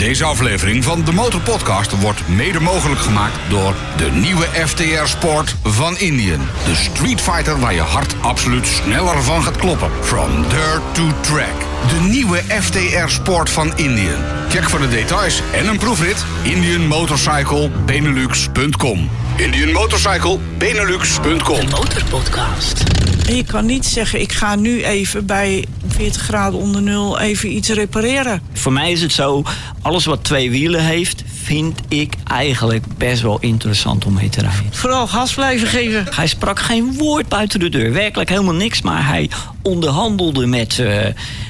Deze 0.00 0.24
aflevering 0.24 0.84
van 0.84 1.04
de 1.04 1.12
Motor 1.12 1.40
Podcast 1.40 2.00
wordt 2.00 2.28
mede 2.28 2.60
mogelijk 2.60 3.00
gemaakt 3.00 3.38
door 3.48 3.74
de 3.96 4.10
nieuwe 4.10 4.44
FTR 4.44 5.04
Sport 5.04 5.56
van 5.62 5.98
Indian. 5.98 6.40
De 6.64 6.74
Street 6.74 7.20
Fighter 7.20 7.60
waar 7.60 7.74
je 7.74 7.80
hart 7.80 8.14
absoluut 8.20 8.66
sneller 8.66 9.22
van 9.22 9.42
gaat 9.42 9.56
kloppen. 9.56 9.90
From 10.00 10.42
dirt 10.42 10.82
to 10.92 11.06
track. 11.20 11.54
De 11.88 12.00
nieuwe 12.08 12.36
FTR 12.36 13.08
Sport 13.08 13.50
van 13.50 13.72
Indian. 13.76 14.22
Check 14.48 14.70
voor 14.70 14.80
de 14.80 14.88
details 14.88 15.42
en 15.52 15.68
een 15.68 15.78
proefrit 15.78 16.24
indianmotorcyclebenelux.com. 16.42 19.10
indianmotorcyclebenelux.com. 19.40 21.68
Motorpodcast. 21.70 22.82
En 23.28 23.36
je 23.36 23.44
kan 23.44 23.66
niet 23.66 23.86
zeggen, 23.86 24.20
ik 24.20 24.32
ga 24.32 24.54
nu 24.54 24.84
even 24.84 25.26
bij 25.26 25.66
40 25.88 26.22
graden 26.22 26.60
onder 26.60 26.82
nul 26.82 27.18
even 27.18 27.56
iets 27.56 27.68
repareren. 27.68 28.42
Voor 28.52 28.72
mij 28.72 28.92
is 28.92 29.02
het 29.02 29.12
zo, 29.12 29.42
alles 29.82 30.04
wat 30.04 30.24
twee 30.24 30.50
wielen 30.50 30.84
heeft, 30.84 31.22
vind 31.42 31.80
ik 31.88 32.14
eigenlijk 32.26 32.84
best 32.96 33.22
wel 33.22 33.38
interessant 33.40 34.04
om 34.04 34.14
mee 34.14 34.28
te 34.28 34.40
rijden. 34.40 34.64
Vooral 34.70 35.06
gas 35.06 35.34
blijven 35.34 35.68
geven. 35.68 36.06
Hij 36.10 36.26
sprak 36.26 36.60
geen 36.60 36.96
woord 36.96 37.28
buiten 37.28 37.60
de 37.60 37.68
deur, 37.68 37.92
werkelijk 37.92 38.30
helemaal 38.30 38.54
niks, 38.54 38.82
maar 38.82 39.06
hij 39.06 39.30
onderhandelde 39.62 40.46
met 40.46 40.78
eh, 40.78 41.06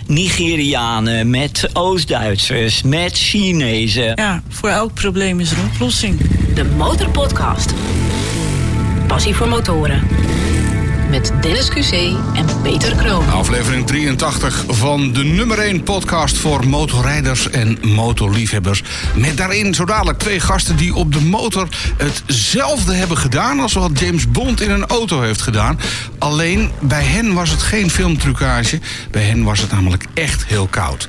Nigerianen, 0.07 1.30
met 1.30 1.71
Oost-Duitsers, 1.73 2.83
met 2.83 3.19
Chinezen. 3.19 4.13
Ja, 4.15 4.43
voor 4.49 4.69
elk 4.69 4.95
probleem 4.95 5.41
is 5.41 5.51
er 5.51 5.59
een 5.59 5.71
oplossing. 5.73 6.21
De 6.55 6.65
Motorpodcast. 6.65 7.75
Passie 9.07 9.35
voor 9.35 9.49
motoren. 9.49 10.07
Met 11.11 11.33
Dennis 11.41 11.71
QC 11.71 11.93
en 12.35 12.47
Peter 12.63 12.95
Kroon. 12.95 13.29
Aflevering 13.29 13.87
83 13.87 14.65
van 14.69 15.13
de 15.13 15.25
nummer 15.25 15.59
1 15.59 15.83
podcast 15.83 16.39
voor 16.39 16.67
motorrijders 16.67 17.51
en 17.51 17.79
motorliefhebbers. 17.83 18.83
Met 19.15 19.37
daarin 19.37 19.75
zo 19.75 19.85
dadelijk 19.85 20.19
twee 20.19 20.41
gasten 20.41 20.77
die 20.77 20.95
op 20.95 21.13
de 21.13 21.21
motor 21.21 21.69
hetzelfde 21.97 22.95
hebben 22.95 23.19
gedaan 23.19 23.61
als 23.61 23.73
wat 23.73 23.99
James 23.99 24.30
Bond 24.30 24.61
in 24.61 24.71
een 24.71 24.87
auto 24.87 25.21
heeft 25.21 25.43
gedaan. 25.43 25.80
Alleen 26.19 26.71
bij 26.80 27.05
hen 27.05 27.35
was 27.35 27.51
het 27.51 27.63
geen 27.63 27.91
filmtrucage, 27.91 28.80
bij 29.11 29.23
hen 29.23 29.43
was 29.43 29.61
het 29.61 29.71
namelijk 29.71 30.05
echt 30.15 30.45
heel 30.46 30.67
koud. 30.67 31.09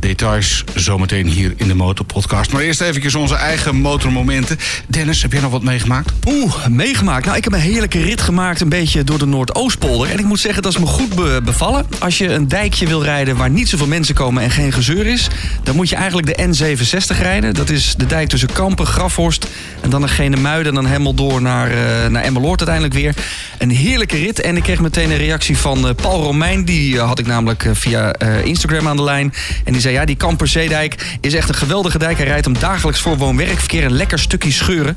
Details 0.00 0.64
zometeen 0.74 1.26
hier 1.26 1.52
in 1.56 1.68
de 1.68 1.74
Motorpodcast. 1.74 2.52
Maar 2.52 2.62
eerst 2.62 2.80
even 2.80 3.20
onze 3.20 3.34
eigen 3.34 3.76
motormomenten. 3.76 4.58
Dennis, 4.86 5.22
heb 5.22 5.32
jij 5.32 5.40
nog 5.40 5.50
wat 5.50 5.62
meegemaakt? 5.62 6.12
Oeh, 6.26 6.66
meegemaakt. 6.66 7.24
Nou, 7.24 7.36
ik 7.36 7.44
heb 7.44 7.52
een 7.52 7.60
heerlijke 7.60 8.02
rit 8.02 8.20
gemaakt, 8.20 8.60
een 8.60 8.68
beetje 8.68 9.04
door 9.04 9.18
de 9.18 9.26
Noordoostpolder. 9.26 10.10
En 10.10 10.18
ik 10.18 10.24
moet 10.24 10.40
zeggen, 10.40 10.62
dat 10.62 10.72
is 10.72 10.78
me 10.78 10.86
goed 10.86 11.14
be- 11.14 11.40
bevallen. 11.44 11.86
Als 11.98 12.18
je 12.18 12.32
een 12.32 12.48
dijkje 12.48 12.86
wil 12.86 13.02
rijden 13.02 13.36
waar 13.36 13.50
niet 13.50 13.68
zoveel 13.68 13.86
mensen 13.86 14.14
komen 14.14 14.42
en 14.42 14.50
geen 14.50 14.72
gezeur 14.72 15.06
is... 15.06 15.28
dan 15.62 15.76
moet 15.76 15.88
je 15.88 15.96
eigenlijk 15.96 16.36
de 16.36 16.46
N67 16.46 17.18
rijden. 17.20 17.54
Dat 17.54 17.70
is 17.70 17.94
de 17.96 18.06
dijk 18.06 18.28
tussen 18.28 18.52
Kampen, 18.52 18.86
Grafhorst 18.86 19.46
en 19.80 19.90
dan 19.90 20.00
naar 20.00 20.38
Muiden... 20.40 20.68
en 20.68 20.74
dan 20.74 20.86
helemaal 20.86 21.14
door 21.14 21.42
naar, 21.42 21.70
uh, 21.70 22.06
naar 22.06 22.22
Emmeloord 22.22 22.58
uiteindelijk 22.58 22.94
weer. 22.94 23.14
Een 23.58 23.70
heerlijke 23.70 24.16
rit. 24.16 24.40
En 24.40 24.56
ik 24.56 24.62
kreeg 24.62 24.80
meteen 24.80 25.10
een 25.10 25.16
reactie 25.16 25.58
van 25.58 25.86
uh, 25.86 25.90
Paul 26.02 26.22
Romein. 26.22 26.64
Die 26.64 26.94
uh, 26.94 27.02
had 27.02 27.18
ik 27.18 27.26
namelijk 27.26 27.66
via 27.72 28.18
Instagram 28.44 28.88
aan 28.88 28.96
de 28.96 29.02
lijn. 29.02 29.34
En 29.64 29.72
die 29.72 29.80
zei, 29.80 29.87
ja, 29.92 30.04
die 30.04 30.16
Kamperzeedijk 30.16 31.18
is 31.20 31.34
echt 31.34 31.48
een 31.48 31.54
geweldige 31.54 31.98
dijk. 31.98 32.16
Hij 32.16 32.26
rijdt 32.26 32.44
hem 32.44 32.58
dagelijks 32.58 33.00
voor 33.00 33.16
woon-werkverkeer. 33.16 33.84
Een 33.84 33.92
lekker 33.92 34.18
stukje 34.18 34.52
scheuren. 34.52 34.96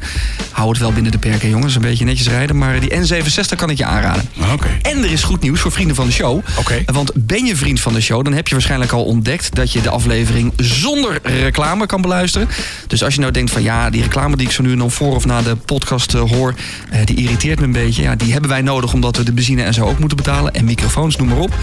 Hou 0.51 0.69
het 0.69 0.77
wel 0.77 0.93
binnen 0.93 1.11
de 1.11 1.17
perken, 1.17 1.49
jongens. 1.49 1.75
Een 1.75 1.81
beetje 1.81 2.05
netjes 2.05 2.27
rijden. 2.27 2.57
Maar 2.57 2.79
die 2.79 2.91
N67 2.91 3.55
kan 3.55 3.69
ik 3.69 3.77
je 3.77 3.85
aanraden. 3.85 4.29
Okay. 4.53 4.77
En 4.81 5.03
er 5.03 5.11
is 5.11 5.23
goed 5.23 5.41
nieuws 5.41 5.59
voor 5.59 5.71
vrienden 5.71 5.95
van 5.95 6.05
de 6.05 6.11
show. 6.11 6.41
Okay. 6.59 6.83
Want 6.85 7.11
ben 7.15 7.45
je 7.45 7.55
vriend 7.55 7.79
van 7.79 7.93
de 7.93 8.01
show, 8.01 8.23
dan 8.23 8.33
heb 8.33 8.47
je 8.47 8.53
waarschijnlijk 8.53 8.91
al 8.91 9.03
ontdekt... 9.03 9.55
dat 9.55 9.71
je 9.71 9.81
de 9.81 9.89
aflevering 9.89 10.53
zonder 10.55 11.19
reclame 11.23 11.85
kan 11.85 12.01
beluisteren. 12.01 12.47
Dus 12.87 13.03
als 13.03 13.13
je 13.13 13.19
nou 13.19 13.31
denkt 13.31 13.51
van 13.51 13.63
ja, 13.63 13.89
die 13.89 14.01
reclame 14.01 14.35
die 14.35 14.45
ik 14.45 14.53
zo 14.53 14.63
nu 14.63 14.71
en 14.71 14.77
dan 14.77 14.91
voor 14.91 15.15
of 15.15 15.25
na 15.25 15.41
de 15.41 15.55
podcast 15.55 16.13
uh, 16.13 16.21
hoor... 16.21 16.53
Uh, 16.93 16.99
die 17.05 17.15
irriteert 17.15 17.59
me 17.59 17.65
een 17.65 17.71
beetje. 17.71 18.01
Ja, 18.01 18.15
die 18.15 18.31
hebben 18.31 18.49
wij 18.49 18.61
nodig 18.61 18.93
omdat 18.93 19.17
we 19.17 19.23
de 19.23 19.33
benzine 19.33 19.63
en 19.63 19.73
zo 19.73 19.85
ook 19.85 19.99
moeten 19.99 20.17
betalen. 20.17 20.53
En 20.53 20.65
microfoons, 20.65 21.15
noem 21.15 21.27
maar 21.27 21.37
op. 21.37 21.55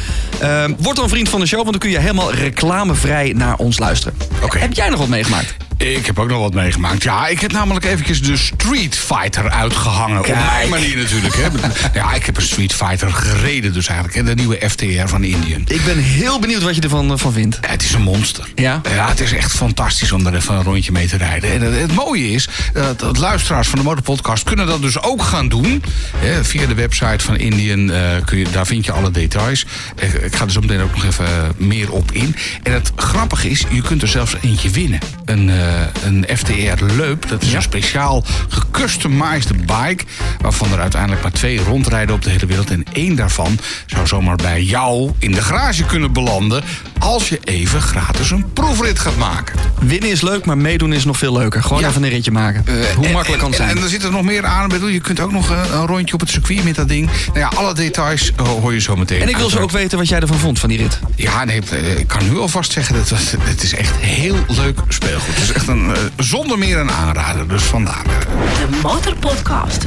Uh, 0.42 0.64
word 0.78 0.96
dan 0.96 1.08
vriend 1.08 1.28
van 1.28 1.40
de 1.40 1.46
show, 1.46 1.58
want 1.58 1.70
dan 1.70 1.80
kun 1.80 1.90
je 1.90 1.98
helemaal 1.98 2.32
reclamevrij 2.32 3.17
naar 3.24 3.56
ons 3.56 3.78
luisteren. 3.78 4.14
Okay. 4.42 4.60
Heb 4.60 4.72
jij 4.72 4.88
nog 4.88 4.98
wat 4.98 5.08
meegemaakt? 5.08 5.67
Ik 5.78 6.06
heb 6.06 6.18
ook 6.18 6.28
nog 6.28 6.40
wat 6.40 6.54
meegemaakt. 6.54 7.02
Ja, 7.02 7.26
ik 7.26 7.40
heb 7.40 7.52
namelijk 7.52 7.84
eventjes 7.84 8.22
de 8.22 8.36
Street 8.36 8.96
Fighter 8.96 9.50
uitgehangen. 9.50 10.22
Kijk. 10.22 10.38
Op 10.38 10.44
mijn 10.44 10.68
manier 10.68 10.96
natuurlijk. 10.96 11.34
Hè. 11.36 11.48
Ja, 12.00 12.14
ik 12.14 12.26
heb 12.26 12.36
een 12.36 12.42
Street 12.42 12.74
Fighter 12.74 13.12
gereden 13.12 13.72
dus 13.72 13.86
eigenlijk. 13.86 14.16
Hè. 14.18 14.24
De 14.24 14.34
nieuwe 14.34 14.58
FTR 14.70 15.06
van 15.06 15.24
Indian. 15.24 15.62
Ik 15.66 15.84
ben 15.84 15.98
heel 15.98 16.38
benieuwd 16.38 16.62
wat 16.62 16.74
je 16.74 16.80
ervan 16.80 17.18
van 17.18 17.32
vindt. 17.32 17.58
Ja, 17.60 17.68
het 17.68 17.82
is 17.82 17.92
een 17.92 18.02
monster. 18.02 18.48
Ja? 18.54 18.80
Ja, 18.94 19.08
het 19.08 19.20
is 19.20 19.32
echt 19.32 19.52
fantastisch 19.52 20.12
om 20.12 20.26
er 20.26 20.34
even 20.34 20.54
een 20.54 20.62
rondje 20.62 20.92
mee 20.92 21.06
te 21.06 21.16
rijden. 21.16 21.52
En 21.52 21.60
het, 21.60 21.80
het 21.80 21.94
mooie 21.94 22.30
is, 22.30 22.48
dat, 22.72 22.98
dat 22.98 23.18
luisteraars 23.18 23.68
van 23.68 23.78
de 23.78 23.84
Motorpodcast 23.84 24.44
kunnen 24.44 24.66
dat 24.66 24.82
dus 24.82 25.02
ook 25.02 25.22
gaan 25.22 25.48
doen. 25.48 25.82
Hè. 26.16 26.44
Via 26.44 26.66
de 26.66 26.74
website 26.74 27.24
van 27.24 27.36
Indian, 27.36 27.90
uh, 27.90 27.96
kun 28.24 28.38
je, 28.38 28.46
daar 28.50 28.66
vind 28.66 28.84
je 28.84 28.92
alle 28.92 29.10
details. 29.10 29.66
Ik, 29.96 30.12
ik 30.12 30.36
ga 30.36 30.44
er 30.44 30.50
zo 30.50 30.60
meteen 30.60 30.80
ook 30.80 30.94
nog 30.94 31.04
even 31.04 31.26
meer 31.56 31.92
op 31.92 32.12
in. 32.12 32.36
En 32.62 32.72
het 32.72 32.92
grappige 32.96 33.50
is, 33.50 33.64
je 33.70 33.82
kunt 33.82 34.02
er 34.02 34.08
zelfs 34.08 34.34
eentje 34.42 34.70
winnen. 34.70 34.98
Een... 35.24 35.48
Uh, 35.48 35.67
een 36.04 36.26
FTR 36.36 36.84
Leup. 36.96 37.28
Dat 37.28 37.42
is 37.42 37.50
ja. 37.50 37.56
een 37.56 37.62
speciaal 37.62 38.24
gecustomized 38.48 39.66
bike. 39.66 40.04
Waarvan 40.40 40.72
er 40.72 40.80
uiteindelijk 40.80 41.22
maar 41.22 41.32
twee 41.32 41.60
rondrijden 41.60 42.14
op 42.14 42.22
de 42.22 42.30
hele 42.30 42.46
wereld. 42.46 42.70
En 42.70 42.84
één 42.92 43.16
daarvan 43.16 43.58
zou 43.86 44.06
zomaar 44.06 44.36
bij 44.36 44.62
jou 44.62 45.12
in 45.18 45.32
de 45.32 45.42
garage 45.42 45.84
kunnen 45.84 46.12
belanden. 46.12 46.62
Als 46.98 47.28
je 47.28 47.40
even 47.44 47.82
gratis 47.82 48.30
een 48.30 48.52
proefrit 48.52 48.98
gaat 48.98 49.16
maken. 49.16 49.56
Winnen 49.80 50.10
is 50.10 50.20
leuk, 50.20 50.44
maar 50.44 50.58
meedoen 50.58 50.92
is 50.92 51.04
nog 51.04 51.18
veel 51.18 51.32
leuker. 51.32 51.62
Gewoon 51.62 51.80
ja. 51.80 51.88
even 51.88 52.02
een 52.02 52.08
ritje 52.08 52.30
maken. 52.30 52.64
Uh, 52.68 52.86
Hoe 52.96 53.06
en, 53.06 53.12
makkelijk 53.12 53.40
kan 53.40 53.50
het 53.50 53.58
zijn? 53.58 53.76
En, 53.76 53.82
er 53.82 53.88
zit 53.88 54.02
er 54.02 54.10
nog 54.10 54.22
meer 54.22 54.44
aan. 54.44 54.68
Bedoel, 54.68 54.88
je 54.88 55.00
kunt 55.00 55.20
ook 55.20 55.32
nog 55.32 55.50
een, 55.50 55.72
een 55.72 55.86
rondje 55.86 56.14
op 56.14 56.20
het 56.20 56.30
circuit 56.30 56.64
met 56.64 56.74
dat 56.74 56.88
ding. 56.88 57.10
Nou 57.26 57.38
ja, 57.38 57.50
alle 57.54 57.74
details 57.74 58.32
hoor 58.36 58.72
je 58.72 58.80
zo 58.80 58.96
meteen. 58.96 59.20
En 59.20 59.28
ik 59.28 59.36
wil 59.36 59.50
zo 59.50 59.58
ook 59.58 59.70
weten 59.70 59.98
wat 59.98 60.08
jij 60.08 60.20
ervan 60.20 60.38
vond 60.38 60.58
van 60.58 60.68
die 60.68 60.78
rit. 60.78 60.98
Ja, 61.16 61.44
nee, 61.44 61.60
ik 61.96 62.06
kan 62.06 62.28
nu 62.28 62.38
alvast 62.38 62.72
zeggen, 62.72 62.94
dat 62.94 63.08
was, 63.08 63.34
het 63.40 63.62
is 63.62 63.74
echt 63.74 63.96
heel 63.96 64.36
leuk 64.48 64.80
speelgoed. 64.88 65.34
Het 65.34 65.42
is 65.42 65.52
echt 65.58 65.68
een, 65.68 65.88
uh, 65.88 65.96
zonder 66.16 66.58
meer 66.58 66.78
een 66.78 66.90
aanrader, 66.90 67.48
dus 67.48 67.62
vandaar. 67.62 68.02
De 68.04 68.78
Motorpodcast. 68.82 69.86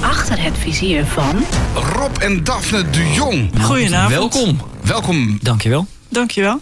Achter 0.00 0.42
het 0.42 0.58
vizier 0.58 1.04
van... 1.04 1.44
Rob 1.74 2.16
en 2.18 2.44
Daphne 2.44 2.90
de 2.90 3.12
Jong. 3.12 3.50
Goedenavond. 3.60 4.10
Welkom. 4.10 4.60
Welkom. 4.82 5.38
Dankjewel. 5.42 5.86
Dankjewel. 6.08 6.60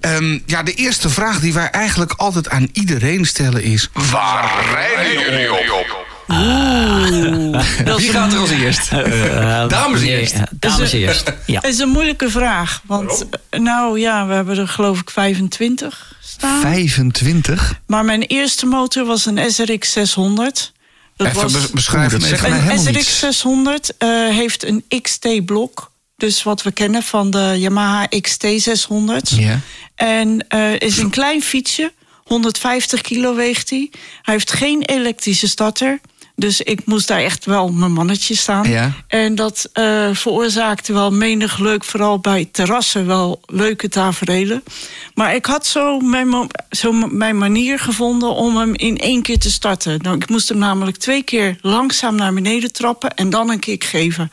Um, 0.00 0.42
ja, 0.46 0.62
de 0.62 0.72
eerste 0.74 1.10
vraag 1.10 1.40
die 1.40 1.52
wij 1.52 1.70
eigenlijk 1.70 2.12
altijd 2.12 2.48
aan 2.48 2.68
iedereen 2.72 3.26
stellen 3.26 3.62
is... 3.62 3.90
Waar 4.10 4.50
rijden 4.72 5.20
jullie 5.20 5.52
op? 5.52 6.11
Oeh, 6.32 7.52
dat 7.84 7.96
Wie 7.98 8.06
is 8.06 8.12
gaat 8.14 8.32
er 8.32 8.38
als 8.38 8.50
eerst? 8.50 8.92
Uh, 8.92 9.68
Dames 9.68 10.00
nee, 10.00 10.20
eerst. 10.20 10.34
ja, 10.34 10.48
dames 10.50 10.92
eerst. 10.92 11.32
Ja. 11.46 11.60
Het 11.60 11.72
is 11.72 11.78
een 11.78 11.88
moeilijke 11.88 12.30
vraag. 12.30 12.80
Want, 12.86 13.26
eh, 13.50 13.60
nou 13.60 13.98
ja, 14.00 14.26
we 14.26 14.34
hebben 14.34 14.58
er 14.58 14.68
geloof 14.68 15.00
ik 15.00 15.10
25 15.10 16.14
staan. 16.22 16.60
25? 16.60 17.80
Maar 17.86 18.04
mijn 18.04 18.22
eerste 18.22 18.66
motor 18.66 19.04
was 19.04 19.26
een 19.26 19.52
SRX 19.52 19.92
600. 19.92 20.72
Dat 21.16 21.26
Even 21.26 21.42
was 21.42 21.52
bes- 21.52 21.70
beschrijf 21.70 22.12
Oeh, 22.12 22.12
dat 22.12 22.20
hem 22.20 22.30
zegt 22.30 22.42
even. 22.44 22.50
mij 22.56 22.60
helemaal 22.74 22.94
een. 22.94 23.02
SRX 23.02 23.18
600 23.18 23.96
eh, 23.98 24.08
heeft 24.28 24.64
een 24.64 24.84
XT-blok. 25.02 25.90
Dus 26.16 26.42
wat 26.42 26.62
we 26.62 26.72
kennen 26.72 27.02
van 27.02 27.30
de 27.30 27.54
Yamaha 27.58 28.06
XT 28.20 28.46
600. 28.56 29.30
Ja. 29.30 29.60
En 29.94 30.44
eh, 30.48 30.80
is 30.80 30.98
een 30.98 31.10
klein 31.10 31.42
fietsje. 31.42 31.92
150 32.24 33.00
kilo 33.00 33.34
weegt 33.34 33.70
hij. 33.70 33.90
Hij 34.22 34.34
heeft 34.34 34.52
geen 34.52 34.82
elektrische 34.82 35.48
starter. 35.48 36.00
Dus 36.34 36.60
ik 36.60 36.80
moest 36.84 37.08
daar 37.08 37.20
echt 37.20 37.44
wel 37.44 37.68
mijn 37.68 37.92
mannetje 37.92 38.36
staan. 38.36 38.68
Ja. 38.68 38.92
En 39.06 39.34
dat 39.34 39.68
eh, 39.72 40.08
veroorzaakte 40.12 40.92
wel 40.92 41.10
menig 41.10 41.58
leuk, 41.58 41.84
vooral 41.84 42.18
bij 42.18 42.48
terrassen, 42.52 43.06
wel 43.06 43.40
leuke 43.46 43.88
taferelen. 43.88 44.62
Maar 45.14 45.34
ik 45.34 45.46
had 45.46 45.66
zo 45.66 45.98
mijn, 45.98 46.50
zo 46.70 46.92
mijn 46.92 47.38
manier 47.38 47.78
gevonden 47.78 48.28
om 48.28 48.56
hem 48.56 48.74
in 48.74 48.98
één 48.98 49.22
keer 49.22 49.38
te 49.38 49.50
starten. 49.50 49.98
Nou, 50.02 50.16
ik 50.16 50.28
moest 50.28 50.48
hem 50.48 50.58
namelijk 50.58 50.96
twee 50.96 51.22
keer 51.22 51.56
langzaam 51.60 52.14
naar 52.14 52.32
beneden 52.32 52.72
trappen 52.72 53.14
en 53.14 53.30
dan 53.30 53.50
een 53.50 53.58
kick 53.58 53.84
geven. 53.84 54.30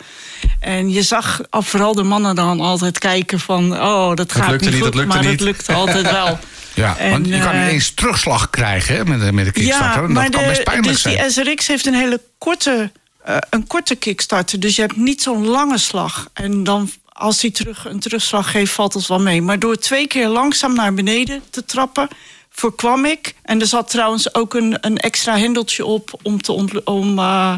En 0.59 0.89
je 0.89 1.03
zag 1.03 1.41
al 1.49 1.61
vooral 1.61 1.93
de 1.93 2.03
mannen 2.03 2.35
dan 2.35 2.59
altijd 2.59 2.97
kijken 2.97 3.39
van... 3.39 3.73
oh, 3.73 4.15
dat 4.15 4.31
gaat 4.31 4.49
lukte 4.49 4.65
niet 4.65 4.73
niet, 4.73 4.83
goed, 4.83 4.93
dat 4.93 5.01
lukte 5.01 5.17
maar 5.17 5.27
niet. 5.27 5.39
dat 5.39 5.47
lukte 5.47 5.73
altijd 5.73 6.11
wel. 6.11 6.39
Ja, 6.79 6.97
En, 6.97 7.11
want 7.11 7.27
je 7.27 7.39
kan 7.39 7.51
eh, 7.51 7.61
ineens 7.61 7.91
terugslag 7.93 8.49
krijgen 8.49 8.95
hè, 8.95 9.05
met, 9.05 9.31
met 9.31 9.45
de 9.45 9.51
Kickstarter. 9.51 10.03
en 10.03 10.13
dat 10.13 10.29
kan 10.29 10.45
best 10.45 10.63
pijnlijk 10.63 10.87
dus 10.87 11.01
zijn. 11.01 11.17
die 11.17 11.31
SRX 11.31 11.67
heeft 11.67 11.85
een 11.85 11.93
hele 11.93 12.21
korte, 12.37 12.91
eh, 13.23 13.37
een 13.49 13.67
korte 13.67 13.95
kickstarter. 13.95 14.59
Dus 14.59 14.75
je 14.75 14.81
hebt 14.81 14.95
niet 14.95 15.21
zo'n 15.21 15.45
lange 15.47 15.77
slag. 15.77 16.29
En 16.33 16.63
dan, 16.63 16.91
als 17.05 17.41
hij 17.41 17.51
terug, 17.51 17.85
een 17.85 17.99
terugslag 17.99 18.51
geeft, 18.51 18.73
valt 18.73 18.93
het 18.93 19.07
wel 19.07 19.19
mee. 19.19 19.41
Maar 19.41 19.59
door 19.59 19.75
twee 19.75 20.07
keer 20.07 20.27
langzaam 20.27 20.75
naar 20.75 20.93
beneden 20.93 21.41
te 21.49 21.65
trappen, 21.65 22.07
voorkwam 22.49 23.05
ik. 23.05 23.35
En 23.41 23.61
er 23.61 23.67
zat 23.67 23.89
trouwens 23.89 24.35
ook 24.35 24.53
een, 24.53 24.77
een 24.81 24.97
extra 24.97 25.37
hendeltje 25.37 25.85
op 25.85 26.19
om 26.21 26.41
te 26.41 26.51
om. 26.83 27.19
eh, 27.19 27.55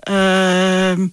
ehm, 0.00 1.06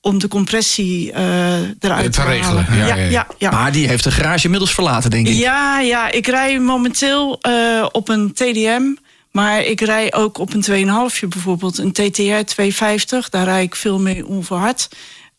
om 0.00 0.18
de 0.18 0.28
compressie 0.28 1.12
eh, 1.12 1.58
eruit 1.80 2.12
Te 2.12 2.20
te, 2.20 2.22
regelen, 2.26 2.66
ja, 3.10 3.26
ja. 3.38 3.50
Maar 3.50 3.72
die 3.72 3.88
heeft 3.88 4.04
de 4.04 4.10
garage 4.10 4.44
inmiddels 4.44 4.74
verlaten, 4.74 5.10
denk 5.10 5.28
ik. 5.28 5.34
Ja, 5.34 5.80
ja, 5.80 6.10
ik 6.10 6.26
rij 6.26 6.58
momenteel 6.58 7.38
eh, 7.40 7.86
op 7.92 8.08
een 8.08 8.32
TDM. 8.32 8.82
Maar 9.30 9.64
ik 9.64 9.80
rij 9.80 10.14
ook 10.14 10.38
op 10.38 10.52
een 10.54 11.10
2,5 11.12 11.28
bijvoorbeeld. 11.28 11.78
Een 11.78 11.92
TTR 11.92 12.44
250. 12.44 13.28
Daar 13.28 13.44
rij 13.44 13.62
ik 13.62 13.76
veel 13.76 13.98
mee 13.98 14.26
onverhard. 14.26 14.88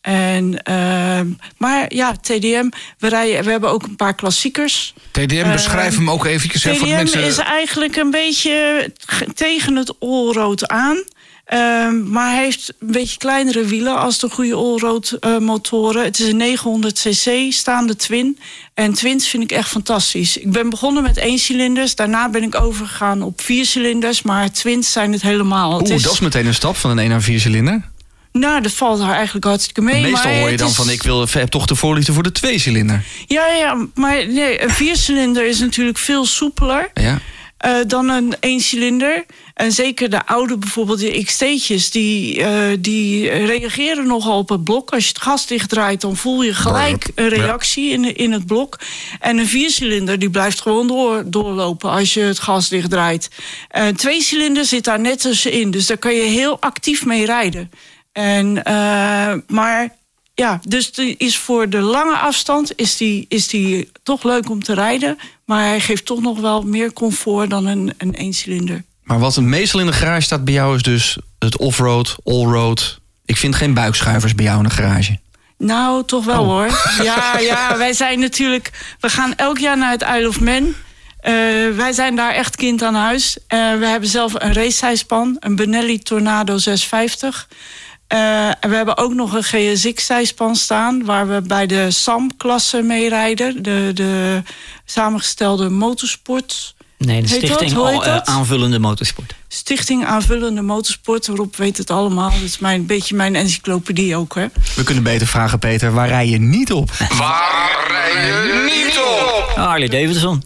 En, 0.00 0.62
ehm, 0.62 1.26
maar 1.56 1.94
ja, 1.94 2.12
TDM. 2.12 2.68
We, 2.98 3.08
rijden, 3.08 3.44
we 3.44 3.50
hebben 3.50 3.70
ook 3.70 3.82
een 3.82 3.96
paar 3.96 4.14
klassiekers. 4.14 4.94
TDM, 5.10 5.52
beschrijf 5.52 5.92
Eh, 5.92 5.98
hem 5.98 6.10
ook 6.10 6.24
eventjes. 6.24 6.62
voor 6.62 6.72
de 6.72 6.78
TDM 6.78 6.94
mensen. 6.94 7.22
is 7.22 7.38
eigenlijk 7.38 7.96
een 7.96 8.10
beetje 8.10 8.92
tegen 9.34 9.76
het 9.76 9.94
allroad 10.00 10.68
aan. 10.68 11.02
Ehm, 11.50 12.10
maar 12.10 12.30
hij 12.30 12.42
heeft 12.44 12.72
een 12.78 12.92
beetje 12.92 13.16
kleinere 13.18 13.64
wielen 13.64 13.98
als 13.98 14.18
de 14.18 14.30
goede 14.30 14.54
allroad 14.54 15.16
motoren. 15.40 16.04
Het 16.04 16.18
is 16.18 16.28
een 16.28 16.36
900 16.36 17.00
cc 17.00 17.52
staande 17.52 17.96
twin. 17.96 18.38
En 18.74 18.92
twins 18.94 19.28
vind 19.28 19.42
ik 19.42 19.52
echt 19.52 19.68
fantastisch. 19.68 20.36
Ik 20.36 20.52
ben 20.52 20.70
begonnen 20.70 21.02
met 21.02 21.16
één 21.16 21.38
cilinders. 21.38 21.94
Daarna 21.94 22.28
ben 22.28 22.42
ik 22.42 22.60
overgegaan 22.60 23.22
op 23.22 23.40
vier 23.40 23.64
cilinders. 23.66 24.22
Maar 24.22 24.52
twins 24.52 24.92
zijn 24.92 25.12
het 25.12 25.22
helemaal. 25.22 25.78
Het 25.78 25.90
Oeh, 25.90 26.02
dat 26.02 26.12
is 26.12 26.20
meteen 26.20 26.46
een 26.46 26.54
stap 26.54 26.76
van 26.76 26.90
een 26.90 26.98
1 26.98 27.08
naar 27.08 27.22
4 27.22 27.40
cilinder. 27.40 27.88
Nou, 28.32 28.60
dat 28.60 28.72
valt 28.72 29.00
haar 29.00 29.14
eigenlijk 29.14 29.44
hartstikke 29.44 29.80
mee. 29.80 30.02
Meestal 30.02 30.30
maar 30.30 30.40
hoor 30.40 30.50
je 30.50 30.56
dan 30.56 30.68
is- 30.68 30.74
van 30.74 30.90
ik 30.90 31.02
wil, 31.02 31.26
heb 31.30 31.48
toch 31.48 31.66
de 31.66 31.74
voorliefde 31.74 32.12
voor 32.12 32.22
de 32.22 32.32
tweecilinder. 32.32 33.04
Ja, 33.26 33.46
ja, 33.46 33.86
maar 33.94 34.26
nee, 34.28 34.62
een 34.62 34.70
viercilinder 34.70 35.46
is 35.46 35.58
natuurlijk 35.58 35.98
veel 35.98 36.24
soepeler. 36.26 36.90
Ja. 36.94 37.18
Eh, 37.60 37.76
dan 37.86 38.08
een 38.08 38.34
eencilinder. 38.40 39.24
En 39.54 39.72
zeker 39.72 40.10
de 40.10 40.26
oude, 40.26 40.58
bijvoorbeeld 40.58 40.98
de 40.98 41.24
XT'tjes, 41.24 41.90
die, 41.90 42.42
eh, 42.42 42.76
die 42.78 43.28
reageren 43.28 44.06
nogal 44.06 44.38
op 44.38 44.48
het 44.48 44.64
blok. 44.64 44.90
Als 44.90 45.02
je 45.02 45.08
het 45.08 45.22
gas 45.22 45.46
dichtdraait, 45.46 46.00
dan 46.00 46.16
voel 46.16 46.42
je 46.42 46.54
gelijk 46.54 47.10
een 47.14 47.28
reactie 47.28 47.90
in, 47.90 48.16
in 48.16 48.32
het 48.32 48.46
blok. 48.46 48.78
En 49.18 49.38
een 49.38 49.46
viercilinder, 49.46 50.18
die 50.18 50.30
blijft 50.30 50.60
gewoon 50.60 50.86
door, 50.86 51.22
doorlopen 51.26 51.90
als 51.90 52.14
je 52.14 52.20
het 52.20 52.38
gas 52.38 52.68
dichtdraait. 52.68 53.30
Een 53.68 53.96
tweecilinder 53.96 54.64
zit 54.64 54.84
daar 54.84 55.00
net 55.00 55.20
tussenin, 55.20 55.70
dus 55.70 55.86
daar 55.86 55.98
kan 55.98 56.14
je 56.14 56.22
heel 56.22 56.60
actief 56.60 57.04
mee 57.04 57.24
rijden. 57.24 57.70
En, 58.12 58.64
eh, 58.64 59.34
maar 59.46 59.98
ja, 60.40 60.60
dus 60.68 60.92
die 60.92 61.14
is 61.18 61.38
voor 61.38 61.68
de 61.68 61.80
lange 61.80 62.16
afstand 62.16 62.72
is 62.76 62.96
die, 62.96 63.26
is 63.28 63.48
die 63.48 63.90
toch 64.02 64.22
leuk 64.22 64.50
om 64.50 64.62
te 64.62 64.74
rijden. 64.74 65.18
Maar 65.44 65.66
hij 65.66 65.80
geeft 65.80 66.04
toch 66.06 66.20
nog 66.20 66.40
wel 66.40 66.62
meer 66.62 66.92
comfort 66.92 67.50
dan 67.50 67.66
een, 67.66 67.94
een 67.98 68.14
eencilinder. 68.14 68.84
Maar 69.02 69.18
wat 69.18 69.40
meestal 69.40 69.80
in 69.80 69.86
de 69.86 69.92
garage 69.92 70.20
staat 70.20 70.44
bij 70.44 70.54
jou 70.54 70.76
is 70.76 70.82
dus 70.82 71.18
het 71.38 71.56
offroad, 71.56 72.16
allroad. 72.24 73.00
Ik 73.24 73.36
vind 73.36 73.54
geen 73.54 73.74
buikschuivers 73.74 74.34
bij 74.34 74.44
jou 74.44 74.58
in 74.58 74.64
de 74.64 74.70
garage. 74.70 75.18
Nou, 75.58 76.04
toch 76.04 76.24
wel 76.24 76.40
Oh. 76.42 76.46
hoor. 76.46 76.68
Ja, 77.04 77.38
ja, 77.38 77.76
wij 77.84 77.92
zijn 77.92 78.18
natuurlijk. 78.20 78.70
We 79.00 79.08
gaan 79.08 79.34
elk 79.34 79.58
jaar 79.58 79.78
naar 79.78 79.90
het 79.90 80.02
Isle 80.02 80.28
of 80.28 80.40
Man. 80.40 80.74
Eh, 81.20 81.32
wij 81.76 81.92
zijn 81.92 82.16
daar 82.16 82.32
echt 82.32 82.56
kind 82.56 82.82
aan 82.82 82.94
huis. 82.94 83.38
Eh, 83.46 83.58
we 83.78 83.86
hebben 83.86 84.08
zelf 84.08 84.32
een 84.34 84.52
racehijspan, 84.52 85.36
een 85.40 85.56
Benelli 85.56 85.98
Tornado 85.98 86.58
650. 86.58 87.48
Eh, 88.10 88.46
en 88.46 88.70
we 88.70 88.76
hebben 88.76 88.96
ook 88.96 89.14
nog 89.14 89.32
een 89.32 89.42
GSX-zijspan 89.42 90.56
staan... 90.56 91.04
waar 91.04 91.28
we 91.28 91.40
bij 91.40 91.66
de 91.66 91.90
SAM-klasse 91.90 92.82
mee 92.82 93.08
rijden. 93.08 93.62
De, 93.62 93.90
de 93.94 94.42
samengestelde 94.84 95.68
motorsport... 95.68 96.74
Nee, 96.98 97.22
de 97.22 97.28
Heet 97.28 97.44
stichting 97.44 97.72
eh, 97.72 98.04
dat? 98.04 98.26
aanvullende 98.26 98.78
motorsport. 98.78 99.34
Stichting 99.48 100.04
Aanvullende 100.04 100.62
Motorsport. 100.62 101.26
Rob 101.26 101.54
weet 101.54 101.76
het 101.76 101.90
allemaal. 101.90 102.30
Dat 102.30 102.40
is 102.40 102.58
mijn, 102.58 102.80
een 102.80 102.86
beetje 102.86 103.14
mijn 103.14 103.36
encyclopedie 103.36 104.16
ook, 104.16 104.34
hè. 104.34 104.46
We 104.74 104.82
kunnen 104.82 105.02
beter 105.02 105.26
vragen, 105.26 105.58
Peter, 105.58 105.92
waar 105.92 106.08
rij 106.08 106.28
je 106.28 106.38
niet 106.38 106.72
op? 106.72 106.90
Waar 107.18 107.86
rij 107.88 108.26
je 108.26 108.70
niet 108.72 108.98
op? 108.98 109.29
Harley 109.66 109.88
Davidson. 109.88 110.42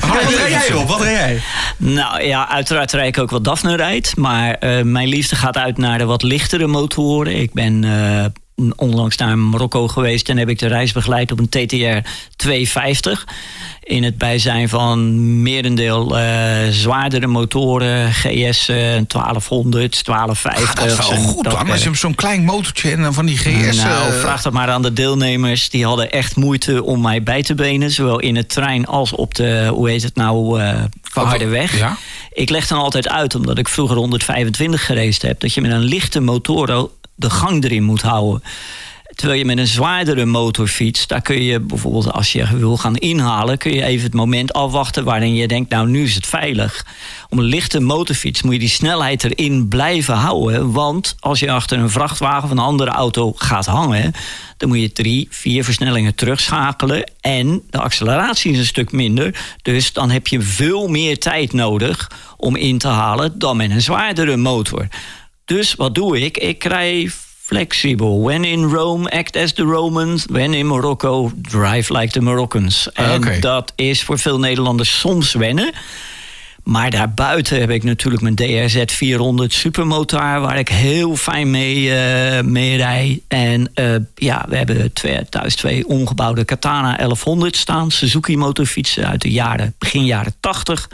Wat 0.00 0.34
rij 0.36 0.50
jij 0.50 0.74
op? 0.74 0.88
Wat 0.88 1.00
rij 1.00 1.12
jij? 1.12 1.40
Nou 1.76 2.22
ja, 2.22 2.48
uiteraard 2.48 2.92
rijd 2.92 3.16
ik 3.16 3.22
ook 3.22 3.30
wat 3.30 3.44
Daphne 3.44 3.76
rijdt. 3.76 4.16
Maar 4.16 4.54
eh, 4.54 4.82
mijn 4.82 5.08
liefde 5.08 5.36
gaat 5.36 5.56
uit 5.56 5.78
naar 5.78 5.98
de 5.98 6.04
wat 6.04 6.22
lichtere 6.22 6.66
motoren. 6.66 7.40
Ik 7.40 7.52
ben 7.52 7.84
eh, 7.84 8.24
onlangs 8.76 9.16
naar 9.16 9.38
Marokko 9.38 9.88
geweest 9.88 10.28
en 10.28 10.36
heb 10.36 10.48
ik 10.48 10.58
de 10.58 10.66
reis 10.66 10.92
begeleid 10.92 11.32
op 11.32 11.38
een 11.38 11.48
TTR 11.48 12.08
250. 12.36 13.26
In 13.86 14.02
het 14.02 14.18
bijzijn 14.18 14.68
van 14.68 15.42
merendeel 15.42 16.18
eh, 16.18 16.68
zwaardere 16.70 17.26
motoren, 17.26 18.12
GS 18.12 18.68
eh, 18.68 18.76
1200, 19.06 20.04
1250. 20.04 20.68
Ah, 20.68 20.74
dat 20.74 20.84
is 20.84 21.08
wel 21.08 21.18
goed 21.18 21.44
dat 21.44 21.62
werk. 21.62 21.96
zo'n 21.96 22.14
klein 22.14 22.44
motortje 22.44 22.90
en 22.90 23.02
dan 23.02 23.14
van 23.14 23.26
die 23.26 23.38
GS... 23.38 23.76
Nou, 23.76 24.12
eh, 24.12 24.18
vraag 24.18 24.42
dat 24.42 24.52
maar 24.52 24.68
aan 24.68 24.82
de 24.82 24.92
deelnemers. 24.92 25.70
Die 25.70 25.84
hadden 25.84 26.10
echt 26.10 26.36
moeite 26.36 26.84
om 26.84 27.00
mij 27.00 27.22
bij 27.22 27.42
te 27.42 27.54
benen. 27.54 27.90
Zowel 27.90 28.18
in 28.18 28.36
het 28.36 28.48
trein 28.48 28.86
als 28.86 29.12
op 29.12 29.34
de, 29.34 29.68
hoe 29.72 29.90
heet 29.90 30.02
het 30.02 30.14
nou, 30.14 30.60
eh 30.60 30.84
verharde 31.02 31.46
weg. 31.46 31.78
Ja. 31.78 31.96
Ik 32.32 32.50
leg 32.50 32.66
dan 32.66 32.78
altijd 32.78 33.08
uit, 33.08 33.34
omdat 33.34 33.58
ik 33.58 33.68
vroeger 33.68 33.96
125 33.96 34.86
gereisd 34.86 35.22
heb... 35.22 35.40
dat 35.40 35.54
je 35.54 35.60
met 35.60 35.70
een 35.70 35.84
lichte 35.84 36.20
motor 36.20 36.90
de 37.14 37.30
gang 37.30 37.64
erin 37.64 37.82
moet 37.82 38.02
houden. 38.02 38.42
Terwijl 39.16 39.38
je 39.38 39.44
met 39.44 39.58
een 39.58 39.66
zwaardere 39.66 40.24
motorfiets, 40.24 41.06
daar 41.06 41.22
kun 41.22 41.42
je 41.42 41.60
bijvoorbeeld 41.60 42.12
als 42.12 42.32
je 42.32 42.56
wil 42.56 42.76
gaan 42.76 42.96
inhalen, 42.96 43.58
kun 43.58 43.72
je 43.72 43.82
even 43.84 44.04
het 44.04 44.14
moment 44.14 44.52
afwachten 44.52 45.04
waarin 45.04 45.34
je 45.34 45.48
denkt, 45.48 45.70
nou 45.70 45.88
nu 45.88 46.02
is 46.02 46.14
het 46.14 46.26
veilig. 46.26 46.86
Om 47.28 47.38
een 47.38 47.44
lichte 47.44 47.80
motorfiets 47.80 48.42
moet 48.42 48.52
je 48.52 48.58
die 48.58 48.68
snelheid 48.68 49.24
erin 49.24 49.68
blijven 49.68 50.14
houden. 50.14 50.72
Want 50.72 51.16
als 51.20 51.40
je 51.40 51.50
achter 51.50 51.78
een 51.78 51.90
vrachtwagen 51.90 52.44
of 52.44 52.50
een 52.50 52.58
andere 52.58 52.90
auto 52.90 53.32
gaat 53.36 53.66
hangen, 53.66 54.12
dan 54.56 54.68
moet 54.68 54.80
je 54.80 54.92
drie, 54.92 55.26
vier 55.30 55.64
versnellingen 55.64 56.14
terugschakelen. 56.14 57.10
En 57.20 57.62
de 57.70 57.78
acceleratie 57.78 58.52
is 58.52 58.58
een 58.58 58.64
stuk 58.64 58.92
minder. 58.92 59.56
Dus 59.62 59.92
dan 59.92 60.10
heb 60.10 60.26
je 60.26 60.40
veel 60.40 60.88
meer 60.88 61.18
tijd 61.18 61.52
nodig 61.52 62.10
om 62.36 62.56
in 62.56 62.78
te 62.78 62.88
halen 62.88 63.38
dan 63.38 63.56
met 63.56 63.70
een 63.70 63.82
zwaardere 63.82 64.36
motor. 64.36 64.88
Dus 65.44 65.74
wat 65.74 65.94
doe 65.94 66.20
ik? 66.20 66.38
Ik 66.38 66.64
rij 66.64 67.10
flexibel. 67.46 68.22
When 68.22 68.44
in 68.44 68.68
Rome, 68.68 69.10
act 69.10 69.36
as 69.36 69.52
the 69.52 69.62
Romans. 69.62 70.26
When 70.26 70.54
in 70.54 70.66
Morocco, 70.66 71.30
drive 71.36 71.92
like 71.92 72.12
the 72.12 72.20
Moroccans. 72.20 72.92
En 72.92 73.40
dat 73.40 73.72
is 73.76 74.02
voor 74.02 74.18
veel 74.18 74.38
Nederlanders 74.38 74.98
soms 74.98 75.32
wennen. 75.32 75.74
Maar 76.62 76.90
daarbuiten 76.90 77.60
heb 77.60 77.70
ik 77.70 77.82
natuurlijk 77.82 78.22
mijn 78.22 78.34
DRZ 78.34 78.82
400 78.86 79.52
supermotor... 79.52 80.18
waar 80.18 80.58
ik 80.58 80.68
heel 80.68 81.16
fijn 81.16 81.50
mee, 81.50 81.94
eh 81.94 82.42
mee 82.42 82.76
rij. 82.76 83.20
En 83.28 83.70
eh, 83.74 83.94
ja, 84.14 84.44
we 84.48 84.56
hebben 84.56 84.92
twee, 84.92 85.28
thuis 85.28 85.54
twee 85.54 85.86
ongebouwde 85.88 86.44
Katana 86.44 86.96
1100 86.96 87.56
staan. 87.56 87.90
Suzuki 87.90 88.36
motorfietsen 88.36 89.08
uit 89.08 89.22
de 89.22 89.30
jaren, 89.30 89.74
begin 89.78 90.04
jaren 90.04 90.34
80. 90.40 90.90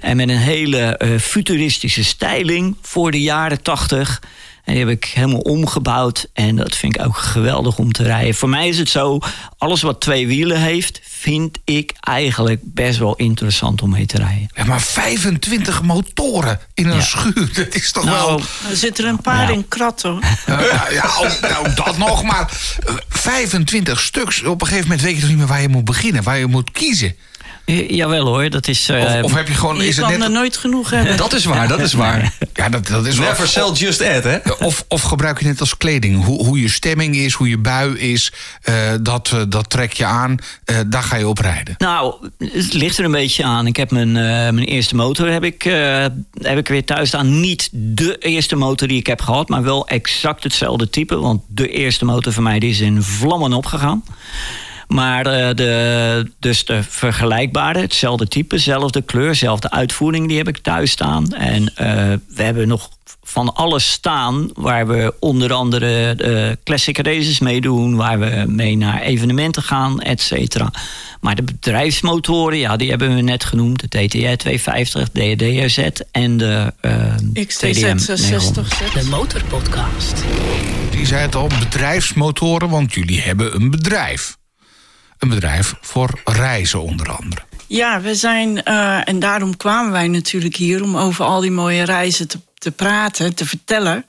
En 0.00 0.16
met 0.16 0.28
een 0.28 0.36
hele 0.36 0.78
eh, 0.78 1.18
futuristische 1.18 2.04
styling 2.04 2.76
voor 2.82 3.10
de 3.10 3.22
jaren 3.22 3.62
80... 3.62 4.20
En 4.64 4.72
die 4.74 4.84
heb 4.84 4.92
ik 4.96 5.04
helemaal 5.04 5.38
omgebouwd. 5.40 6.26
En 6.32 6.56
dat 6.56 6.76
vind 6.76 6.96
ik 6.96 7.04
ook 7.06 7.16
geweldig 7.16 7.78
om 7.78 7.92
te 7.92 8.02
rijden. 8.02 8.34
Voor 8.34 8.48
mij 8.48 8.68
is 8.68 8.78
het 8.78 8.88
zo, 8.88 9.18
alles 9.58 9.82
wat 9.82 10.00
twee 10.00 10.26
wielen 10.26 10.60
heeft... 10.60 11.00
vind 11.02 11.58
ik 11.64 11.92
eigenlijk 12.00 12.60
best 12.64 12.98
wel 12.98 13.14
interessant 13.16 13.82
om 13.82 13.90
mee 13.90 14.06
te 14.06 14.16
rijden. 14.16 14.48
Ja, 14.54 14.64
maar 14.64 14.80
25 14.80 15.82
motoren 15.82 16.60
in 16.74 16.88
een 16.88 16.96
Ja. 16.96 17.02
schuur, 17.02 17.50
dat 17.54 17.74
is 17.74 17.92
toch 17.92 18.04
Nou, 18.04 18.26
wel... 18.26 18.40
Er 18.70 18.76
zitten 18.76 19.04
er 19.04 19.10
een 19.10 19.20
paar 19.20 19.42
Ja. 19.48 19.54
in 19.54 19.68
krat, 19.68 20.02
hoor. 20.02 20.20
Ja, 20.46 20.88
ja, 20.90 21.04
ook, 21.18 21.40
nou, 21.40 21.74
dat 21.74 21.96
nog, 21.98 22.22
maar 22.22 22.50
eh, 22.86 22.94
25 23.08 24.00
stuks. 24.00 24.42
Op 24.42 24.60
een 24.60 24.66
gegeven 24.66 24.88
moment 24.88 25.06
weet 25.06 25.14
je 25.14 25.20
toch 25.20 25.28
niet 25.28 25.38
meer 25.38 25.46
waar 25.46 25.62
je 25.62 25.68
moet 25.68 25.84
beginnen, 25.84 26.22
waar 26.22 26.38
je 26.38 26.46
moet 26.46 26.70
kiezen. 26.70 27.16
Eh, 27.64 27.88
jawel 27.90 28.26
hoor, 28.26 28.50
dat 28.50 28.68
is... 28.68 28.88
eh, 28.88 29.02
Of, 29.02 29.22
of 29.22 29.34
heb 29.34 29.48
je 29.48 29.54
gewoon, 29.54 29.76
Je 29.76 29.86
is 29.86 29.96
het 29.96 30.08
net... 30.08 30.22
er 30.22 30.30
nooit 30.30 30.56
genoeg 30.56 30.90
hebben. 30.90 31.16
Dat 31.16 31.32
is 31.32 31.44
waar, 31.44 31.68
dat 31.68 31.80
is 31.80 31.92
waar. 31.92 32.32
Ja, 32.54 32.68
dat, 32.68 32.86
dat 32.86 33.06
is 33.06 33.18
wel- 33.18 33.28
Never 33.28 33.48
sell, 33.48 33.70
just 33.72 34.02
add, 34.02 34.24
hè? 34.24 34.38
Of, 34.64 34.84
of 34.88 35.02
gebruik 35.02 35.40
je 35.40 35.46
het 35.48 35.60
als 35.60 35.76
kleding? 35.76 36.24
Hoe, 36.24 36.44
hoe 36.46 36.60
je 36.60 36.68
stemming 36.68 37.16
is, 37.16 37.32
hoe 37.32 37.48
je 37.48 37.58
bui 37.58 37.98
is, 37.98 38.32
eh, 38.62 38.74
dat, 39.02 39.30
eh, 39.34 39.40
dat 39.48 39.70
trek 39.70 39.92
je 39.92 40.04
aan. 40.04 40.36
eh, 40.64 40.76
daar 40.86 41.02
ga 41.02 41.16
je 41.16 41.28
op 41.28 41.38
rijden. 41.38 41.74
Nou, 41.78 42.14
het 42.38 42.72
ligt 42.72 42.98
er 42.98 43.04
een 43.04 43.10
beetje 43.10 43.44
aan. 43.44 43.66
Ik 43.66 43.76
heb 43.76 43.90
mijn, 43.90 44.16
eh, 44.16 44.22
mijn 44.24 44.58
eerste 44.64 44.94
motor 44.96 45.28
heb 45.30 45.44
ik, 45.44 45.64
eh, 45.64 46.06
heb 46.40 46.58
ik 46.58 46.68
weer 46.68 46.84
thuis 46.84 47.08
staan. 47.08 47.40
Niet 47.40 47.68
de 47.72 48.16
eerste 48.18 48.56
motor 48.56 48.88
die 48.88 48.98
ik 48.98 49.06
heb 49.06 49.20
gehad, 49.20 49.48
maar 49.48 49.62
wel 49.62 49.88
exact 49.88 50.42
hetzelfde 50.44 50.90
type. 50.90 51.16
Want 51.16 51.42
de 51.48 51.68
eerste 51.68 52.04
motor 52.04 52.32
van 52.32 52.42
mij 52.42 52.58
die 52.58 52.70
is 52.70 52.80
in 52.80 53.02
vlammen 53.02 53.52
opgegaan. 53.52 54.04
Maar 54.94 55.26
eh, 55.26 55.54
de, 55.54 56.30
dus 56.38 56.64
de 56.64 56.82
vergelijkbare, 56.82 57.80
hetzelfde 57.80 58.28
type, 58.28 58.58
zelfde 58.58 59.02
kleur, 59.02 59.34
zelfde 59.34 59.70
uitvoering, 59.70 60.28
die 60.28 60.36
heb 60.36 60.48
ik 60.48 60.58
thuis 60.58 60.90
staan. 60.90 61.32
En 61.32 61.74
eh, 61.74 61.86
we 62.28 62.42
hebben 62.42 62.68
nog 62.68 62.88
van 63.22 63.54
alles 63.54 63.90
staan 63.90 64.50
waar 64.54 64.86
we 64.86 65.14
onder 65.20 65.52
andere 65.52 66.14
de 66.16 66.58
classic 66.64 66.98
races 66.98 67.38
meedoen, 67.38 67.96
waar 67.96 68.18
we 68.18 68.44
mee 68.46 68.76
naar 68.76 69.00
evenementen 69.00 69.62
gaan, 69.62 70.00
et 70.00 70.20
cetera. 70.20 70.70
Maar 71.20 71.34
de 71.34 71.42
bedrijfsmotoren, 71.42 72.58
ja, 72.58 72.76
die 72.76 72.90
hebben 72.90 73.14
we 73.14 73.20
net 73.20 73.44
genoemd. 73.44 73.80
De 73.80 73.88
TTR 73.88 74.36
250, 74.36 75.10
de 75.10 75.34
DRZ 75.36 75.88
en 76.10 76.36
de 76.36 76.72
eh, 76.80 76.90
900. 77.32 78.02
660. 78.02 78.92
De 78.92 79.08
Motorpodcast. 79.08 80.24
je 80.90 81.06
zei 81.06 81.22
het 81.22 81.34
al, 81.34 81.48
bedrijfsmotoren, 81.58 82.68
want 82.68 82.94
jullie 82.94 83.20
hebben 83.20 83.54
een 83.54 83.70
bedrijf. 83.70 84.36
Een 85.24 85.30
bedrijf 85.30 85.74
voor 85.80 86.20
reizen 86.24 86.82
onder 86.82 87.10
andere. 87.10 87.42
Ja, 87.66 88.00
we 88.00 88.14
zijn, 88.14 88.62
eh, 88.62 89.08
en 89.08 89.18
daarom 89.18 89.56
kwamen 89.56 89.92
wij 89.92 90.08
natuurlijk 90.08 90.56
hier 90.56 90.82
om 90.82 90.96
over 90.96 91.24
al 91.24 91.40
die 91.40 91.50
mooie 91.50 91.84
reizen 91.84 92.28
te, 92.28 92.38
te 92.58 92.70
praten, 92.70 93.34
te 93.34 93.46
vertellen. 93.46 94.06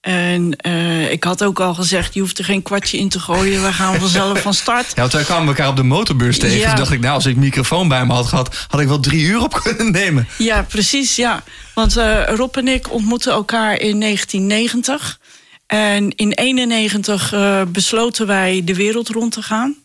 En 0.00 0.56
eh, 0.56 1.10
ik 1.10 1.24
had 1.24 1.44
ook 1.44 1.60
al 1.60 1.74
gezegd, 1.74 2.14
je 2.14 2.20
hoeft 2.20 2.38
er 2.38 2.44
geen 2.44 2.62
kwartje 2.62 2.98
in 2.98 3.08
te 3.08 3.20
gooien. 3.20 3.62
We 3.62 3.72
gaan 3.72 3.94
vanzelf 4.00 4.42
van 4.42 4.54
start. 4.54 4.86
Ja, 4.86 5.00
want 5.00 5.12
wij 5.12 5.24
kwamen 5.24 5.48
elkaar 5.48 5.68
op 5.68 5.76
de 5.76 5.82
motorbeurs 5.82 6.38
tegen. 6.38 6.58
Ja. 6.58 6.68
Toen 6.68 6.76
dacht 6.76 6.92
ik, 6.92 7.00
nou, 7.00 7.14
als 7.14 7.26
ik 7.26 7.34
een 7.34 7.40
microfoon 7.40 7.88
bij 7.88 8.06
me 8.06 8.12
had 8.12 8.26
gehad... 8.26 8.66
had 8.68 8.80
ik 8.80 8.88
wel 8.88 9.00
drie 9.00 9.24
uur 9.24 9.42
op 9.42 9.60
kunnen 9.62 9.92
nemen. 9.92 10.28
Ja, 10.38 10.62
precies, 10.62 11.16
ja. 11.16 11.42
Want 11.74 11.96
eh, 11.96 12.22
Rob 12.34 12.56
en 12.56 12.68
ik 12.68 12.92
ontmoetten 12.92 13.32
elkaar 13.32 13.80
in 13.80 14.00
1990. 14.00 15.18
En 15.66 16.10
in 16.16 16.32
91 16.32 17.32
eh, 17.32 17.62
besloten 17.68 18.26
wij 18.26 18.62
de 18.64 18.74
wereld 18.74 19.08
rond 19.08 19.32
te 19.32 19.42
gaan. 19.42 19.76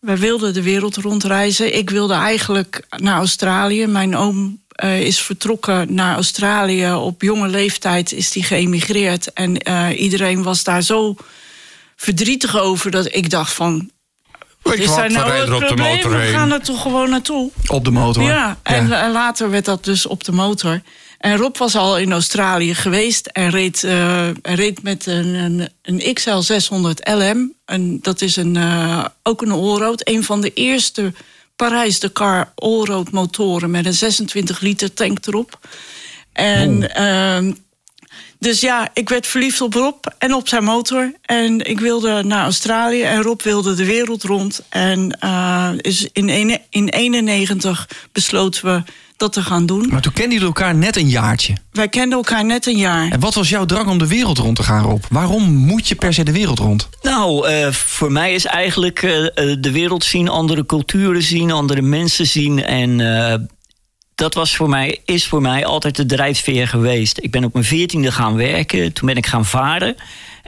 Wij 0.00 0.18
wilden 0.18 0.54
de 0.54 0.62
wereld 0.62 0.96
rondreizen. 0.96 1.76
Ik 1.76 1.90
wilde 1.90 2.14
eigenlijk 2.14 2.86
naar 2.96 3.16
Australië. 3.16 3.86
Mijn 3.86 4.16
oom 4.16 4.62
eh, 4.68 5.00
is 5.00 5.20
vertrokken 5.20 5.94
naar 5.94 6.14
Australië. 6.14 6.92
Op 6.92 7.22
jonge 7.22 7.48
leeftijd 7.48 8.12
is 8.12 8.34
hij 8.34 8.42
geëmigreerd. 8.42 9.32
En 9.32 9.58
eh, 9.58 10.00
iedereen 10.00 10.42
was 10.42 10.64
daar 10.64 10.82
zo 10.82 11.16
verdrietig 11.96 12.58
over... 12.58 12.90
dat 12.90 13.14
ik 13.14 13.30
dacht 13.30 13.52
van... 13.52 13.90
Is 14.62 14.86
daar 14.86 15.08
we 15.08 15.12
nou 15.12 15.28
rijden 15.28 15.54
het 15.54 15.54
op 15.54 15.60
de 15.60 15.66
probleem? 15.66 15.94
motor 15.96 16.10
We 16.10 16.26
gaan 16.26 16.52
er 16.52 16.62
toch 16.62 16.82
gewoon 16.82 17.10
naartoe. 17.10 17.50
Op 17.66 17.84
de 17.84 17.90
motor. 17.90 18.22
Ja, 18.22 18.58
en 18.62 18.92
eh, 18.92 19.12
later 19.12 19.50
werd 19.50 19.64
dat 19.64 19.84
dus 19.84 20.06
op 20.06 20.24
de 20.24 20.32
motor. 20.32 20.80
En 21.18 21.36
Rob 21.36 21.56
was 21.56 21.76
al 21.76 21.98
in 21.98 22.12
Australië 22.12 22.74
geweest 22.74 23.26
en 23.26 23.50
reed, 23.50 23.84
eh, 23.84 24.30
reed 24.42 24.82
met 24.82 25.06
een, 25.06 25.34
een, 25.34 25.68
een 25.82 26.14
XL 26.14 26.38
600 26.38 27.08
LM. 27.08 27.52
En 27.64 27.98
dat 28.00 28.20
is 28.20 28.36
een, 28.36 28.56
eh, 28.56 29.04
ook 29.22 29.42
een 29.42 29.50
allroad. 29.50 30.08
Een 30.08 30.24
van 30.24 30.40
de 30.40 30.52
eerste 30.52 31.12
Parijs-Dakar 31.56 32.52
allroad 32.54 33.10
motoren 33.10 33.70
met 33.70 33.86
een 33.86 33.94
26 33.94 34.60
liter 34.60 34.94
tank 34.94 35.26
erop. 35.26 35.58
En 36.32 36.94
ehm, 36.94 37.52
dus 38.38 38.60
ja, 38.60 38.90
ik 38.94 39.08
werd 39.08 39.26
verliefd 39.26 39.60
op 39.60 39.74
Rob 39.74 40.04
en 40.18 40.34
op 40.34 40.48
zijn 40.48 40.64
motor. 40.64 41.12
En 41.22 41.66
ik 41.66 41.80
wilde 41.80 42.22
naar 42.22 42.42
Australië 42.42 43.02
en 43.02 43.22
Rob 43.22 43.42
wilde 43.42 43.74
de 43.74 43.84
wereld 43.84 44.22
rond. 44.22 44.62
En 44.68 45.10
eh, 45.20 45.70
is 45.76 46.08
in, 46.12 46.28
ene- 46.28 46.62
in 46.70 46.88
91 46.88 47.88
besloten 48.12 48.64
we 48.64 48.82
dat 49.18 49.32
te 49.32 49.42
gaan 49.42 49.66
doen. 49.66 49.88
Maar 49.90 50.00
toen 50.00 50.12
kenden 50.12 50.32
jullie 50.32 50.46
elkaar 50.46 50.74
net 50.74 50.96
een 50.96 51.08
jaartje. 51.08 51.54
Wij 51.72 51.88
kenden 51.88 52.18
elkaar 52.18 52.44
net 52.44 52.66
een 52.66 52.76
jaar. 52.76 53.10
En 53.10 53.20
wat 53.20 53.34
was 53.34 53.48
jouw 53.48 53.64
drang 53.64 53.88
om 53.88 53.98
de 53.98 54.06
wereld 54.06 54.38
rond 54.38 54.56
te 54.56 54.62
gaan, 54.62 54.82
Rob? 54.82 55.02
Waarom 55.10 55.42
moet 55.54 55.88
je 55.88 55.94
per 55.94 56.14
se 56.14 56.22
de 56.22 56.32
wereld 56.32 56.58
rond? 56.58 56.88
Nou, 57.02 57.48
eh, 57.48 57.72
voor 57.72 58.12
mij 58.12 58.34
is 58.34 58.44
eigenlijk 58.44 59.02
eh, 59.02 59.26
eh, 59.26 59.56
de 59.60 59.70
wereld 59.70 60.04
zien, 60.04 60.28
andere 60.28 60.66
culturen 60.66 61.22
zien, 61.22 61.50
andere 61.50 61.82
mensen 61.82 62.26
zien. 62.26 62.64
En 62.64 63.00
eh, 63.00 63.38
dat 64.14 64.34
was 64.34 64.56
voor 64.56 64.68
mij, 64.68 65.00
is 65.04 65.26
voor 65.26 65.42
mij 65.42 65.66
altijd 65.66 65.96
de 65.96 66.06
drijfveer 66.06 66.68
geweest. 66.68 67.18
Ik 67.20 67.30
ben 67.30 67.44
op 67.44 67.52
mijn 67.52 67.64
veertiende 67.64 68.12
gaan 68.12 68.36
werken, 68.36 68.92
toen 68.92 69.06
ben 69.06 69.16
ik 69.16 69.26
gaan 69.26 69.44
varen. 69.44 69.96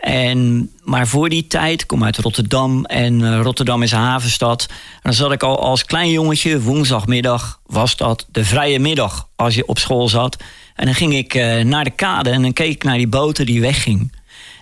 En, 0.01 0.71
maar 0.83 1.07
voor 1.07 1.29
die 1.29 1.47
tijd, 1.47 1.81
ik 1.81 1.87
kom 1.87 2.05
uit 2.05 2.19
Rotterdam 2.19 2.85
en 2.85 3.25
eh, 3.25 3.41
Rotterdam 3.43 3.83
is 3.83 3.93
een 3.93 3.99
havenstad. 3.99 4.67
En 4.69 4.77
dan 5.03 5.13
zat 5.13 5.33
ik 5.33 5.43
al 5.43 5.63
als 5.63 5.85
klein 5.85 6.11
jongetje, 6.11 6.61
woensdagmiddag 6.61 7.61
was 7.67 7.97
dat 7.97 8.27
de 8.31 8.45
vrije 8.45 8.79
middag 8.79 9.29
als 9.37 9.55
je 9.55 9.67
op 9.67 9.79
school 9.79 10.09
zat. 10.09 10.37
En 10.75 10.85
dan 10.85 10.95
ging 10.95 11.15
ik 11.15 11.35
eh, 11.35 11.65
naar 11.65 11.85
de 11.85 11.91
kade 11.91 12.31
en 12.31 12.43
dan 12.43 12.53
keek 12.53 12.73
ik 12.73 12.85
naar 12.85 12.97
die 12.97 13.09
boten 13.09 13.47
die 13.47 13.61
weggingen. 13.61 14.11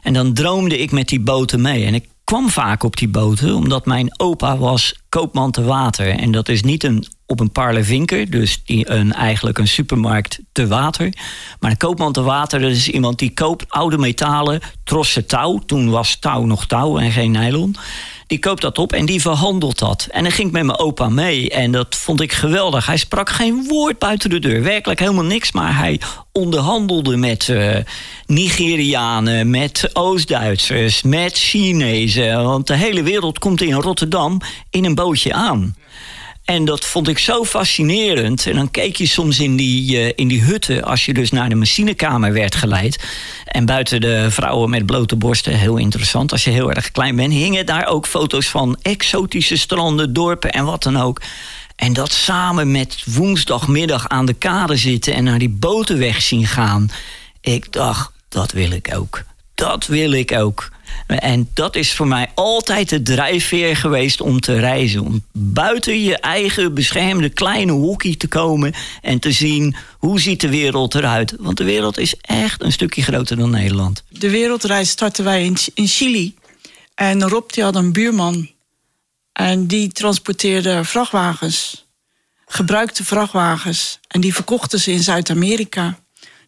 En 0.02 0.12
dan 0.12 0.32
droomde 0.32 0.78
ik 0.78 0.90
met 0.90 1.08
die 1.08 1.20
boten 1.20 1.60
mee. 1.60 1.84
En 1.84 1.94
ik 1.94 2.08
kwam 2.24 2.48
vaak 2.48 2.82
op 2.82 2.96
die 2.96 3.08
boten, 3.08 3.54
omdat 3.54 3.86
mijn 3.86 4.20
opa 4.20 4.56
was 4.56 4.94
koopman 5.08 5.50
te 5.50 5.62
water. 5.62 6.08
En 6.08 6.30
dat 6.30 6.48
is 6.48 6.62
niet 6.62 6.84
een, 6.84 7.06
op 7.30 7.40
een 7.40 7.52
parlevinker, 7.52 8.30
dus 8.30 8.62
die, 8.64 8.90
een, 8.90 9.12
eigenlijk 9.12 9.58
een 9.58 9.68
supermarkt 9.68 10.38
te 10.52 10.66
water. 10.66 11.12
Maar 11.60 11.70
een 11.70 11.76
koopman 11.76 12.12
te 12.12 12.22
water, 12.22 12.60
dat 12.60 12.70
is 12.70 12.88
iemand 12.88 13.18
die 13.18 13.30
koopt 13.30 13.64
oude 13.68 13.98
metalen, 13.98 14.60
trossen 14.84 15.26
touw. 15.26 15.58
Toen 15.58 15.90
was 15.90 16.16
touw 16.16 16.44
nog 16.44 16.66
touw 16.66 16.98
en 16.98 17.12
geen 17.12 17.30
nylon. 17.30 17.76
Die 18.26 18.38
koopt 18.38 18.62
dat 18.62 18.78
op 18.78 18.92
en 18.92 19.06
die 19.06 19.20
verhandelt 19.20 19.78
dat. 19.78 20.06
En 20.10 20.22
dan 20.22 20.32
ging 20.32 20.46
ik 20.46 20.52
met 20.52 20.64
mijn 20.64 20.78
opa 20.78 21.08
mee 21.08 21.50
en 21.50 21.72
dat 21.72 21.94
vond 21.94 22.20
ik 22.20 22.32
geweldig. 22.32 22.86
Hij 22.86 22.96
sprak 22.96 23.30
geen 23.30 23.64
woord 23.68 23.98
buiten 23.98 24.30
de 24.30 24.38
deur, 24.38 24.62
werkelijk 24.62 25.00
helemaal 25.00 25.24
niks. 25.24 25.52
Maar 25.52 25.76
hij 25.76 26.00
onderhandelde 26.32 27.16
met 27.16 27.48
eh, 27.48 27.76
Nigerianen, 28.26 29.50
met 29.50 29.90
Oost-Duitsers, 29.92 31.02
met 31.02 31.38
Chinezen. 31.38 32.44
Want 32.44 32.66
de 32.66 32.76
hele 32.76 33.02
wereld 33.02 33.38
komt 33.38 33.60
in 33.60 33.72
Rotterdam 33.72 34.40
in 34.70 34.84
een 34.84 34.94
bootje 34.94 35.32
aan. 35.32 35.76
En 36.48 36.64
dat 36.64 36.84
vond 36.84 37.08
ik 37.08 37.18
zo 37.18 37.44
fascinerend. 37.44 38.46
En 38.46 38.54
dan 38.54 38.70
keek 38.70 38.96
je 38.96 39.06
soms 39.06 39.38
in 39.38 39.56
die, 39.56 39.98
eh, 39.98 40.12
in 40.14 40.28
die 40.28 40.42
hutten 40.42 40.82
als 40.82 41.04
je 41.04 41.14
dus 41.14 41.30
naar 41.30 41.48
de 41.48 41.54
machinekamer 41.54 42.32
werd 42.32 42.54
geleid. 42.54 43.04
En 43.44 43.64
buiten 43.64 44.00
de 44.00 44.30
vrouwen 44.30 44.70
met 44.70 44.86
blote 44.86 45.16
borsten, 45.16 45.58
heel 45.58 45.76
interessant. 45.76 46.32
Als 46.32 46.44
je 46.44 46.50
heel 46.50 46.72
erg 46.72 46.90
klein 46.90 47.16
bent, 47.16 47.32
hingen 47.32 47.66
daar 47.66 47.86
ook 47.86 48.06
foto's 48.06 48.48
van 48.48 48.78
exotische 48.82 49.56
stranden, 49.56 50.12
dorpen 50.12 50.50
en 50.50 50.64
wat 50.64 50.82
dan 50.82 50.96
ook. 50.96 51.22
En 51.76 51.92
dat 51.92 52.12
samen 52.12 52.70
met 52.70 53.02
woensdagmiddag 53.04 54.08
aan 54.08 54.26
de 54.26 54.34
kade 54.34 54.76
zitten 54.76 55.14
en 55.14 55.24
naar 55.24 55.38
die 55.38 55.50
boten 55.50 55.98
weg 55.98 56.22
zien 56.22 56.46
gaan. 56.46 56.90
Ik 57.40 57.72
dacht, 57.72 58.10
dat 58.28 58.52
wil 58.52 58.70
ik 58.70 58.90
ook. 58.94 59.24
Dat 59.54 59.86
wil 59.86 60.12
ik 60.12 60.32
ook. 60.32 60.70
En 61.06 61.48
dat 61.54 61.76
is 61.76 61.94
voor 61.94 62.06
mij 62.06 62.30
altijd 62.34 62.88
de 62.88 63.02
drijfveer 63.02 63.76
geweest 63.76 64.20
om 64.20 64.40
te 64.40 64.58
reizen. 64.58 65.04
Om 65.04 65.24
buiten 65.32 66.02
je 66.02 66.18
eigen 66.18 66.74
beschermde 66.74 67.28
kleine 67.28 67.72
hockey 67.72 68.14
te 68.14 68.28
komen 68.28 68.74
en 69.02 69.18
te 69.18 69.32
zien 69.32 69.76
hoe 69.98 70.20
ziet 70.20 70.40
de 70.40 70.48
wereld 70.48 70.94
eruit. 70.94 71.34
Want 71.38 71.56
de 71.56 71.64
wereld 71.64 71.98
is 71.98 72.14
echt 72.20 72.62
een 72.62 72.72
stukje 72.72 73.02
groter 73.02 73.36
dan 73.36 73.50
Nederland. 73.50 74.04
De 74.08 74.30
wereldreis 74.30 74.90
startten 74.90 75.24
wij 75.24 75.44
in, 75.44 75.56
in 75.74 75.86
Chili. 75.86 76.34
En 76.94 77.28
Rob 77.28 77.50
die 77.50 77.62
had 77.62 77.76
een 77.76 77.92
buurman. 77.92 78.50
En 79.32 79.66
die 79.66 79.92
transporteerde 79.92 80.84
vrachtwagens. 80.84 81.86
Gebruikte 82.46 83.04
vrachtwagens. 83.04 83.98
En 84.08 84.20
die 84.20 84.34
verkochten 84.34 84.80
ze 84.80 84.92
in 84.92 85.02
Zuid-Amerika. 85.02 85.98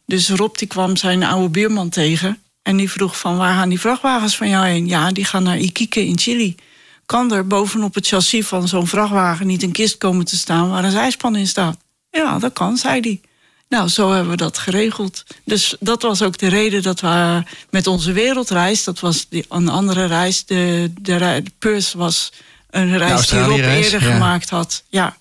Dus 0.06 0.28
Rob 0.28 0.56
die 0.56 0.68
kwam 0.68 0.96
zijn 0.96 1.22
oude 1.22 1.48
buurman 1.48 1.88
tegen. 1.88 2.42
En 2.70 2.76
die 2.76 2.90
vroeg 2.90 3.18
van 3.18 3.36
waar 3.36 3.54
gaan 3.54 3.68
die 3.68 3.80
vrachtwagens 3.80 4.36
van 4.36 4.48
jou 4.48 4.66
heen? 4.66 4.86
Ja, 4.86 5.12
die 5.12 5.24
gaan 5.24 5.42
naar 5.42 5.58
Iquique 5.58 6.06
in 6.06 6.18
Chili. 6.18 6.54
Kan 7.06 7.32
er 7.32 7.46
bovenop 7.46 7.94
het 7.94 8.06
chassis 8.06 8.46
van 8.46 8.68
zo'n 8.68 8.86
vrachtwagen 8.86 9.46
niet 9.46 9.62
een 9.62 9.72
kist 9.72 9.98
komen 9.98 10.24
te 10.24 10.36
staan 10.38 10.70
waar 10.70 10.84
een 10.84 10.90
zijspan 10.90 11.36
in 11.36 11.46
staat? 11.46 11.76
Ja, 12.10 12.38
dat 12.38 12.52
kan, 12.52 12.76
zei 12.76 13.00
hij. 13.00 13.20
Nou, 13.68 13.88
zo 13.88 14.12
hebben 14.12 14.30
we 14.30 14.36
dat 14.36 14.58
geregeld. 14.58 15.24
Dus 15.44 15.76
dat 15.80 16.02
was 16.02 16.22
ook 16.22 16.38
de 16.38 16.48
reden 16.48 16.82
dat 16.82 17.00
we 17.00 17.42
met 17.70 17.86
onze 17.86 18.12
wereldreis, 18.12 18.84
dat 18.84 19.00
was 19.00 19.26
die, 19.28 19.44
een 19.48 19.68
andere 19.68 20.04
reis, 20.04 20.44
de, 20.44 20.92
de, 21.00 21.18
de 21.18 21.52
Perth 21.58 21.92
was 21.92 22.32
een 22.70 22.98
reis 22.98 23.28
die 23.28 23.40
Rob 23.40 23.58
eerder 23.58 24.02
ja. 24.02 24.12
gemaakt 24.12 24.50
had. 24.50 24.84
Ja. 24.88 25.16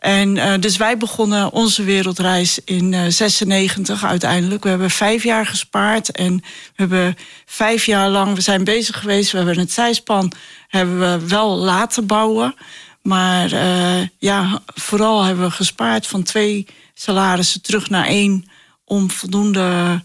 En 0.00 0.36
eh, 0.36 0.60
dus 0.60 0.76
wij 0.76 0.96
begonnen 0.96 1.52
onze 1.52 1.82
wereldreis 1.82 2.58
in 2.64 2.94
eh 2.94 3.04
96 3.08 4.04
uiteindelijk. 4.04 4.62
We 4.62 4.68
hebben 4.68 4.90
vijf 4.90 5.22
jaar 5.22 5.46
gespaard 5.46 6.10
en 6.10 6.36
we 6.36 6.42
hebben 6.74 7.16
vijf 7.44 7.86
jaar 7.86 8.08
lang, 8.08 8.34
we 8.34 8.40
zijn 8.40 8.64
bezig 8.64 8.98
geweest. 8.98 9.30
We 9.30 9.36
hebben 9.36 9.58
het 9.58 9.72
zijspan 9.72 10.32
hebben 10.68 10.98
we 11.00 11.28
wel 11.28 11.56
laten 11.56 12.06
bouwen. 12.06 12.54
Maar 13.02 13.52
eh, 13.52 14.06
ja, 14.18 14.62
vooral 14.66 15.22
hebben 15.22 15.44
we 15.44 15.50
gespaard 15.50 16.06
van 16.06 16.22
twee 16.22 16.66
salarissen 16.94 17.62
terug 17.62 17.90
naar 17.90 18.06
één. 18.06 18.44
Om 18.84 19.10
voldoende 19.10 20.02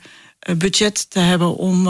budget 0.57 1.09
te 1.09 1.19
hebben 1.19 1.55
om 1.55 1.87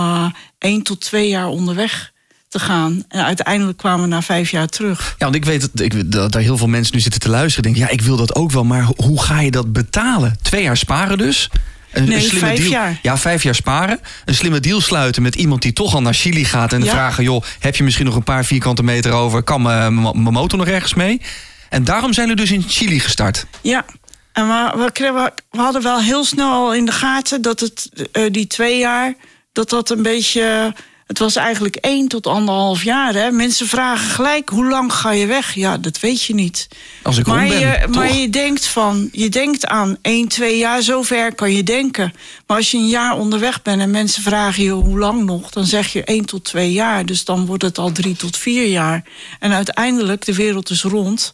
één 0.57 0.83
tot 0.83 1.01
twee 1.01 1.27
jaar 1.27 1.47
onderweg 1.47 2.13
te 2.59 2.65
gaan. 2.65 3.03
En 3.07 3.23
uiteindelijk 3.25 3.77
kwamen 3.77 4.01
we 4.01 4.07
na 4.07 4.21
vijf 4.21 4.51
jaar 4.51 4.67
terug. 4.67 5.15
Ja, 5.17 5.25
want 5.25 5.35
ik 5.35 5.45
weet 5.45 5.61
dat, 5.61 5.79
ik, 5.79 6.11
dat 6.11 6.31
daar 6.31 6.41
heel 6.41 6.57
veel 6.57 6.67
mensen 6.67 6.95
nu 6.95 7.01
zitten 7.01 7.19
te 7.21 7.29
luisteren. 7.29 7.63
Denken, 7.63 7.81
ja, 7.81 7.89
ik 7.89 8.01
wil 8.01 8.17
dat 8.17 8.35
ook 8.35 8.51
wel, 8.51 8.63
maar 8.63 8.83
ho- 8.83 8.93
hoe 8.95 9.21
ga 9.21 9.41
je 9.41 9.51
dat 9.51 9.73
betalen? 9.73 10.37
Twee 10.41 10.63
jaar 10.63 10.77
sparen 10.77 11.17
dus? 11.17 11.49
Een, 11.91 12.03
Nee, 12.07 12.19
slimme 12.19 12.39
vijf 12.39 12.57
deal, 12.59 12.69
jaar. 12.71 12.99
Ja, 13.01 13.17
vijf 13.17 13.43
jaar 13.43 13.55
sparen. 13.55 13.99
Een 14.25 14.35
slimme 14.35 14.59
deal 14.59 14.81
sluiten 14.81 15.21
met 15.21 15.35
iemand 15.35 15.61
die 15.61 15.73
toch 15.73 15.93
al 15.93 16.01
naar 16.01 16.13
Chili 16.13 16.45
gaat. 16.45 16.73
En 16.73 16.83
Ja. 16.83 16.91
vragen, 16.91 17.23
joh, 17.23 17.43
heb 17.59 17.75
je 17.75 17.83
misschien 17.83 18.05
nog 18.05 18.15
een 18.15 18.23
paar 18.23 18.45
vierkante 18.45 18.83
meter 18.83 19.11
over? 19.11 19.43
Kan 19.43 19.61
mijn 19.61 19.93
motor 20.33 20.59
nog 20.59 20.67
ergens 20.67 20.93
mee? 20.93 21.21
En 21.69 21.83
daarom 21.83 22.13
zijn 22.13 22.27
we 22.27 22.35
dus 22.35 22.51
in 22.51 22.63
Chili 22.67 22.99
gestart. 22.99 23.45
Ja, 23.61 23.85
en 24.33 24.47
we, 24.47 24.89
we, 24.93 25.31
we 25.51 25.57
hadden 25.61 25.81
wel 25.83 25.99
heel 26.01 26.23
snel 26.25 26.51
al 26.51 26.73
in 26.73 26.85
de 26.85 26.91
gaten 26.91 27.41
dat 27.41 27.59
het, 27.59 27.89
eh, 28.11 28.23
die 28.31 28.47
twee 28.47 28.79
jaar, 28.79 29.13
dat 29.53 29.69
dat 29.69 29.89
een 29.89 30.01
beetje 30.03 30.73
Het 31.05 31.19
was 31.19 31.35
eigenlijk 31.35 31.75
één 31.75 32.07
tot 32.07 32.27
anderhalf 32.27 32.83
jaar. 32.83 33.13
Hè? 33.13 33.31
Mensen 33.31 33.67
vragen 33.67 34.09
gelijk, 34.09 34.49
hoe 34.49 34.65
lang 34.65 34.93
ga 34.93 35.11
je 35.11 35.25
weg? 35.25 35.53
Ja, 35.53 35.77
dat 35.77 35.99
weet 35.99 36.23
je 36.23 36.33
niet. 36.33 36.67
Als 37.03 37.17
ik 37.17 37.25
maar 37.27 37.47
ben, 37.47 37.59
je, 37.59 37.79
toch? 37.81 37.95
maar 37.95 38.13
je 38.13 38.29
denkt 38.29 38.65
van, 38.65 39.09
je 39.11 39.29
denkt 39.29 39.65
aan 39.65 39.97
één, 40.01 40.27
twee 40.27 40.57
jaar, 40.57 40.81
zover 40.81 41.35
kan 41.35 41.51
je 41.51 41.63
denken. 41.63 42.13
Maar 42.47 42.57
als 42.57 42.71
je 42.71 42.77
een 42.77 42.87
jaar 42.87 43.17
onderweg 43.17 43.61
bent 43.61 43.81
en 43.81 43.91
mensen 43.91 44.23
vragen 44.23 44.63
je 44.63 44.69
hoe 44.69 44.97
lang 44.97 45.23
nog, 45.23 45.49
dan 45.49 45.65
zeg 45.65 45.93
je 45.93 46.03
één 46.03 46.25
tot 46.25 46.43
twee 46.43 46.71
jaar. 46.71 47.05
Dus 47.05 47.25
dan 47.25 47.45
wordt 47.45 47.63
het 47.63 47.77
al 47.77 47.91
drie 47.91 48.15
tot 48.15 48.37
vier 48.37 48.67
jaar. 48.67 49.03
En 49.39 49.53
uiteindelijk, 49.53 50.25
de 50.25 50.35
wereld 50.35 50.69
is 50.69 50.83
rond. 50.83 51.33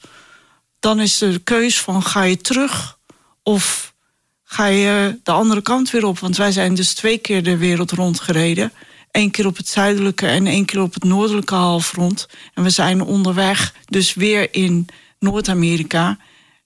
Dan 0.80 1.00
is 1.00 1.18
de 1.18 1.42
keus 1.44 1.80
van 1.80 2.04
ga 2.04 2.24
je 2.24 2.38
terug 2.38 2.98
of 3.44 3.94
ga 4.44 4.66
je 4.66 5.20
de 5.24 5.32
andere 5.32 5.62
kant 5.62 5.92
weer 5.92 6.06
op. 6.06 6.20
Want 6.20 6.38
wij 6.38 6.52
zijn 6.52 6.76
dus 6.76 6.94
twee 6.94 7.18
keer 7.18 7.44
de 7.44 7.58
wereld 7.58 7.92
rondgereden. 7.92 8.72
Eén 9.12 9.32
keer 9.32 9.46
op 9.46 9.58
het 9.58 9.68
zuidelijke 9.68 10.28
en 10.28 10.48
één 10.48 10.66
keer 10.66 10.82
op 10.82 10.94
het 10.94 11.04
noordelijke 11.04 11.56
halfrond. 11.56 12.28
En 12.54 12.64
we 12.64 12.70
zijn 12.70 13.02
onderweg, 13.02 13.74
dus 13.86 14.14
weer 14.14 14.54
in 14.54 14.88
Noord-Amerika, 15.20 16.18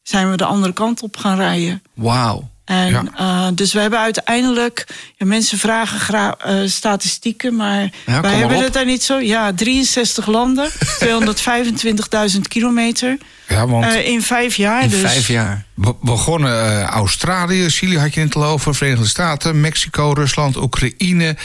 zijn 0.04 0.30
we 0.30 0.38
de 0.38 0.46
andere 0.46 0.74
kant 0.74 1.04
op 1.04 1.18
gaan 1.18 1.38
rijden. 1.38 1.84
Wauw. 1.94 2.50
En, 2.66 2.90
Ja. 2.92 3.04
eh, 3.18 3.48
dus 3.54 3.74
we 3.74 3.80
hebben 3.80 4.00
uiteindelijk, 4.00 4.88
ja, 5.18 5.26
mensen 5.26 5.58
vragen 5.58 6.00
graag 6.00 6.34
eh, 6.38 6.56
statistieken, 6.66 7.56
maar 7.56 7.90
Ja, 8.06 8.22
wij 8.22 8.36
hebben 8.36 8.58
op. 8.58 8.64
het 8.64 8.74
daar 8.74 8.86
niet 8.86 9.04
zo. 9.04 9.20
Ja, 9.20 9.54
63 9.54 10.26
landen, 10.28 10.70
225.000 11.00 12.48
kilometer 12.48 13.18
Ja, 13.48 13.68
want 13.68 13.86
eh, 13.86 14.08
in 14.08 14.22
vijf 14.22 14.56
jaar. 14.56 14.84
In 14.84 14.90
dus. 14.90 15.00
vijf 15.00 15.28
jaar. 15.28 15.66
we 15.74 15.96
begonnen 16.02 16.84
Australië, 16.84 17.70
Chili 17.70 17.98
had 17.98 18.14
je 18.14 18.20
het 18.22 18.36
al 18.36 18.44
over, 18.46 18.76
Verenigde 18.76 19.08
Staten, 19.08 19.62
Mexico, 19.62 20.12
Rusland, 20.14 20.56
Oekraïne, 20.58 21.36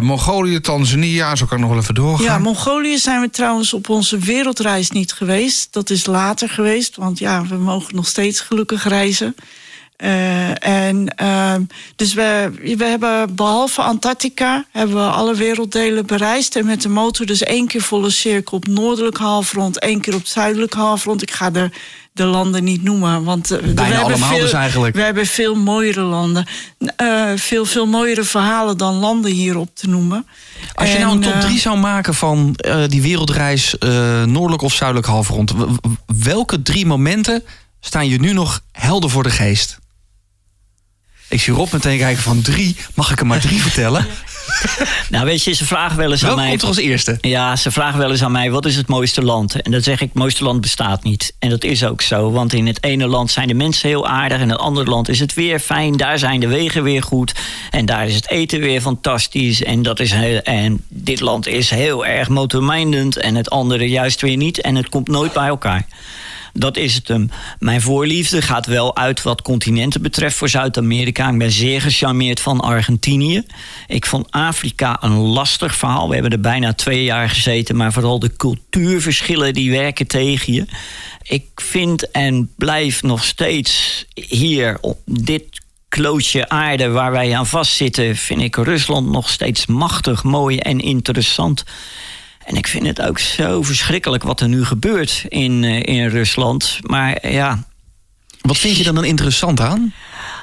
Mongolië, 0.00 0.60
Tanzania. 0.60 1.36
Zo 1.36 1.46
kan 1.46 1.56
ik 1.56 1.62
nog 1.62 1.72
wel 1.72 1.82
even 1.82 1.94
doorgaan. 1.94 2.24
Ja, 2.24 2.38
Mongolië 2.38 2.98
zijn 2.98 3.20
we 3.20 3.30
trouwens 3.30 3.74
op 3.74 3.88
onze 3.88 4.18
wereldreis 4.18 4.90
niet 4.90 5.12
geweest. 5.12 5.68
Dat 5.72 5.90
is 5.90 6.06
later 6.06 6.48
geweest, 6.48 6.96
want 6.96 7.18
ja, 7.18 7.46
we 7.46 7.56
mogen 7.56 7.94
nog 7.94 8.06
steeds 8.06 8.40
gelukkig 8.40 8.88
reizen. 8.88 9.34
Eh, 9.98 10.66
en 10.68 11.14
ehm, 11.16 11.62
dus 11.96 12.14
we, 12.14 12.50
we 12.76 12.84
hebben 12.84 13.34
behalve 13.34 13.82
Antarctica 13.82 14.64
hebben 14.72 14.96
we 14.96 15.10
alle 15.10 15.34
werelddelen 15.34 16.06
bereisd. 16.06 16.56
En 16.56 16.66
met 16.66 16.82
de 16.82 16.88
motor 16.88 17.26
dus 17.26 17.42
één 17.42 17.66
keer 17.66 17.82
volle 17.82 18.10
cirkel 18.10 18.56
op 18.56 18.66
noordelijk 18.66 19.16
halfrond, 19.16 19.78
één 19.78 20.00
keer 20.00 20.14
op 20.14 20.26
zuidelijk 20.26 20.72
halfrond. 20.72 21.22
Ik 21.22 21.30
ga 21.30 21.50
de, 21.50 21.70
de 22.12 22.24
landen 22.24 22.64
niet 22.64 22.82
noemen, 22.82 23.24
want 23.24 23.50
eh, 23.50 23.58
we 23.58 23.66
hebben 23.66 24.04
allemaal 24.04 24.28
veel, 24.28 24.38
dus 24.40 24.52
eigenlijk. 24.52 24.94
We 24.94 25.02
hebben 25.02 25.26
veel 25.26 25.54
mooiere 25.54 26.00
landen. 26.00 26.46
Eh, 26.96 27.30
veel, 27.36 27.64
veel 27.64 27.86
mooiere 27.86 28.24
verhalen 28.24 28.76
dan 28.76 28.94
landen 28.94 29.30
hierop 29.30 29.70
te 29.74 29.88
noemen. 29.88 30.26
Als 30.74 30.88
je 30.88 30.94
En, 30.94 31.00
nou 31.00 31.14
een 31.14 31.22
top 31.22 31.32
eh, 31.32 31.40
3 31.40 31.58
zou 31.58 31.78
maken 31.78 32.14
van 32.14 32.56
die 32.86 33.02
wereldreis 33.02 33.74
noordelijk 34.24 34.62
of 34.62 34.72
zuidelijk 34.72 35.08
halfrond. 35.08 35.52
Welke 36.22 36.62
drie 36.62 36.86
momenten 36.86 37.42
staan 37.80 38.08
je 38.08 38.20
nu 38.20 38.32
nog 38.32 38.60
helder 38.72 39.10
voor 39.10 39.22
de 39.22 39.30
geest? 39.30 39.78
Ik 41.28 41.40
zie 41.40 41.54
Rob 41.54 41.72
meteen 41.72 41.98
kijken 41.98 42.22
van 42.22 42.42
drie. 42.42 42.76
Mag 42.94 43.10
ik 43.10 43.20
er 43.20 43.26
maar 43.26 43.40
drie 43.40 43.62
vertellen? 43.62 44.06
Nou, 45.10 45.24
weet 45.24 45.42
je, 45.42 45.52
ze 45.52 45.66
vragen 45.66 45.96
wel 45.96 46.10
eens 46.10 46.24
aan 46.24 46.36
mij. 46.36 46.48
komt 46.48 46.62
er 46.62 46.68
als 46.68 46.76
eerste? 46.76 47.18
Ja, 47.20 47.56
ze 47.56 47.70
vragen 47.70 47.98
wel 47.98 48.10
eens 48.10 48.22
aan 48.22 48.32
mij: 48.32 48.50
wat 48.50 48.66
is 48.66 48.76
het 48.76 48.88
mooiste 48.88 49.22
land? 49.22 49.62
En 49.62 49.70
dan 49.70 49.82
zeg 49.82 49.94
ik: 49.94 50.08
het 50.08 50.18
mooiste 50.18 50.44
land 50.44 50.60
bestaat 50.60 51.02
niet. 51.02 51.34
En 51.38 51.50
dat 51.50 51.64
is 51.64 51.84
ook 51.84 52.02
zo, 52.02 52.30
want 52.30 52.52
in 52.52 52.66
het 52.66 52.84
ene 52.84 53.06
land 53.06 53.30
zijn 53.30 53.48
de 53.48 53.54
mensen 53.54 53.88
heel 53.88 54.06
aardig, 54.06 54.36
en 54.36 54.42
in 54.42 54.50
het 54.50 54.58
andere 54.58 54.90
land 54.90 55.08
is 55.08 55.20
het 55.20 55.34
weer 55.34 55.58
fijn. 55.58 55.96
Daar 55.96 56.18
zijn 56.18 56.40
de 56.40 56.48
wegen 56.48 56.82
weer 56.82 57.02
goed, 57.02 57.34
en 57.70 57.86
daar 57.86 58.06
is 58.06 58.14
het 58.14 58.30
eten 58.30 58.60
weer 58.60 58.80
fantastisch. 58.80 59.62
En, 59.62 59.82
dat 59.82 60.00
is 60.00 60.10
heel, 60.10 60.40
en 60.40 60.84
dit 60.88 61.20
land 61.20 61.46
is 61.46 61.70
heel 61.70 62.06
erg 62.06 62.28
motormindend, 62.28 63.16
en 63.16 63.34
het 63.34 63.50
andere 63.50 63.88
juist 63.88 64.20
weer 64.20 64.36
niet. 64.36 64.60
En 64.60 64.74
het 64.74 64.88
komt 64.88 65.08
nooit 65.08 65.32
bij 65.32 65.48
elkaar. 65.48 65.86
Dat 66.58 66.76
is 66.76 66.94
het 66.94 67.08
hem. 67.08 67.30
Mijn 67.58 67.80
voorliefde 67.80 68.42
gaat 68.42 68.66
wel 68.66 68.96
uit 68.96 69.22
wat 69.22 69.42
continenten 69.42 70.02
betreft 70.02 70.36
voor 70.36 70.48
Zuid-Amerika. 70.48 71.30
Ik 71.30 71.38
ben 71.38 71.50
zeer 71.50 71.80
gecharmeerd 71.80 72.40
van 72.40 72.60
Argentinië. 72.60 73.42
Ik 73.86 74.06
vond 74.06 74.30
Afrika 74.30 74.96
een 75.00 75.16
lastig 75.16 75.74
verhaal. 75.76 76.08
We 76.08 76.14
hebben 76.14 76.32
er 76.32 76.40
bijna 76.40 76.72
twee 76.72 77.04
jaar 77.04 77.28
gezeten, 77.28 77.76
maar 77.76 77.92
vooral 77.92 78.18
de 78.18 78.36
cultuurverschillen 78.36 79.54
die 79.54 79.70
werken 79.70 80.06
tegen 80.06 80.52
je. 80.52 80.64
Ik 81.22 81.46
vind 81.54 82.10
en 82.10 82.50
blijf 82.56 83.02
nog 83.02 83.24
steeds 83.24 84.04
hier 84.14 84.78
op 84.80 84.98
dit 85.04 85.60
klootje 85.88 86.48
aarde 86.48 86.88
waar 86.88 87.10
wij 87.12 87.36
aan 87.36 87.46
vastzitten, 87.46 88.16
vind 88.16 88.40
ik 88.40 88.56
Rusland 88.56 89.10
nog 89.10 89.30
steeds 89.30 89.66
machtig, 89.66 90.22
mooi 90.22 90.58
en 90.58 90.80
interessant. 90.80 91.64
En 92.48 92.56
ik 92.56 92.66
vind 92.66 92.86
het 92.86 93.02
ook 93.02 93.18
zo 93.18 93.62
verschrikkelijk 93.62 94.22
wat 94.22 94.40
er 94.40 94.48
nu 94.48 94.64
gebeurt 94.64 95.24
in, 95.28 95.64
eh, 95.64 95.82
in 95.82 96.08
Rusland. 96.08 96.78
Maar 96.80 97.28
ja, 97.30 97.66
Wat 98.40 98.58
vind 98.58 98.76
je 98.76 98.84
dan 98.84 98.94
dan 98.94 99.04
interessant 99.04 99.60
aan? 99.60 99.92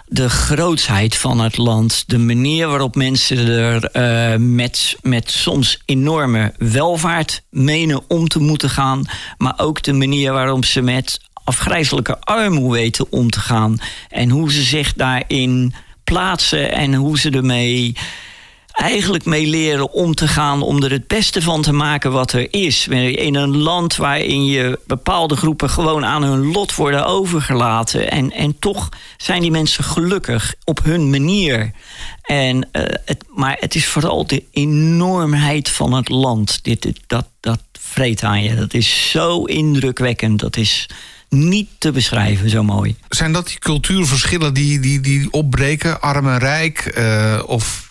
de 0.08 0.30
grootsheid 0.30 1.18
van 1.18 1.40
het 1.40 1.58
land, 1.58 2.04
de 2.08 2.18
manier 2.18 2.68
waarop 2.68 2.96
mensen 2.96 3.48
er 3.48 3.84
eh, 3.84 4.38
met, 4.40 4.98
met 5.02 5.32
soms 5.32 5.82
enorme 5.86 6.54
welvaart 6.58 7.42
menen 7.50 8.02
om 8.08 8.28
te 8.28 8.40
moeten 8.40 8.70
gaan, 8.70 9.06
maar 9.38 9.54
ook 9.58 9.84
de 9.84 9.94
manier 9.94 10.34
waarop 10.34 10.66
ze 10.66 10.82
met 10.82 11.20
afgrijzelijke 11.44 12.20
armoede 12.20 12.76
weten 12.76 13.12
om 13.12 13.30
te 13.30 13.40
gaan 13.40 13.78
en 14.10 14.30
hoe 14.30 14.52
ze 14.52 14.62
zich 14.62 14.94
daarin 14.94 15.74
plaatsen 16.04 16.72
en 16.72 16.94
hoe 16.94 17.20
ze 17.20 17.30
ermee 17.30 17.96
eigenlijk 18.76 19.26
mee 19.26 19.48
leren 19.48 19.92
om 19.92 20.16
te 20.16 20.28
gaan 20.28 20.62
om 20.62 20.84
er 20.84 20.92
het 20.92 21.08
beste 21.08 21.42
van 21.42 21.62
te 21.62 21.72
maken 21.72 22.12
wat 22.12 22.32
er 22.32 22.54
is. 22.54 22.88
In 22.88 23.36
een 23.36 23.58
land 23.58 23.96
waarin 23.96 24.46
je 24.46 24.80
bepaalde 24.88 25.36
groepen 25.36 25.70
gewoon 25.70 26.06
aan 26.06 26.24
hun 26.24 26.52
lot 26.52 26.76
worden 26.76 27.06
overgelaten. 27.06 28.12
En, 28.12 28.32
en 28.32 28.60
toch 28.60 28.90
zijn 29.18 29.42
die 29.42 29.52
mensen 29.52 29.84
gelukkig 29.84 30.54
op 30.64 30.84
hun 30.84 31.10
manier. 31.10 31.72
En, 32.22 32.68
eh, 32.72 32.84
het, 33.06 33.24
maar 33.36 33.58
het 33.60 33.76
is 33.76 33.88
vooral 33.88 34.28
de 34.28 34.44
enormheid 34.52 35.70
van 35.70 35.94
het 35.94 36.10
land. 36.10 36.64
Dit, 36.64 36.92
dat, 37.08 37.28
dat 37.40 37.62
vreet 37.80 38.24
aan 38.24 38.44
je. 38.44 38.56
Dat 38.56 38.74
is 38.74 39.10
zo 39.12 39.44
indrukwekkend. 39.44 40.40
Dat 40.40 40.58
is 40.58 40.90
niet 41.30 41.70
te 41.78 41.92
beschrijven, 41.92 42.50
zo 42.50 42.64
mooi. 42.64 42.96
Zijn 43.10 43.32
dat 43.32 43.48
die 43.48 43.60
cultuurverschillen 43.60 44.54
die, 44.54 44.80
die, 44.80 45.00
die 45.00 45.32
opbreken, 45.32 46.02
arm 46.02 46.28
en 46.28 46.38
rijk? 46.38 46.80
eh, 46.80 47.42
of 47.46 47.85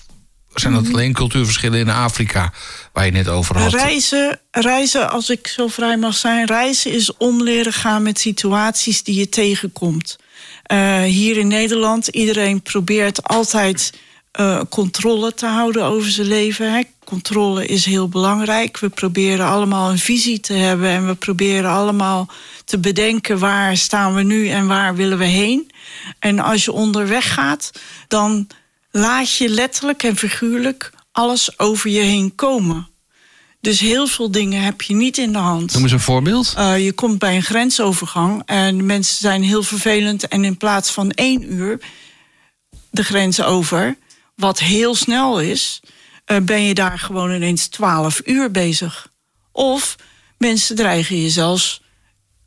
zijn 0.55 0.73
dat 0.73 0.89
alleen 0.89 1.13
cultuurverschillen 1.13 1.79
in 1.79 1.91
Afrika, 1.91 2.53
waar 2.93 3.05
je 3.05 3.13
net 3.13 3.29
over 3.29 3.59
had? 3.59 3.73
Reizen, 3.73 4.41
reizen, 4.51 5.11
als 5.11 5.31
ik 5.31 5.47
zo 5.47 5.69
vrij 5.69 5.97
mag 5.97 6.17
zijn, 6.17 6.47
reizen 6.47 6.93
is 6.93 7.17
om 7.17 7.43
leren 7.43 7.73
gaan 7.73 8.03
met 8.03 8.19
situaties 8.19 9.03
die 9.03 9.19
je 9.19 9.29
tegenkomt. 9.29 10.19
Eh, 10.63 11.03
hier 11.03 11.37
in 11.37 11.49
Nederland, 11.49 12.07
iedereen 12.09 12.63
probeert 12.63 13.23
altijd 13.23 13.93
eh, 14.35 14.61
controle 14.69 15.35
te 15.35 15.47
houden 15.47 15.85
over 15.85 16.11
zijn 16.11 16.27
leven. 16.27 16.87
Controle 17.05 17.67
is 17.67 17.85
heel 17.85 18.09
belangrijk. 18.09 18.79
We 18.79 18.89
proberen 18.89 19.47
allemaal 19.47 19.91
een 19.91 19.99
visie 19.99 20.41
te 20.41 20.53
hebben 20.53 20.89
en 20.89 21.07
we 21.07 21.15
proberen 21.15 21.71
allemaal 21.71 22.29
te 22.65 22.79
bedenken 22.79 23.39
waar 23.39 23.77
staan 23.77 24.15
we 24.15 24.23
nu 24.23 24.49
en 24.49 24.67
waar 24.67 24.95
willen 24.95 25.19
we 25.19 25.25
heen. 25.25 25.71
En 26.19 26.39
als 26.39 26.65
je 26.65 26.73
onderweg 26.73 27.35
gaat, 27.35 27.73
dan 28.09 28.47
laat 28.95 29.37
je 29.37 29.49
letterlijk 29.49 30.03
en 30.03 30.17
figuurlijk 30.17 30.93
alles 31.13 31.59
over 31.59 31.91
je 31.91 32.01
heen 32.01 32.35
komen. 32.35 32.89
Dus 33.61 33.81
heel 33.81 34.07
veel 34.07 34.31
dingen 34.31 34.63
heb 34.63 34.83
je 34.83 34.95
niet 34.95 35.19
in 35.19 35.33
de 35.33 35.39
hand. 35.39 35.73
Noem 35.73 35.83
eens 35.83 35.93
een 35.93 36.01
voorbeeld. 36.01 36.55
Uh, 36.59 36.85
je 36.85 36.93
komt 36.93 37.19
bij 37.19 37.37
een 37.37 37.43
grensovergang 37.43 38.43
en 38.47 38.87
mensen 38.87 39.19
zijn 39.19 39.43
heel 39.43 39.63
vervelend. 39.63 40.29
En 40.29 40.45
in 40.45 40.57
plaats 40.57 40.91
van 40.91 41.11
één 41.11 41.53
uur 41.53 41.81
de 42.91 43.05
grens 43.05 43.43
over, 43.43 43.97
wat 44.37 44.59
heel 44.59 44.95
snel 44.95 45.41
is, 45.41 45.81
uh, 46.27 46.39
ben 46.39 46.63
je 46.63 46.75
daar 46.75 46.99
gewoon 46.99 47.35
ineens 47.35 47.67
twaalf 47.67 48.21
uur 48.25 48.51
bezig. 48.51 49.09
Of 49.53 49.97
mensen 50.39 50.77
dreigen 50.77 51.21
je 51.21 51.31
zelfs 51.31 51.83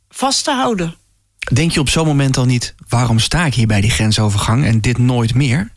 vast 0.08 0.44
te 0.44 0.50
houden. 0.50 0.96
Denk 1.52 1.72
je 1.72 1.80
op 1.80 1.88
zo'n 1.88 2.06
moment 2.06 2.36
al 2.36 2.44
niet, 2.44 2.74
waarom 2.88 3.18
sta 3.18 3.44
ik 3.44 3.54
hier 3.54 3.66
bij 3.66 3.80
die 3.80 3.90
grensovergang 3.90 4.64
en 4.64 4.80
dit 4.80 4.98
nooit 4.98 5.34
meer? 5.34 5.76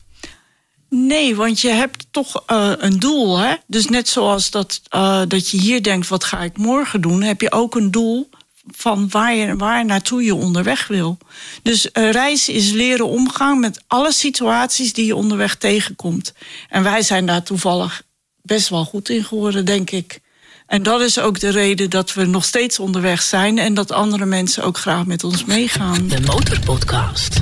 Nee, 0.95 1.35
want 1.35 1.59
je 1.59 1.69
hebt 1.69 2.05
toch 2.11 2.43
uh, 2.47 2.71
een 2.77 2.99
doel. 2.99 3.37
Hè? 3.37 3.55
Dus 3.67 3.85
net 3.85 4.09
zoals 4.09 4.49
dat, 4.49 4.81
uh, 4.95 5.21
dat 5.27 5.49
je 5.49 5.57
hier 5.57 5.83
denkt, 5.83 6.07
wat 6.07 6.23
ga 6.23 6.39
ik 6.39 6.57
morgen 6.57 7.01
doen, 7.01 7.21
heb 7.21 7.41
je 7.41 7.51
ook 7.51 7.75
een 7.75 7.91
doel 7.91 8.29
van 8.67 9.09
waar, 9.09 9.35
je, 9.35 9.55
waar 9.55 9.85
naartoe 9.85 10.23
je 10.23 10.35
onderweg 10.35 10.87
wil. 10.87 11.17
Dus 11.63 11.89
uh, 11.93 12.11
reizen 12.11 12.53
is 12.53 12.71
leren 12.71 13.07
omgaan 13.07 13.59
met 13.59 13.83
alle 13.87 14.13
situaties 14.13 14.93
die 14.93 15.05
je 15.05 15.15
onderweg 15.15 15.55
tegenkomt. 15.55 16.33
En 16.69 16.83
wij 16.83 17.01
zijn 17.01 17.25
daar 17.25 17.43
toevallig 17.43 18.03
best 18.41 18.69
wel 18.69 18.85
goed 18.85 19.09
in 19.09 19.23
geworden, 19.23 19.65
denk 19.65 19.91
ik. 19.91 20.19
En 20.67 20.83
dat 20.83 21.01
is 21.01 21.19
ook 21.19 21.39
de 21.39 21.49
reden 21.49 21.89
dat 21.89 22.13
we 22.13 22.25
nog 22.25 22.45
steeds 22.45 22.79
onderweg 22.79 23.21
zijn 23.21 23.57
en 23.57 23.73
dat 23.73 23.91
andere 23.91 24.25
mensen 24.25 24.63
ook 24.63 24.77
graag 24.77 25.05
met 25.05 25.23
ons 25.23 25.45
meegaan. 25.45 26.07
De 26.07 26.21
Motorpodcast. 26.21 27.39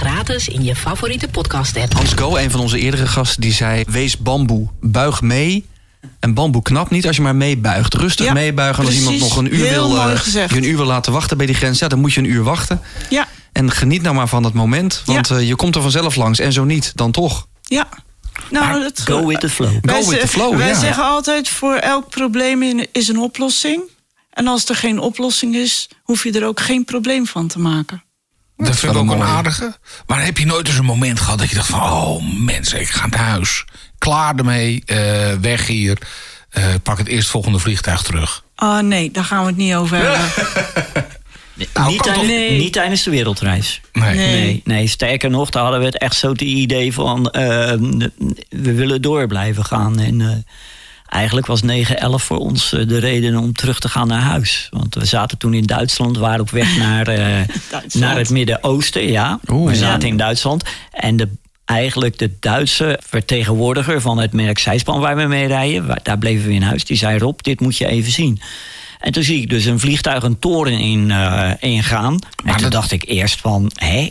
Gratis 0.00 0.48
in 0.48 0.64
je 0.64 0.76
favoriete 0.76 1.28
podcast-app. 1.28 1.92
Hans 1.92 2.12
Go, 2.12 2.36
een 2.36 2.50
van 2.50 2.60
onze 2.60 2.78
eerdere 2.78 3.06
gasten, 3.06 3.40
die 3.40 3.52
zei: 3.52 3.84
Wees 3.88 4.18
bamboe, 4.18 4.68
buig 4.80 5.20
mee. 5.22 5.66
En 6.20 6.34
bamboe 6.34 6.62
knapt 6.62 6.90
niet 6.90 7.06
als 7.06 7.16
je 7.16 7.22
maar 7.22 7.36
meebuigt. 7.36 7.94
Rustig 7.94 8.26
Ja, 8.26 8.32
meebuigen. 8.32 8.82
En 8.82 8.88
als 8.88 8.98
iemand 8.98 9.18
nog 9.18 9.36
een 9.36 9.54
uur 9.54 9.68
wil, 9.70 9.96
eh, 9.98 10.22
je 10.24 10.56
een 10.56 10.64
uur 10.64 10.76
wil 10.76 10.86
laten 10.86 11.12
wachten 11.12 11.36
bij 11.36 11.46
die 11.46 11.54
grens, 11.54 11.78
ja, 11.78 11.88
dan 11.88 11.98
moet 11.98 12.12
je 12.12 12.20
een 12.20 12.30
uur 12.30 12.42
wachten. 12.42 12.80
Ja, 13.08 13.28
En 13.52 13.70
geniet 13.70 14.02
nou 14.02 14.14
maar 14.14 14.28
van 14.28 14.42
dat 14.42 14.52
moment. 14.52 15.02
Want 15.04 15.28
Ja. 15.28 15.36
eh, 15.36 15.48
je 15.48 15.56
komt 15.56 15.74
er 15.76 15.82
vanzelf 15.82 16.16
langs. 16.16 16.38
En 16.38 16.52
zo 16.52 16.64
niet, 16.64 16.92
dan 16.94 17.10
toch. 17.10 17.46
ja. 17.62 17.88
Nou, 18.50 18.82
dat, 18.82 19.00
Go 19.04 19.26
with 19.26 19.40
the 19.40 19.48
flow. 19.48 19.72
wij 19.80 20.02
Go 20.02 20.10
with 20.10 20.20
the 20.20 20.28
flow, 20.28 20.56
Wij 20.56 20.68
ja. 20.68 20.78
zeggen 20.80 21.04
altijd, 21.04 21.48
voor 21.48 21.74
elk 21.74 22.08
probleem 22.10 22.84
is 22.92 23.08
een 23.08 23.18
oplossing. 23.18 23.80
En 24.30 24.46
als 24.46 24.68
er 24.68 24.76
geen 24.76 24.98
oplossing 24.98 25.54
is, 25.54 25.88
hoef 26.02 26.24
je 26.24 26.32
er 26.32 26.46
ook 26.46 26.60
geen 26.60 26.84
probleem 26.84 27.26
van 27.26 27.46
te 27.48 27.58
maken. 27.58 28.02
Dat 28.56 28.76
vind 28.76 28.92
ik 28.92 28.98
ook 28.98 29.10
een 29.10 29.22
aardige. 29.22 29.76
Maar 30.06 30.24
heb 30.24 30.38
je 30.38 30.46
nooit 30.46 30.68
eens 30.68 30.78
een 30.78 30.84
moment 30.84 31.20
gehad 31.20 31.38
dat 31.38 31.48
je 31.48 31.54
dacht 31.54 31.68
van... 31.68 31.80
oh 31.80 32.22
mensen, 32.38 32.80
ik 32.80 32.88
ga 32.88 33.06
naar 33.06 33.18
huis. 33.18 33.64
Klaar 33.98 34.34
ermee, 34.36 34.82
eh, 34.86 35.32
weg 35.40 35.66
hier. 35.66 35.98
Eh, 36.50 36.64
pak 36.82 36.98
het 36.98 37.08
eerstvolgende 37.08 37.58
vliegtuig 37.58 38.02
terug. 38.02 38.44
Ah 38.54 38.78
nee, 38.82 39.10
daar 39.10 39.24
gaan 39.24 39.40
we 39.40 39.46
het 39.46 39.56
niet 39.56 39.74
over 39.74 39.96
hebben. 39.96 40.28
Nou, 41.74 41.90
niet, 41.90 42.02
tijdens, 42.02 42.26
Nee. 42.26 42.58
niet 42.58 42.72
tijdens 42.72 43.02
de 43.02 43.10
wereldreis. 43.10 43.80
Nee. 43.92 44.14
Nee. 44.14 44.30
Nee, 44.40 44.60
nee, 44.64 44.86
sterker 44.86 45.30
nog, 45.30 45.50
daar 45.50 45.62
hadden 45.62 45.80
we 45.80 45.86
het 45.86 45.98
echt 45.98 46.16
zo 46.16 46.30
het 46.30 46.40
idee 46.40 46.92
van... 46.92 47.30
eh, 47.30 47.72
we 48.48 48.72
willen 48.74 49.02
door 49.02 49.26
blijven 49.26 49.64
gaan. 49.64 49.98
En 50.00 50.20
eh, 50.20 50.28
eigenlijk 51.16 51.46
was 51.46 51.60
9-11 51.62 51.64
voor 52.14 52.38
ons 52.38 52.72
eh, 52.72 52.88
de 52.88 52.98
reden 52.98 53.36
om 53.36 53.52
terug 53.52 53.78
te 53.78 53.88
gaan 53.88 54.08
naar 54.08 54.20
huis. 54.20 54.68
Want 54.70 54.94
we 54.94 55.04
zaten 55.04 55.38
toen 55.38 55.54
in 55.54 55.64
Duitsland, 55.66 56.16
waren 56.16 56.40
op 56.40 56.50
weg 56.50 56.76
naar, 56.76 57.06
eh, 57.08 57.48
naar 58.02 58.16
het 58.16 58.30
Midden-Oosten. 58.30 59.10
Ja, 59.10 59.40
Oeh, 59.48 59.66
we 59.70 59.72
ja. 59.74 59.80
zaten 59.80 60.08
in 60.08 60.16
Duitsland. 60.16 60.64
En 60.92 61.16
de, 61.16 61.28
eigenlijk 61.64 62.18
de 62.18 62.30
Duitse 62.40 63.00
vertegenwoordiger 63.06 64.00
van 64.00 64.18
het 64.18 64.32
merk 64.32 64.58
Zijspan 64.58 65.00
waar 65.00 65.16
we 65.16 65.22
mee 65.26 65.46
rijden... 65.46 65.86
waar- 65.86 66.00
daar 66.02 66.18
bleven 66.18 66.46
we 66.48 66.54
in 66.54 66.62
huis, 66.62 66.84
die 66.84 66.96
zei 66.96 67.18
Rob, 67.18 67.38
dit 67.42 67.60
moet 67.60 67.76
je 67.76 67.86
even 67.86 68.12
zien. 68.12 68.40
En 69.00 69.12
toen 69.12 69.22
zie 69.22 69.40
ik 69.40 69.50
dus 69.50 69.64
een 69.64 69.80
vliegtuig 69.80 70.22
een 70.22 70.38
toren 70.38 70.78
in, 70.78 71.10
eh, 71.10 71.50
ingaan. 71.60 72.12
En 72.12 72.20
Maar 72.44 72.52
toen 72.54 72.62
dat- 72.62 72.72
dacht 72.72 72.92
ik 72.92 73.04
eerst 73.08 73.40
van, 73.40 73.70
hé, 73.74 74.10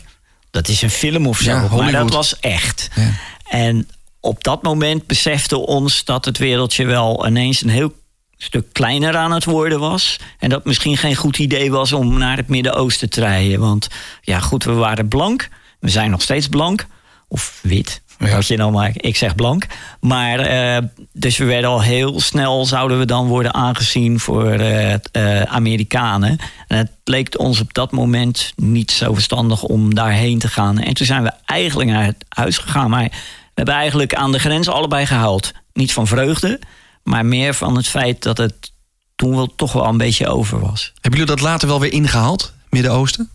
dat 0.52 0.68
is 0.68 0.82
een 0.82 0.90
film 0.90 1.28
of 1.28 1.38
zo. 1.40 1.50
Ja, 1.52 1.68
maar 1.76 1.92
dat 1.92 2.14
was 2.14 2.40
echt. 2.40 2.90
Ja. 2.96 3.10
En 3.50 3.88
op 4.26 4.44
dat 4.44 4.64
moment 4.64 5.08
besefte 5.08 5.58
ons 5.58 6.04
dat 6.04 6.26
het 6.26 6.38
wereldje 6.38 6.86
wel 6.86 7.28
ineens 7.28 7.64
een 7.64 7.70
heel 7.70 7.94
stuk 8.38 8.66
kleiner 8.72 9.18
aan 9.18 9.32
het 9.32 9.46
worden 9.46 9.80
was. 9.80 10.20
En 10.40 10.50
dat 10.50 10.66
misschien 10.66 10.98
geen 10.98 11.16
goed 11.16 11.38
idee 11.38 11.72
was 11.72 11.94
om 11.94 12.18
naar 12.18 12.38
het 12.38 12.48
Midden-Oosten 12.48 13.10
te 13.10 13.20
rijden. 13.20 13.60
Want 13.60 13.88
ja, 14.22 14.40
goed, 14.40 14.64
we 14.64 14.74
waren 14.74 15.08
blank. 15.08 15.50
We 15.80 15.90
zijn 15.90 16.12
nog 16.12 16.22
steeds 16.22 16.48
blank. 16.48 16.86
Of 17.28 17.60
wit. 17.62 18.02
Ja. 18.20 18.36
Wat 18.36 18.48
je 18.48 18.58
nou 18.58 18.72
maar, 18.72 18.92
ik 18.94 19.16
zeg 19.16 19.36
blank. 19.36 19.68
Maar 20.00 20.40
eh, 20.40 20.84
dus 21.14 21.38
we 21.38 21.46
werden 21.46 21.70
al 21.70 21.82
heel 21.82 22.20
snel, 22.20 22.66
zouden 22.66 23.00
we 23.00 23.06
dan 23.06 23.28
worden 23.28 23.54
aangezien 23.54 24.20
voor 24.20 24.52
eh, 24.52 24.94
eh, 24.94 25.42
Amerikanen. 25.42 26.38
En 26.68 26.78
het 26.78 26.92
leek 27.04 27.40
ons 27.40 27.62
op 27.62 27.74
dat 27.74 27.92
moment 27.92 28.54
niet 28.56 28.92
zo 28.92 29.14
verstandig 29.14 29.64
om 29.64 29.96
daarheen 29.96 30.40
te 30.40 30.48
gaan. 30.48 30.80
En 30.80 30.94
toen 30.94 31.06
zijn 31.06 31.24
we 31.24 31.32
eigenlijk 31.46 31.90
naar 31.90 32.06
het 32.06 32.26
huis 32.30 32.58
gegaan. 32.58 32.90
Maar 32.90 33.12
hebben 33.56 33.74
eigenlijk 33.74 34.14
aan 34.16 34.32
de 34.32 34.40
grens 34.40 34.68
allebei 34.70 35.06
gehuild. 35.06 35.52
Niet 35.74 35.94
van 35.94 36.08
vreugde, 36.08 36.60
maar 37.04 37.26
meer 37.26 37.54
van 37.54 37.76
het 37.76 37.88
feit 37.88 38.22
dat 38.24 38.38
het 38.38 38.72
toen 39.16 39.36
wel 39.36 39.56
toch 39.56 39.74
wel 39.74 39.86
een 39.86 39.98
beetje 39.98 40.28
over 40.28 40.60
was. 40.60 40.92
Hebben 41.02 41.20
jullie 41.20 41.36
dat 41.36 41.42
later 41.46 41.68
wel 41.68 41.80
weer 41.80 41.92
ingehaald? 41.94 42.54
Midden-Oosten? 42.70 43.30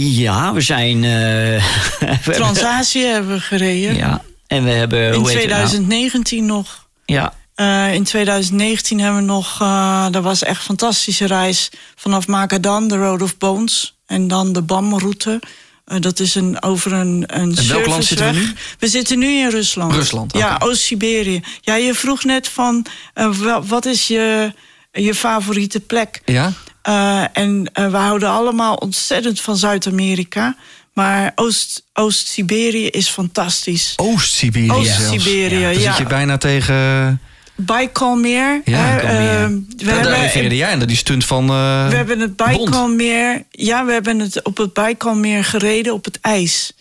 Ja, 0.00 0.52
we 0.52 0.60
zijn. 0.60 0.96
eh, 0.96 1.10
we 1.10 1.62
hebben- 1.98 2.34
Transatie 2.34 3.04
hebben 3.04 3.32
we 3.34 3.40
gereden. 3.40 3.96
Ja, 3.96 4.22
en 4.46 4.64
we 4.64 4.70
hebben. 4.70 5.06
In 5.06 5.12
hoe 5.18 5.28
heet 5.30 5.40
het 5.40 5.48
nou? 5.50 5.60
2019 5.66 6.46
nog. 6.46 6.86
Ja, 7.04 7.32
Eh, 7.54 7.94
in 7.94 8.04
2019 8.04 9.00
hebben 9.00 9.20
we 9.20 9.26
nog, 9.26 9.60
eh, 9.60 10.06
dat 10.10 10.22
was 10.22 10.42
echt 10.42 10.58
een 10.58 10.64
fantastische 10.64 11.26
reis. 11.26 11.70
Vanaf 11.96 12.26
Magadan, 12.26 12.88
de 12.88 12.96
Road 12.96 13.22
of 13.22 13.38
Bones. 13.38 13.96
En 14.06 14.28
dan 14.28 14.52
de 14.52 14.62
BAM-route. 14.62 15.40
Eh, 15.88 16.00
dat 16.00 16.20
is 16.20 16.34
een, 16.34 16.62
over 16.62 16.92
een, 16.92 17.24
een 17.26 17.56
In 17.56 17.68
welk 17.68 17.86
land 17.86 18.04
zitten 18.04 18.32
we 18.32 18.38
nu? 18.38 18.52
We 18.78 18.88
zitten 18.88 19.18
nu 19.18 19.26
in 19.26 19.50
Rusland. 19.50 19.92
Rusland, 19.92 20.32
Ja. 20.36 20.56
Oost-Siberië. 20.58 21.42
Ja, 21.60 21.74
je 21.74 21.94
vroeg 21.94 22.24
net 22.24 22.48
van, 22.48 22.86
eh, 23.14 23.58
wat 23.66 23.86
is 23.86 24.06
je, 24.06 24.52
je 24.92 25.14
favoriete 25.14 25.80
plek? 25.80 26.20
Ja? 26.24 26.52
Eh, 26.82 27.22
en 27.32 27.70
we 27.74 27.96
houden 27.96 28.28
allemaal 28.28 28.74
ontzettend 28.74 29.40
van 29.40 29.56
Zuid-Amerika. 29.56 30.56
Maar 30.92 31.32
Oost- 31.34 31.82
Oost-Siberië 31.92 32.86
is 32.86 33.08
fantastisch. 33.08 33.92
Oost-Siberië 33.96 34.70
Oost-Siberië. 34.70 35.62
Dan 35.62 35.72
ja. 35.72 35.80
zit 35.80 35.96
je 35.96 36.04
bijna 36.06 36.38
tegen... 36.38 37.20
Baikalmeer. 37.60 38.60
Ja, 38.64 38.78
hè, 38.78 38.96
Baikalmeer. 38.96 39.42
eh, 39.42 39.48
we, 39.76 39.84
Daar 39.84 39.94
hebben, 39.94 40.20
refereerde 40.20 40.56
jij 40.56 40.70
aan, 40.72 40.78
dat 40.78 40.88
die 40.88 40.96
stunt 40.96 41.24
van 41.24 41.48
eh 41.48 41.88
we 41.88 41.94
hebben 41.96 42.20
het. 42.20 42.36
Baikalmeer. 42.36 43.44
Ja, 43.50 43.84
we 43.84 43.92
hebben 43.92 44.18
het 44.18 44.42
op 44.42 44.56
het 44.56 44.72
Baikalmeer 44.72 45.44
gereden 45.44 45.92
op 45.92 46.04
het 46.04 46.18
ijs. 46.20 46.72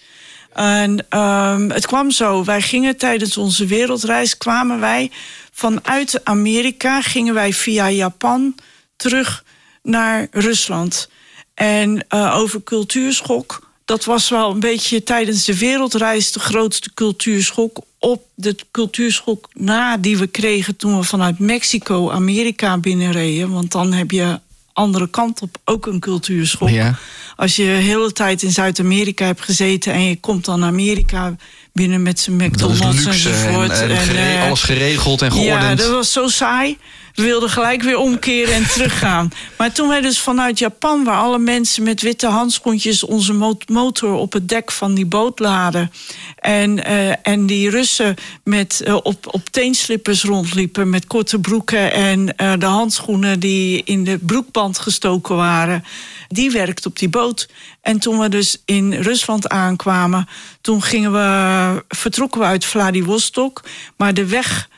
En 0.53 1.05
ehm, 1.09 1.69
het 1.69 1.85
kwam 1.85 2.11
zo. 2.11 2.43
Wij 2.43 2.61
gingen 2.61 2.97
tijdens 2.97 3.37
onze 3.37 3.65
wereldreis 3.65 4.37
kwamen 4.37 4.79
wij 4.79 5.11
vanuit 5.53 6.21
Amerika 6.23 7.01
gingen 7.01 7.33
wij 7.33 7.53
via 7.53 7.89
Japan 7.89 8.55
terug 8.95 9.43
naar 9.83 10.27
Rusland. 10.31 11.09
En 11.53 12.05
eh, 12.07 12.35
over 12.37 12.63
cultuurschok. 12.63 13.66
Dat 13.87 14.05
was 14.05 14.29
wel 14.29 14.51
een 14.51 14.59
beetje 14.59 15.03
tijdens 15.03 15.45
de 15.45 15.57
wereldreis 15.57 16.31
de 16.31 16.39
grootste 16.39 16.93
cultuurschok. 16.93 17.77
Op 17.99 18.23
de 18.35 18.55
cultuurschok 18.71 19.49
na 19.53 19.97
die 19.97 20.17
we 20.17 20.27
kregen 20.27 20.75
toen 20.75 20.97
we 20.97 21.03
vanuit 21.03 21.39
Mexico 21.39 22.11
Amerika 22.11 22.77
binnenreden. 22.77 23.51
Want 23.51 23.71
dan 23.71 23.93
heb 23.93 24.11
je 24.11 24.39
andere 24.73 25.09
kant 25.09 25.41
op 25.41 25.57
ook 25.65 25.85
een 25.85 25.99
cultuurschok. 25.99 26.69
Ja. 26.69 26.95
Als 27.35 27.55
je 27.55 27.63
de 27.63 27.69
hele 27.69 28.11
tijd 28.11 28.43
in 28.43 28.51
Zuid-Amerika 28.51 29.25
hebt 29.25 29.41
gezeten 29.41 29.93
en 29.93 30.01
je 30.03 30.19
komt 30.19 30.45
dan 30.45 30.63
Amerika 30.63 31.35
binnen 31.73 32.01
met 32.01 32.19
zijn 32.19 32.35
McDonald's 32.35 33.05
luxe 33.05 33.29
en, 33.29 33.35
enzovoort. 33.35 33.69
en 33.69 33.97
gere- 33.97 34.35
eh, 34.35 34.43
alles 34.43 34.61
geregeld 34.61 35.21
en 35.21 35.35
ja, 35.35 35.41
geordend. 35.59 35.79
dat 35.79 35.89
was 35.91 36.11
zo 36.11 36.27
saai. 36.27 36.77
We 37.17 37.23
wilden 37.23 37.49
gelijk 37.49 37.81
weer 37.81 37.97
omkeren 37.97 38.53
en 38.53 38.67
teruggaan. 38.67 39.29
Maar 39.57 39.71
toen 39.71 39.87
wij 39.87 40.01
dus 40.01 40.19
vanuit 40.19 40.59
Japan, 40.59 41.03
waar 41.03 41.17
alle 41.17 41.39
mensen 41.39 41.83
met 41.83 42.01
witte 42.01 42.27
handschoentjes 42.27 43.03
onze 43.03 43.33
mo- 43.33 43.57
motor 43.65 44.13
op 44.13 44.33
het 44.33 44.49
dek 44.49 44.71
van 44.71 44.93
die 44.93 45.05
boot 45.05 45.39
laden. 45.39 45.91
En, 46.35 46.83
eh, 46.83 47.27
en 47.27 47.45
die 47.45 47.69
Russen 47.69 48.15
met, 48.43 48.81
eh, 48.81 48.95
op, 48.95 49.33
op 49.33 49.49
teenslippers 49.49 50.23
rondliepen 50.23 50.89
met 50.89 51.07
korte 51.07 51.39
broeken 51.39 51.93
en 51.93 52.35
eh, 52.35 52.53
de 52.57 52.65
handschoenen 52.65 53.39
die 53.39 53.81
in 53.83 54.03
de 54.03 54.17
broekband 54.17 54.79
gestoken 54.79 55.35
waren. 55.35 55.83
Die 56.27 56.51
werkt 56.51 56.85
op 56.85 56.99
die 56.99 57.09
boot. 57.09 57.47
En 57.81 57.99
toen 57.99 58.19
we 58.19 58.29
dus 58.29 58.61
in 58.65 58.93
Rusland 58.93 59.49
aankwamen, 59.49 60.27
toen 60.61 60.81
gingen 60.81 61.11
we, 61.11 61.83
vertrokken 61.87 62.41
we 62.41 62.47
uit 62.47 62.65
Vladivostok. 62.65 63.63
Maar 63.95 64.13
de 64.13 64.25
weg 64.25 64.69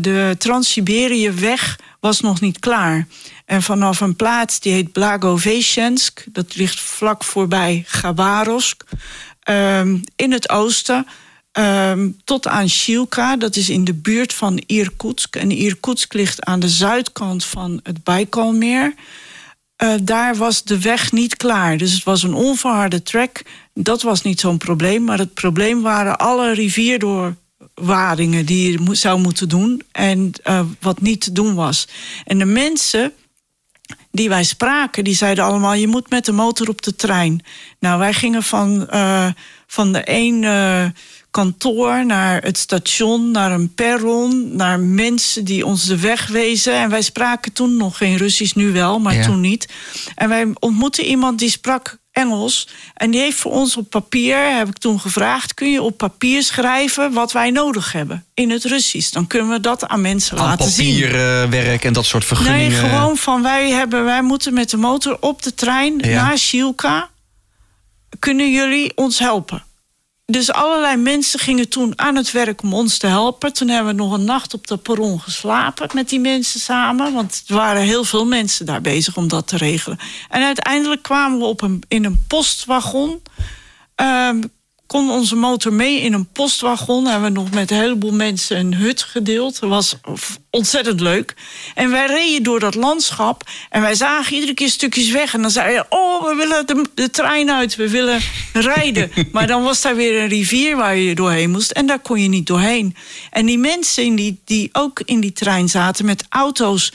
de 0.00 0.34
Trans-Siberië-weg 0.38 1.78
was 2.00 2.20
nog 2.20 2.40
niet 2.40 2.58
klaar. 2.58 3.06
En 3.44 3.62
vanaf 3.62 4.00
een 4.00 4.16
plaats 4.16 4.60
die 4.60 4.72
heet 4.72 4.92
Blagoveshensk, 4.92 6.24
dat 6.32 6.56
ligt 6.56 6.80
vlak 6.80 7.24
voorbij 7.24 7.84
Gabarovsk, 7.86 8.84
ehm, 9.40 9.98
in 10.16 10.32
het 10.32 10.48
oosten, 10.48 11.06
ehm, 11.52 12.10
tot 12.24 12.46
aan 12.46 12.68
Shilka, 12.68 13.36
dat 13.36 13.56
is 13.56 13.68
in 13.68 13.84
de 13.84 13.94
buurt 13.94 14.32
van 14.32 14.62
Irkutsk. 14.66 15.36
En 15.36 15.50
Irkutsk 15.50 16.12
ligt 16.12 16.44
aan 16.44 16.60
de 16.60 16.68
zuidkant 16.68 17.44
van 17.44 17.80
het 17.82 18.04
Baikalmeer. 18.04 18.94
Eh, 19.76 19.94
daar 20.02 20.36
was 20.36 20.62
de 20.62 20.80
weg 20.80 21.12
niet 21.12 21.36
klaar. 21.36 21.76
Dus 21.76 21.92
het 21.92 22.04
was 22.04 22.22
een 22.22 22.34
onverharde 22.34 23.02
trek. 23.02 23.42
Dat 23.74 24.02
was 24.02 24.22
niet 24.22 24.40
zo'n 24.40 24.58
probleem. 24.58 25.04
Maar 25.04 25.18
het 25.18 25.34
probleem 25.34 25.82
waren 25.82 26.18
alle 26.18 26.50
rivierdoorwadingen 27.82 28.46
die 28.46 28.72
je 28.72 28.78
mo- 28.78 28.94
zou 28.94 29.20
moeten 29.20 29.48
doen. 29.48 29.82
En 29.92 30.32
eh, 30.42 30.60
wat 30.80 31.00
niet 31.00 31.20
te 31.20 31.32
doen 31.32 31.54
was. 31.54 31.88
En 32.24 32.38
de 32.38 32.44
mensen 32.44 33.12
die 34.10 34.28
wij 34.28 34.44
spraken, 34.44 35.04
die 35.04 35.14
zeiden 35.14 35.44
allemaal: 35.44 35.74
je 35.74 35.88
moet 35.88 36.10
met 36.10 36.24
de 36.24 36.32
motor 36.32 36.68
op 36.68 36.82
de 36.82 36.96
trein. 36.96 37.44
Nou, 37.80 37.98
wij 37.98 38.12
gingen 38.12 38.42
van, 38.42 38.88
eh, 38.88 39.26
van 39.66 39.92
de 39.92 40.02
een 40.04 40.44
eh, 40.44 40.84
kantoor 41.30 42.06
naar 42.06 42.42
het 42.42 42.58
station, 42.58 43.30
naar 43.30 43.52
een 43.52 43.74
perron, 43.74 44.56
naar 44.56 44.80
mensen 44.80 45.44
die 45.44 45.66
ons 45.66 45.84
de 45.84 45.98
weg 45.98 46.26
wezen. 46.26 46.74
En 46.74 46.90
wij 46.90 47.02
spraken 47.02 47.52
toen 47.52 47.76
nog 47.76 47.96
geen 47.96 48.16
Russisch, 48.16 48.54
nu 48.54 48.72
wel, 48.72 48.98
maar 48.98 49.14
Ja. 49.14 49.24
toen 49.24 49.40
niet. 49.40 49.68
En 50.14 50.28
wij 50.28 50.46
ontmoetten 50.58 51.04
iemand 51.04 51.38
die 51.38 51.50
sprak 51.50 52.00
Engels. 52.12 52.68
En 52.94 53.10
die 53.10 53.20
heeft 53.20 53.38
voor 53.38 53.52
ons 53.52 53.76
op 53.76 53.90
papier, 53.90 54.56
heb 54.56 54.68
ik 54.68 54.78
toen 54.78 55.00
gevraagd... 55.00 55.54
kun 55.54 55.70
je 55.70 55.82
op 55.82 55.96
papier 55.98 56.42
schrijven 56.42 57.12
wat 57.12 57.32
wij 57.32 57.50
nodig 57.50 57.92
hebben 57.92 58.24
in 58.34 58.50
het 58.50 58.64
Russisch? 58.64 59.10
Dan 59.10 59.26
kunnen 59.26 59.48
we 59.48 59.60
dat 59.60 59.86
aan 59.86 60.00
mensen 60.00 60.38
Aan 60.38 60.44
laten 60.44 60.70
zien. 60.70 61.00
papierwerk 61.00 61.84
en 61.84 61.92
dat 61.92 62.04
soort 62.04 62.24
vergunningen. 62.24 62.70
Nee, 62.82 62.90
gewoon 62.90 63.16
van 63.16 63.42
wij, 63.42 63.70
hebben, 63.70 64.04
wij 64.04 64.22
moeten 64.22 64.54
met 64.54 64.70
de 64.70 64.76
motor 64.76 65.16
op 65.20 65.42
de 65.42 65.54
trein 65.54 65.98
Ja. 65.98 66.24
naar 66.26 66.38
Shilka. 66.38 67.10
Kunnen 68.18 68.52
jullie 68.52 68.92
ons 68.96 69.18
helpen? 69.18 69.64
Dus 70.26 70.52
allerlei 70.52 70.96
mensen 70.96 71.38
gingen 71.38 71.68
toen 71.68 71.98
aan 71.98 72.16
het 72.16 72.32
werk 72.32 72.62
om 72.62 72.74
ons 72.74 72.98
te 72.98 73.06
helpen. 73.06 73.52
Toen 73.52 73.68
hebben 73.68 73.96
we 73.96 74.02
nog 74.02 74.12
een 74.12 74.24
nacht 74.24 74.54
op 74.54 74.66
de 74.66 74.76
perron 74.76 75.20
geslapen 75.20 75.88
met 75.94 76.08
die 76.08 76.20
mensen 76.20 76.60
samen. 76.60 77.12
Want 77.12 77.42
er 77.46 77.54
waren 77.54 77.82
heel 77.82 78.04
veel 78.04 78.26
mensen 78.26 78.66
daar 78.66 78.80
bezig 78.80 79.16
om 79.16 79.28
dat 79.28 79.46
te 79.46 79.56
regelen. 79.56 79.98
En 80.28 80.42
uiteindelijk 80.42 81.02
kwamen 81.02 81.38
we 81.38 81.44
op 81.44 81.62
een, 81.62 81.82
in 81.88 82.04
een 82.04 82.24
postwagon. 82.28 83.22
Ehm, 83.94 84.42
kon 84.86 85.10
onze 85.10 85.36
motor 85.36 85.72
mee 85.72 86.00
in 86.00 86.12
een 86.12 86.28
postwagon. 86.32 87.06
Hebben 87.06 87.32
we 87.32 87.38
nog 87.38 87.50
met 87.50 87.70
een 87.70 87.76
heleboel 87.76 88.12
mensen 88.12 88.58
een 88.58 88.74
hut 88.74 89.02
gedeeld. 89.02 89.60
Dat 89.60 89.70
was 89.70 89.96
ontzettend 90.52 91.00
leuk. 91.00 91.34
En 91.74 91.90
wij 91.90 92.06
reden 92.06 92.42
door 92.42 92.60
dat 92.60 92.74
landschap. 92.74 93.48
En 93.70 93.80
wij 93.80 93.94
zagen 93.94 94.34
iedere 94.34 94.54
keer 94.54 94.68
stukjes 94.68 95.10
weg. 95.10 95.34
En 95.34 95.42
dan 95.42 95.50
zei 95.50 95.72
je, 95.72 95.84
oh, 95.88 96.28
we 96.28 96.34
willen 96.34 96.66
de, 96.66 96.84
de 96.94 97.10
trein 97.10 97.50
uit. 97.50 97.76
We 97.76 97.90
willen 97.90 98.20
rijden. 98.52 99.10
maar 99.32 99.46
dan 99.46 99.62
was 99.62 99.80
daar 99.80 99.96
weer 99.96 100.22
een 100.22 100.28
rivier 100.28 100.76
waar 100.76 100.96
je 100.96 101.14
doorheen 101.14 101.50
moest. 101.50 101.70
En 101.70 101.86
daar 101.86 101.98
kon 101.98 102.22
je 102.22 102.28
niet 102.28 102.46
doorheen. 102.46 102.96
En 103.30 103.46
die 103.46 103.58
mensen 103.58 104.14
die, 104.14 104.40
die 104.44 104.68
ook 104.72 105.00
in 105.04 105.20
die 105.20 105.32
trein 105.32 105.68
zaten 105.68 106.04
met 106.04 106.24
auto's... 106.28 106.92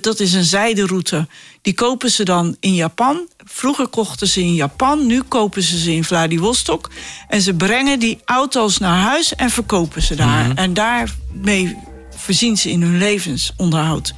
dat 0.00 0.20
is 0.20 0.32
een 0.32 0.44
zijderoute. 0.44 1.26
Die 1.62 1.74
kopen 1.74 2.10
ze 2.10 2.24
dan 2.24 2.56
in 2.60 2.74
Japan. 2.74 3.28
Vroeger 3.44 3.88
kochten 3.88 4.28
ze 4.28 4.40
in 4.40 4.54
Japan, 4.54 5.06
nu 5.06 5.22
kopen 5.22 5.62
ze 5.62 5.78
ze 5.78 5.92
in 5.92 6.04
Vladivostok. 6.04 6.90
En 7.28 7.40
ze 7.40 7.54
brengen 7.54 7.98
die 7.98 8.18
auto's 8.24 8.78
naar 8.78 8.96
huis 8.96 9.34
en 9.34 9.50
verkopen 9.50 10.02
ze 10.02 10.14
daar. 10.14 10.44
Mhm. 10.48 10.56
En 10.56 10.74
daarmee 10.74 11.76
voorzien 12.30 12.56
ze 12.56 12.70
in 12.70 12.82
hun 12.82 12.98
levensonderhoud. 12.98 14.14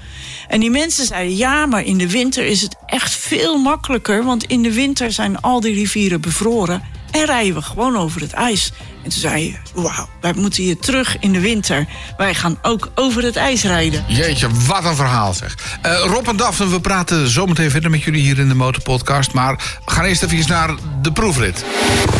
En 0.49 0.61
die 0.61 0.71
mensen 0.71 1.07
zeiden, 1.07 1.37
ja, 1.37 1.67
maar 1.67 1.85
in 1.85 1.99
de 1.99 2.11
winter 2.11 2.47
is 2.47 2.61
het 2.61 2.77
echt 2.87 3.15
veel 3.15 3.57
makkelijker... 3.57 4.25
want 4.25 4.45
in 4.45 4.63
de 4.63 4.73
winter 4.73 5.13
zijn 5.13 5.41
al 5.41 5.61
die 5.61 5.75
rivieren 5.75 6.21
bevroren... 6.21 6.83
en 7.11 7.25
rijden 7.25 7.55
we 7.55 7.63
gewoon 7.63 7.97
over 7.97 8.21
het 8.21 8.33
ijs. 8.33 8.73
En 9.03 9.11
toen 9.11 9.21
zei 9.21 9.45
je, 9.45 9.81
wauw, 9.81 10.09
wij 10.21 10.33
moeten 10.37 10.63
hier 10.63 10.79
terug 10.79 11.17
in 11.19 11.33
de 11.33 11.41
winter. 11.41 11.87
Wij 12.17 12.35
gaan 12.35 12.59
ook 12.63 12.91
over 12.95 13.23
het 13.23 13.37
ijs 13.37 13.63
rijden. 13.63 14.05
Jeetje, 14.09 14.49
wat 14.67 14.85
een 14.85 14.97
verhaal 14.97 15.35
zeg. 15.35 15.79
Eh, 15.83 16.05
Rob 16.07 16.29
en 16.29 16.37
Daphne, 16.37 16.69
we 16.69 16.81
praten 16.81 17.29
zometeen 17.29 17.71
verder 17.71 17.91
met 17.91 18.03
jullie 18.03 18.23
hier 18.23 18.39
in 18.39 18.49
de 18.49 18.55
Motorpodcast. 18.55 19.33
Maar 19.33 19.81
we 19.85 19.91
gaan 19.93 20.05
eerst 20.05 20.23
even 20.23 20.49
naar 20.49 20.75
de 21.03 21.13
proefrit. 21.13 21.65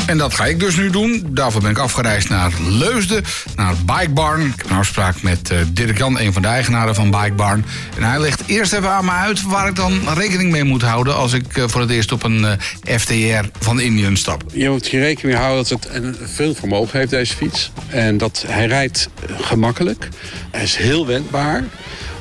En 0.05 0.17
dat 0.17 0.33
ga 0.33 0.45
ik 0.45 0.59
dus 0.59 0.75
nu 0.75 0.89
doen. 0.89 1.27
Daarvoor 1.29 1.61
ben 1.61 1.71
ik 1.71 1.77
afgereisd 1.77 2.29
naar 2.29 2.51
Leusden, 2.69 3.23
naar 3.55 3.73
Bike 3.85 4.09
Barn. 4.09 4.41
Ik 4.41 4.53
heb 4.57 4.69
een 4.69 4.77
afspraak 4.77 5.21
met 5.21 5.51
uh, 5.51 5.57
Dirk 5.67 5.97
Jan, 5.97 6.19
een 6.19 6.33
van 6.33 6.41
de 6.41 6.47
eigenaren 6.47 6.95
van 6.95 7.11
Bike 7.11 7.33
Barn. 7.33 7.65
En 7.97 8.03
hij 8.03 8.19
legt 8.19 8.43
eerst 8.45 8.73
even 8.73 8.89
aan 8.89 9.05
me 9.05 9.11
uit 9.11 9.41
waar 9.41 9.67
ik 9.67 9.75
dan 9.75 10.01
rekening 10.13 10.51
mee 10.51 10.63
moet 10.63 10.81
houden... 10.81 11.15
als 11.15 11.33
ik 11.33 11.57
uh, 11.57 11.63
voor 11.67 11.81
het 11.81 11.89
eerst 11.89 12.11
op 12.11 12.23
een 12.23 12.45
FTR 12.83 13.45
van 13.59 13.79
Indian 13.79 14.17
stap. 14.17 14.43
Je 14.53 14.69
moet 14.69 14.87
je 14.87 14.99
rekening 14.99 15.33
mee 15.33 15.42
houden 15.43 15.69
dat 15.69 15.83
het 15.83 16.03
een, 16.03 16.15
veel 16.21 16.55
vermogen 16.55 16.99
heeft, 16.99 17.11
deze 17.11 17.35
fiets. 17.35 17.71
En 17.87 18.17
dat 18.17 18.43
hij 18.47 18.65
rijdt 18.65 19.09
gemakkelijk. 19.39 20.09
Hij 20.51 20.63
is 20.63 20.75
heel 20.75 21.05
wendbaar. 21.05 21.63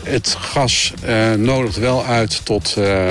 Het 0.03 0.37
gas 0.39 0.93
uh, 1.05 1.33
nodigt 1.33 1.77
wel 1.77 2.05
uit 2.05 2.45
tot 2.45 2.75
uh, 2.79 3.11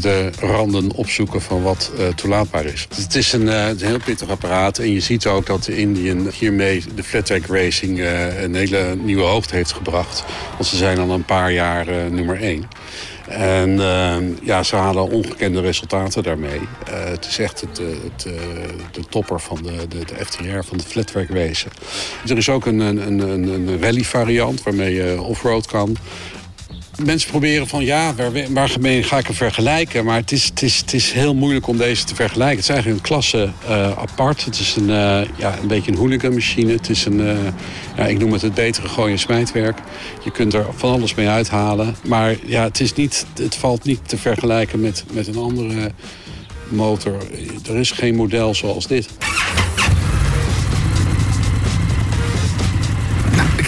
de 0.00 0.30
randen 0.40 0.92
opzoeken 0.92 1.42
van 1.42 1.62
wat 1.62 1.92
uh, 1.98 2.08
toelaatbaar 2.08 2.64
is. 2.64 2.86
Het 2.94 3.14
is 3.14 3.32
een, 3.32 3.48
heel 3.78 3.98
pittig 4.04 4.28
apparaat 4.28 4.78
en 4.78 4.92
je 4.92 5.00
ziet 5.00 5.26
ook 5.26 5.46
dat 5.46 5.64
de 5.64 5.76
Indian 5.76 6.30
hiermee 6.38 6.84
de 6.94 7.02
flat 7.02 7.26
track 7.26 7.46
racing 7.46 8.00
een 8.42 8.54
hele 8.54 8.96
nieuwe 9.02 9.22
hoogte 9.22 9.54
heeft 9.54 9.72
gebracht. 9.72 10.24
Want 10.52 10.66
ze 10.66 10.76
zijn 10.76 10.98
al 10.98 11.10
een 11.10 11.24
paar 11.24 11.52
jaar 11.52 11.86
nummer 12.10 12.40
één. 12.40 12.68
En 13.30 13.70
uh, 13.70 14.16
ja, 14.42 14.62
ze 14.62 14.76
halen 14.76 15.10
ongekende 15.10 15.60
resultaten 15.60 16.22
daarmee. 16.22 16.60
Uh, 16.60 17.04
het 17.04 17.26
is 17.26 17.38
echt 17.38 17.60
het, 17.60 17.78
het, 17.78 18.24
uh, 18.26 18.32
de 18.92 19.04
topper 19.08 19.40
van 19.40 19.62
de, 19.62 19.88
de, 19.88 20.04
de, 20.04 20.24
FTR, 20.24 20.62
van 20.66 20.78
de 20.78 20.84
flattrack 20.84 21.28
racen. 21.28 21.70
Er 22.28 22.36
is 22.36 22.48
ook 22.48 22.66
een, 22.66 22.78
een, 22.78 23.20
een, 23.20 23.48
een 23.48 23.80
rally 23.80 24.04
variant 24.04 24.62
waarmee 24.62 24.94
je 24.94 25.22
offroad 25.22 25.66
kan. 25.66 25.96
Mensen 27.04 27.30
proberen 27.30 27.66
van 27.66 27.84
ja, 27.84 28.14
waar, 28.14 28.30
waarmee 28.52 29.02
ga 29.02 29.18
ik 29.18 29.26
hem 29.26 29.34
vergelijken? 29.34 30.04
Maar 30.04 30.16
het 30.16 30.32
is, 30.32 30.44
het, 30.44 30.62
is, 30.62 30.76
het 30.76 30.94
is 30.94 31.12
heel 31.12 31.34
moeilijk 31.34 31.66
om 31.66 31.76
deze 31.76 32.04
te 32.04 32.14
vergelijken. 32.14 32.56
Het 32.56 32.64
is 32.64 32.68
eigenlijk 32.68 32.98
een 33.00 33.08
klasse 33.08 33.50
uh, 33.68 33.98
apart. 33.98 34.44
Het 34.44 34.58
is 34.58 34.76
een, 34.76 34.88
uh, 34.88 35.20
ja, 35.36 35.58
een 35.60 35.68
beetje 35.68 35.90
een 35.90 35.96
hooliganmachine. 35.96 36.72
Het 36.72 36.88
is 36.88 37.04
een, 37.04 37.20
uh, 37.20 37.36
ja, 37.96 38.06
ik 38.06 38.18
noem 38.18 38.32
het 38.32 38.42
het 38.42 38.54
betere 38.54 38.88
gooi- 38.88 39.12
en 39.12 39.18
smijtwerk. 39.18 39.78
Je 40.24 40.30
kunt 40.30 40.54
er 40.54 40.66
van 40.76 40.92
alles 40.92 41.14
mee 41.14 41.28
uithalen. 41.28 41.96
Maar 42.06 42.36
ja, 42.44 42.62
het, 42.62 42.80
is 42.80 42.92
niet, 42.92 43.26
het 43.34 43.54
valt 43.54 43.84
niet 43.84 44.08
te 44.08 44.16
vergelijken 44.16 44.80
met, 44.80 45.04
met 45.12 45.26
een 45.26 45.36
andere 45.36 45.90
motor. 46.68 47.16
Er 47.68 47.76
is 47.76 47.90
geen 47.90 48.14
model 48.14 48.54
zoals 48.54 48.86
dit. 48.86 49.08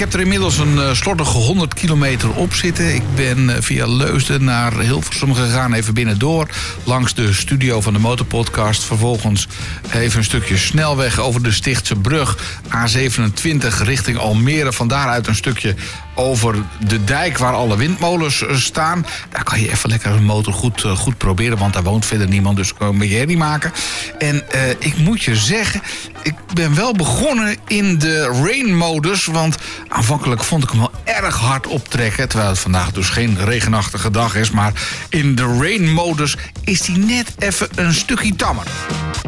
Heb 0.03 0.13
er 0.13 0.21
inmiddels 0.21 0.59
een 0.59 0.75
uh, 0.75 0.93
slordige 0.95 1.39
100 1.39 1.75
kilometer 1.75 2.35
op 2.35 2.55
zitten. 2.55 2.95
Ik 2.95 3.03
ben 3.15 3.39
uh, 3.39 3.55
via 3.61 3.87
Leusden 3.87 4.45
naar 4.45 4.79
Hilversum 4.79 5.35
gegaan, 5.35 5.73
even 5.73 5.95
binnendoor. 5.95 6.49
Langs 6.85 7.15
de 7.15 7.33
studio 7.33 7.81
van 7.81 7.93
de 7.93 7.99
Motorpodcast. 7.99 8.85
Vervolgens 8.85 9.49
even 9.93 10.19
een 10.19 10.25
stukje 10.25 10.57
snelweg 10.57 11.19
over 11.19 11.43
de 11.43 11.53
Stichtse 11.53 11.97
brug. 11.97 12.39
A27 12.65 13.83
richting 13.83 14.19
Almere. 14.19 14.73
Van 14.73 14.89
daaruit 14.89 15.27
een 15.27 15.35
stukje 15.35 15.75
over 16.15 16.55
de 16.87 17.05
dijk 17.05 17.39
waar 17.39 17.55
alle 17.55 17.77
windmolens 17.77 18.45
staan. 18.53 19.07
Daar 19.31 19.45
kan 19.45 19.61
je 19.61 19.71
even 19.71 19.91
lekker 19.91 20.11
een 20.11 20.25
motor 20.25 20.53
goed, 20.53 20.85
uh, 20.85 20.97
goed 20.97 21.19
proberen, 21.19 21.59
want 21.59 21.73
daar 21.73 21.83
woont 21.83 22.07
verder 22.07 22.29
niemand, 22.29 22.57
dus 22.57 22.75
kan 22.75 22.99
je 23.01 23.17
herrie 23.17 23.37
maken. 23.37 23.73
En 24.19 24.43
uh, 24.55 24.71
ik 24.71 24.97
moet 24.97 25.23
je 25.23 25.37
zeggen, 25.37 25.83
ik 26.23 26.35
ben 26.55 26.75
wel 26.75 26.93
begonnen 26.93 27.57
in 27.67 27.99
de 27.99 28.41
rain-modus, 28.45 29.27
want 29.27 29.57
aanvankelijk 29.89 30.45
vond 30.45 30.63
ik 30.63 30.71
hem 30.71 30.79
wel 30.79 30.93
erg 31.05 31.37
hard 31.37 31.67
optrekken. 31.67 32.29
Terwijl 32.29 32.51
het 32.51 32.59
vandaag 32.59 32.93
dus 32.93 33.09
geen 33.09 33.45
regenachtige 33.45 34.11
dag 34.11 34.35
is. 34.35 34.51
Maar 34.51 34.73
in 35.09 35.35
de 35.35 35.57
rain-modus 35.61 36.37
is 36.65 36.81
die 36.81 36.99
net 36.99 37.35
even 37.39 37.69
een 37.75 37.95
stukje 37.95 38.37
tammer. 38.37 38.67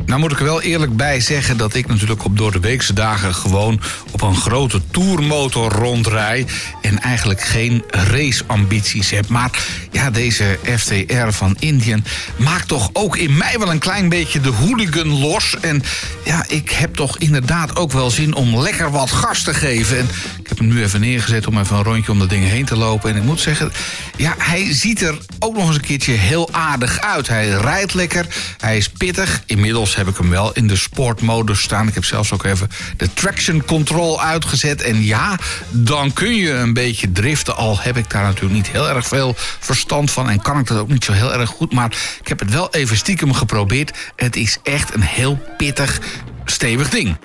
Nou 0.06 0.20
moet 0.20 0.32
ik 0.32 0.38
er 0.38 0.44
wel 0.44 0.62
eerlijk 0.62 0.96
bij 0.96 1.20
zeggen 1.20 1.56
dat 1.56 1.74
ik 1.74 1.86
natuurlijk 1.86 2.24
op 2.24 2.36
door 2.36 2.52
de 2.52 2.60
weekse 2.60 2.92
dagen 2.92 3.34
gewoon 3.34 3.80
op 4.10 4.22
een 4.22 4.36
grote 4.36 4.80
tourmotor 4.90 5.72
rondrij. 5.72 6.46
En 6.84 7.00
eigenlijk 7.00 7.40
geen 7.40 7.84
raceambities 7.88 9.10
heb. 9.10 9.28
Maar 9.28 9.50
ja, 9.90 10.10
deze 10.10 10.58
FTR 10.76 11.30
van 11.30 11.56
Indian 11.58 12.04
maakt 12.36 12.68
toch 12.68 12.90
ook 12.92 13.16
in 13.16 13.36
mij 13.36 13.58
wel 13.58 13.70
een 13.70 13.78
klein 13.78 14.08
beetje 14.08 14.40
de 14.40 14.48
hooligan 14.48 15.08
los. 15.08 15.56
En 15.60 15.82
ja, 16.24 16.44
ik 16.48 16.70
heb 16.70 16.94
toch 16.94 17.18
inderdaad 17.18 17.76
ook 17.76 17.92
wel 17.92 18.10
zin 18.10 18.34
om 18.34 18.58
lekker 18.58 18.90
wat 18.90 19.10
gas 19.10 19.42
te 19.42 19.54
geven. 19.54 19.98
En 19.98 20.08
ik 20.40 20.48
heb 20.48 20.58
hem 20.58 20.66
nu 20.66 20.82
even 20.82 21.00
neergezet 21.00 21.46
om 21.46 21.58
even 21.58 21.76
een 21.76 21.82
rondje 21.82 22.12
om 22.12 22.18
dat 22.18 22.28
ding 22.28 22.48
heen 22.48 22.64
te 22.64 22.76
lopen. 22.76 23.10
En 23.10 23.16
ik 23.16 23.22
moet 23.22 23.40
zeggen, 23.40 23.72
ja, 24.16 24.34
hij 24.38 24.72
ziet 24.72 25.02
er 25.02 25.18
ook 25.38 25.56
nog 25.56 25.66
eens 25.66 25.76
een 25.76 25.82
keertje 25.82 26.12
heel 26.12 26.52
aardig 26.52 27.00
uit. 27.00 27.28
Hij 27.28 27.48
rijdt 27.48 27.94
lekker, 27.94 28.26
hij 28.58 28.76
is 28.76 28.88
pittig. 28.88 29.42
Inmiddels 29.46 29.96
heb 29.96 30.08
ik 30.08 30.16
hem 30.16 30.30
wel 30.30 30.52
in 30.52 30.66
de 30.66 30.76
sportmodus 30.76 31.60
staan. 31.60 31.88
Ik 31.88 31.94
heb 31.94 32.04
zelfs 32.04 32.32
ook 32.32 32.44
even 32.44 32.70
de 32.96 33.08
traction 33.14 33.64
control 33.64 34.22
uitgezet. 34.22 34.82
En 34.82 35.04
ja, 35.04 35.38
dan 35.70 36.12
kun 36.12 36.34
je 36.34 36.50
een 36.50 36.73
beetje 36.74 37.12
driften. 37.12 37.56
Al 37.56 37.80
heb 37.80 37.96
ik 37.96 38.10
daar 38.10 38.22
natuurlijk 38.22 38.54
niet 38.54 38.70
heel 38.70 38.88
erg 38.88 39.06
veel 39.06 39.34
verstand 39.58 40.10
van. 40.10 40.30
En 40.30 40.42
kan 40.42 40.58
ik 40.58 40.66
dat 40.66 40.78
ook 40.78 40.88
niet 40.88 41.04
zo 41.04 41.12
heel 41.12 41.34
erg 41.34 41.50
goed. 41.50 41.72
Maar 41.72 41.96
ik 42.20 42.28
heb 42.28 42.38
het 42.38 42.50
wel 42.50 42.70
even 42.70 42.96
stiekem 42.96 43.32
geprobeerd. 43.32 43.98
Het 44.16 44.36
is 44.36 44.58
echt 44.62 44.94
een 44.94 45.02
heel 45.02 45.38
pittig, 45.56 46.00
stevig 46.44 46.88
ding. 46.88 47.16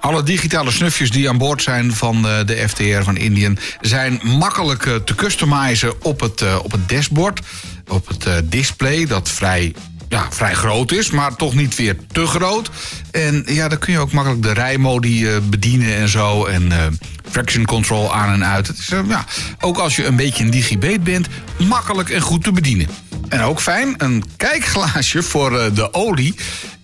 Alle 0.00 0.22
digitale 0.22 0.70
snufjes 0.70 1.10
die 1.10 1.28
aan 1.28 1.38
boord 1.38 1.62
zijn 1.62 1.92
van 1.92 2.28
eh, 2.28 2.46
de 2.46 2.68
FTR 2.68 3.02
van 3.02 3.16
Indian... 3.16 3.58
zijn 3.80 4.20
makkelijk 4.22 4.86
eh, 4.86 4.94
te 4.94 5.14
customizen 5.14 6.04
op 6.04 6.20
het, 6.20 6.40
eh, 6.40 6.58
op 6.62 6.72
het 6.72 6.88
dashboard. 6.88 7.40
Op 7.86 8.08
het 8.08 8.50
display, 8.50 9.06
dat 9.06 9.28
vrij 9.28 9.74
ja, 10.08 10.26
vrij 10.30 10.54
groot 10.54 10.92
is, 10.92 11.10
maar 11.10 11.36
toch 11.36 11.54
niet 11.54 11.76
weer 11.76 11.96
te 12.12 12.26
groot. 12.26 12.70
En 13.10 13.44
ja, 13.46 13.68
dan 13.68 13.78
kun 13.78 13.92
je 13.92 13.98
ook 13.98 14.12
makkelijk 14.12 14.42
de 14.42 14.52
rijmodi 14.52 15.28
bedienen 15.42 15.96
en 15.96 16.08
zo. 16.08 16.44
En 16.44 16.72
traction 17.30 17.64
control 17.64 18.14
aan 18.14 18.32
en 18.32 18.44
uit. 18.44 18.66
Het 18.66 18.78
is, 18.78 18.88
ja, 19.08 19.24
ook 19.60 19.78
als 19.78 19.96
je 19.96 20.04
een 20.04 20.16
beetje 20.16 20.44
een 20.44 20.50
digibeet 20.50 21.04
bent, 21.04 21.26
makkelijk 21.56 22.10
en 22.10 22.20
goed 22.20 22.44
te 22.44 22.52
bedienen. 22.52 22.88
En 23.28 23.40
ook 23.40 23.60
fijn, 23.60 23.94
een 23.98 24.24
kijkglaasje 24.36 25.22
voor 25.22 25.74
de 25.74 25.94
olie. 25.94 26.34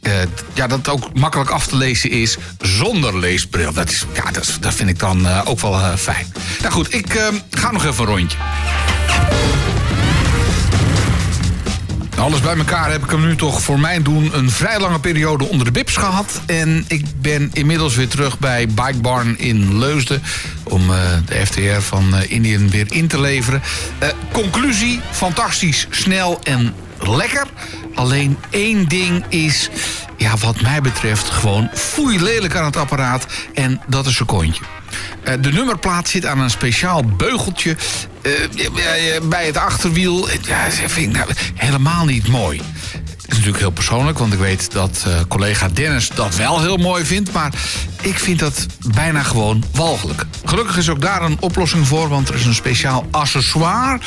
Uh, 0.03 0.13
ja, 0.55 0.67
dat 0.67 0.89
ook 0.89 1.15
makkelijk 1.15 1.51
af 1.51 1.67
te 1.67 1.77
lezen 1.77 2.11
is 2.11 2.37
zonder 2.61 3.19
leesbril. 3.19 3.73
Dat, 3.73 3.91
is, 3.91 4.05
ja, 4.13 4.31
dat, 4.31 4.57
dat 4.61 4.75
vind 4.75 4.89
ik 4.89 4.99
dan 4.99 5.21
uh, 5.21 5.41
ook 5.45 5.61
wel 5.61 5.75
uh, 5.75 5.95
fijn. 5.95 6.33
Nou 6.61 6.73
goed, 6.73 6.95
ik 6.95 7.21
ga 7.51 7.71
nog 7.71 7.85
even 7.85 8.05
een 8.05 8.11
rondje. 8.11 8.39
Alles 12.25 12.41
bij 12.41 12.57
elkaar 12.57 12.91
heb 12.91 13.05
ik 13.05 13.11
hem 13.11 13.27
nu 13.27 13.37
toch 13.37 13.63
voor 13.63 13.81
mijn 13.81 14.03
doen 14.03 14.31
een 14.37 14.51
vrij 14.51 14.81
lange 14.81 15.01
periode 15.01 15.45
onder 15.45 15.67
de 15.67 15.73
bips 15.73 15.97
gehad. 15.97 16.41
En 16.47 16.85
ik 16.89 17.05
ben 17.21 17.51
inmiddels 17.53 17.95
weer 17.95 18.09
terug 18.09 18.39
bij 18.39 18.67
Bike 18.67 18.99
Barn 19.01 19.39
in 19.39 19.79
Leusden. 19.79 20.23
Om 20.63 20.91
uh, 20.91 20.97
de 21.27 21.47
FTR 21.47 21.81
van 21.81 22.15
uh, 22.15 22.31
Indian 22.31 22.71
weer 22.71 22.87
in 22.89 23.07
te 23.07 23.21
leveren. 23.21 23.63
Uh, 24.03 24.09
conclusie, 24.33 25.01
fantastisch, 25.11 25.87
snel 25.91 26.41
en 26.43 26.75
lekker. 26.99 27.47
Alleen 27.95 28.39
één 28.51 28.89
ding 28.89 29.25
is, 29.29 29.69
ja, 30.17 30.37
wat 30.37 30.61
mij 30.61 30.81
betreft, 30.81 31.29
gewoon 31.29 31.71
foei 31.73 32.23
lelijk 32.23 32.57
aan 32.57 32.65
het 32.65 32.77
apparaat. 32.77 33.27
En 33.55 33.81
dat 33.87 34.07
is 34.07 34.21
een 34.21 34.27
kontje. 34.27 34.63
Uh, 35.25 35.35
de 35.41 35.53
nummerplaat 35.53 36.09
zit 36.09 36.27
aan 36.27 36.41
een 36.41 36.51
speciaal 36.51 37.05
beugeltje 37.05 37.77
uh, 38.23 38.33
bij 39.23 39.47
het 39.47 39.57
achterwiel. 39.57 40.29
Ja, 40.43 40.71
vind 40.71 40.97
ik 41.07 41.13
nou 41.13 41.31
helemaal 41.55 42.05
niet 42.05 42.29
mooi 42.29 42.61
is 43.27 43.35
natuurlijk 43.35 43.59
heel 43.59 43.71
persoonlijk, 43.71 44.19
want 44.19 44.33
ik 44.33 44.39
weet 44.39 44.73
dat 44.73 45.05
uh, 45.09 45.15
collega 45.29 45.69
Dennis 45.69 46.09
dat 46.09 46.37
wel 46.37 46.61
heel 46.61 46.77
mooi 46.77 47.05
vindt. 47.05 47.33
Maar 47.33 47.53
ik 48.03 48.19
vind 48.19 48.39
dat 48.39 48.67
bijna 48.95 49.23
gewoon 49.23 49.65
walgelijk. 49.73 50.25
Gelukkig 50.45 50.77
is 50.77 50.89
ook 50.89 51.01
daar 51.01 51.23
een 51.23 51.37
oplossing 51.41 51.87
voor, 51.87 52.09
want 52.09 52.29
er 52.29 52.35
is 52.35 52.45
een 52.45 52.55
speciaal 52.55 53.07
accessoire. 53.11 53.99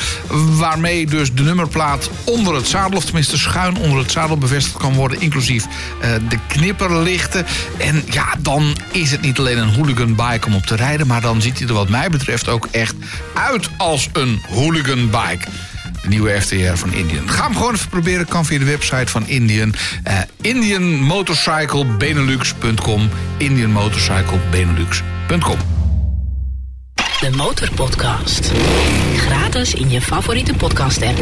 Waarmee 0.56 1.06
dus 1.06 1.32
de 1.34 1.42
nummerplaat 1.42 2.10
onder 2.24 2.54
het 2.54 2.66
zadel, 2.66 2.96
of 2.96 3.04
tenminste 3.04 3.38
schuin 3.38 3.76
onder 3.76 3.98
het 3.98 4.10
zadel 4.10 4.38
bevestigd 4.38 4.76
kan 4.76 4.94
worden. 4.94 5.20
Inclusief 5.20 5.64
uh, 5.64 6.08
de 6.28 6.38
knipperlichten. 6.46 7.46
En 7.78 8.02
ja, 8.10 8.26
dan 8.38 8.76
is 8.92 9.10
het 9.10 9.20
niet 9.20 9.38
alleen 9.38 9.58
een 9.58 9.74
hooligan 9.74 10.14
bike 10.14 10.46
om 10.46 10.54
op 10.54 10.66
te 10.66 10.76
rijden. 10.76 11.06
Maar 11.06 11.20
dan 11.20 11.42
ziet 11.42 11.58
hij 11.58 11.68
er 11.68 11.74
wat 11.74 11.88
mij 11.88 12.10
betreft 12.10 12.48
ook 12.48 12.68
echt 12.70 12.94
uit 13.34 13.68
als 13.76 14.08
een 14.12 14.40
hooligan 14.48 15.10
bike 15.10 15.48
nieuwe 16.08 16.40
FTR 16.40 16.74
van 16.74 16.92
Indian. 16.92 17.30
Ga 17.30 17.42
hem 17.42 17.56
gewoon 17.56 17.74
even 17.74 17.88
proberen. 17.88 18.26
Kan 18.26 18.44
via 18.44 18.58
de 18.58 18.64
website 18.64 19.06
van 19.06 19.26
Indian. 19.26 19.74
Uh, 20.08 20.18
IndianMotorcycleBenelux.com 20.40 23.10
IndianMotorcycleBenelux.com 23.38 25.58
De 27.20 27.30
Motorpodcast. 27.36 28.52
Gratis 29.16 29.74
in 29.74 29.90
je 29.90 30.00
favoriete 30.00 30.54
podcast 30.54 31.02
app. 31.02 31.18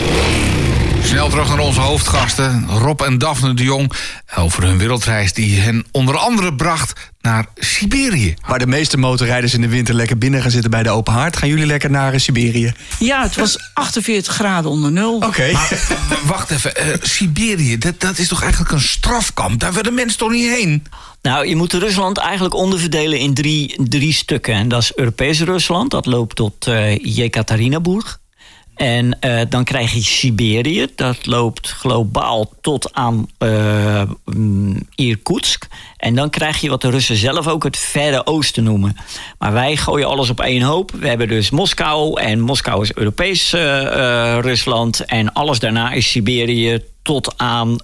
Snel 1.02 1.28
terug 1.28 1.48
naar 1.48 1.58
onze 1.58 1.80
hoofdgasten, 1.80 2.66
Rob 2.68 3.00
en 3.00 3.18
Daphne 3.18 3.54
de 3.54 3.62
Jong... 3.62 3.92
over 4.36 4.62
hun 4.62 4.78
wereldreis 4.78 5.32
die 5.32 5.60
hen 5.60 5.84
onder 5.90 6.16
andere 6.16 6.54
bracht 6.54 7.12
naar 7.26 7.46
Siberië. 7.54 8.34
Waar 8.46 8.58
de 8.58 8.66
meeste 8.66 8.98
motorrijders 8.98 9.54
in 9.54 9.60
de 9.60 9.68
winter 9.68 9.94
lekker 9.94 10.18
binnen 10.18 10.42
gaan 10.42 10.50
zitten 10.50 10.70
bij 10.70 10.82
de 10.82 10.90
open 10.90 11.12
haard... 11.12 11.36
gaan 11.36 11.48
jullie 11.48 11.66
lekker 11.66 11.90
naar 11.90 12.20
Siberië? 12.20 12.72
Ja, 12.98 13.22
het 13.22 13.36
was 13.36 13.70
48 13.74 14.34
graden 14.34 14.70
onder 14.70 14.92
nul. 14.92 15.14
Oké. 15.14 15.26
Okay. 15.26 15.56
wacht 16.32 16.50
even, 16.50 16.72
uh, 16.78 16.94
Siberië, 17.02 17.78
dat, 17.78 18.00
dat 18.00 18.18
is 18.18 18.28
toch 18.28 18.42
eigenlijk 18.42 18.72
een 18.72 18.80
strafkamp? 18.80 19.60
Daar 19.60 19.72
willen 19.72 19.94
mensen 19.94 20.18
toch 20.18 20.30
niet 20.30 20.48
heen? 20.48 20.86
Nou, 21.22 21.46
je 21.46 21.56
moet 21.56 21.72
Rusland 21.72 22.18
eigenlijk 22.18 22.54
onderverdelen 22.54 23.18
in 23.18 23.34
drie, 23.34 23.74
drie 23.88 24.12
stukken. 24.12 24.54
En 24.54 24.68
dat 24.68 24.82
is 24.82 24.94
Europees 24.94 25.40
Rusland, 25.40 25.90
dat 25.90 26.06
loopt 26.06 26.36
tot 26.36 26.66
uh, 26.66 26.96
Jekaterinburg. 26.96 28.18
En 28.76 29.18
uh, 29.20 29.40
dan 29.48 29.64
krijg 29.64 29.92
je 29.92 30.02
Siberië. 30.02 30.86
Dat 30.94 31.26
loopt 31.26 31.70
globaal 31.70 32.52
tot 32.60 32.92
aan 32.92 33.28
uh, 33.38 34.02
Irkutsk. 34.94 35.66
En 35.96 36.14
dan 36.14 36.30
krijg 36.30 36.60
je 36.60 36.68
wat 36.68 36.80
de 36.80 36.90
Russen 36.90 37.16
zelf 37.16 37.48
ook 37.48 37.64
het 37.64 37.76
Verre 37.76 38.26
Oosten 38.26 38.64
noemen. 38.64 38.96
Maar 39.38 39.52
wij 39.52 39.76
gooien 39.76 40.08
alles 40.08 40.30
op 40.30 40.40
één 40.40 40.62
hoop. 40.62 40.90
We 40.90 41.08
hebben 41.08 41.28
dus 41.28 41.50
Moskou. 41.50 42.20
En 42.20 42.40
Moskou 42.40 42.82
is 42.82 42.92
Europees 42.94 43.54
uh, 43.54 43.60
Rusland. 44.40 45.04
En 45.04 45.32
alles 45.32 45.58
daarna 45.58 45.92
is 45.92 46.10
Siberië 46.10 46.80
tot 47.02 47.34
aan 47.36 47.78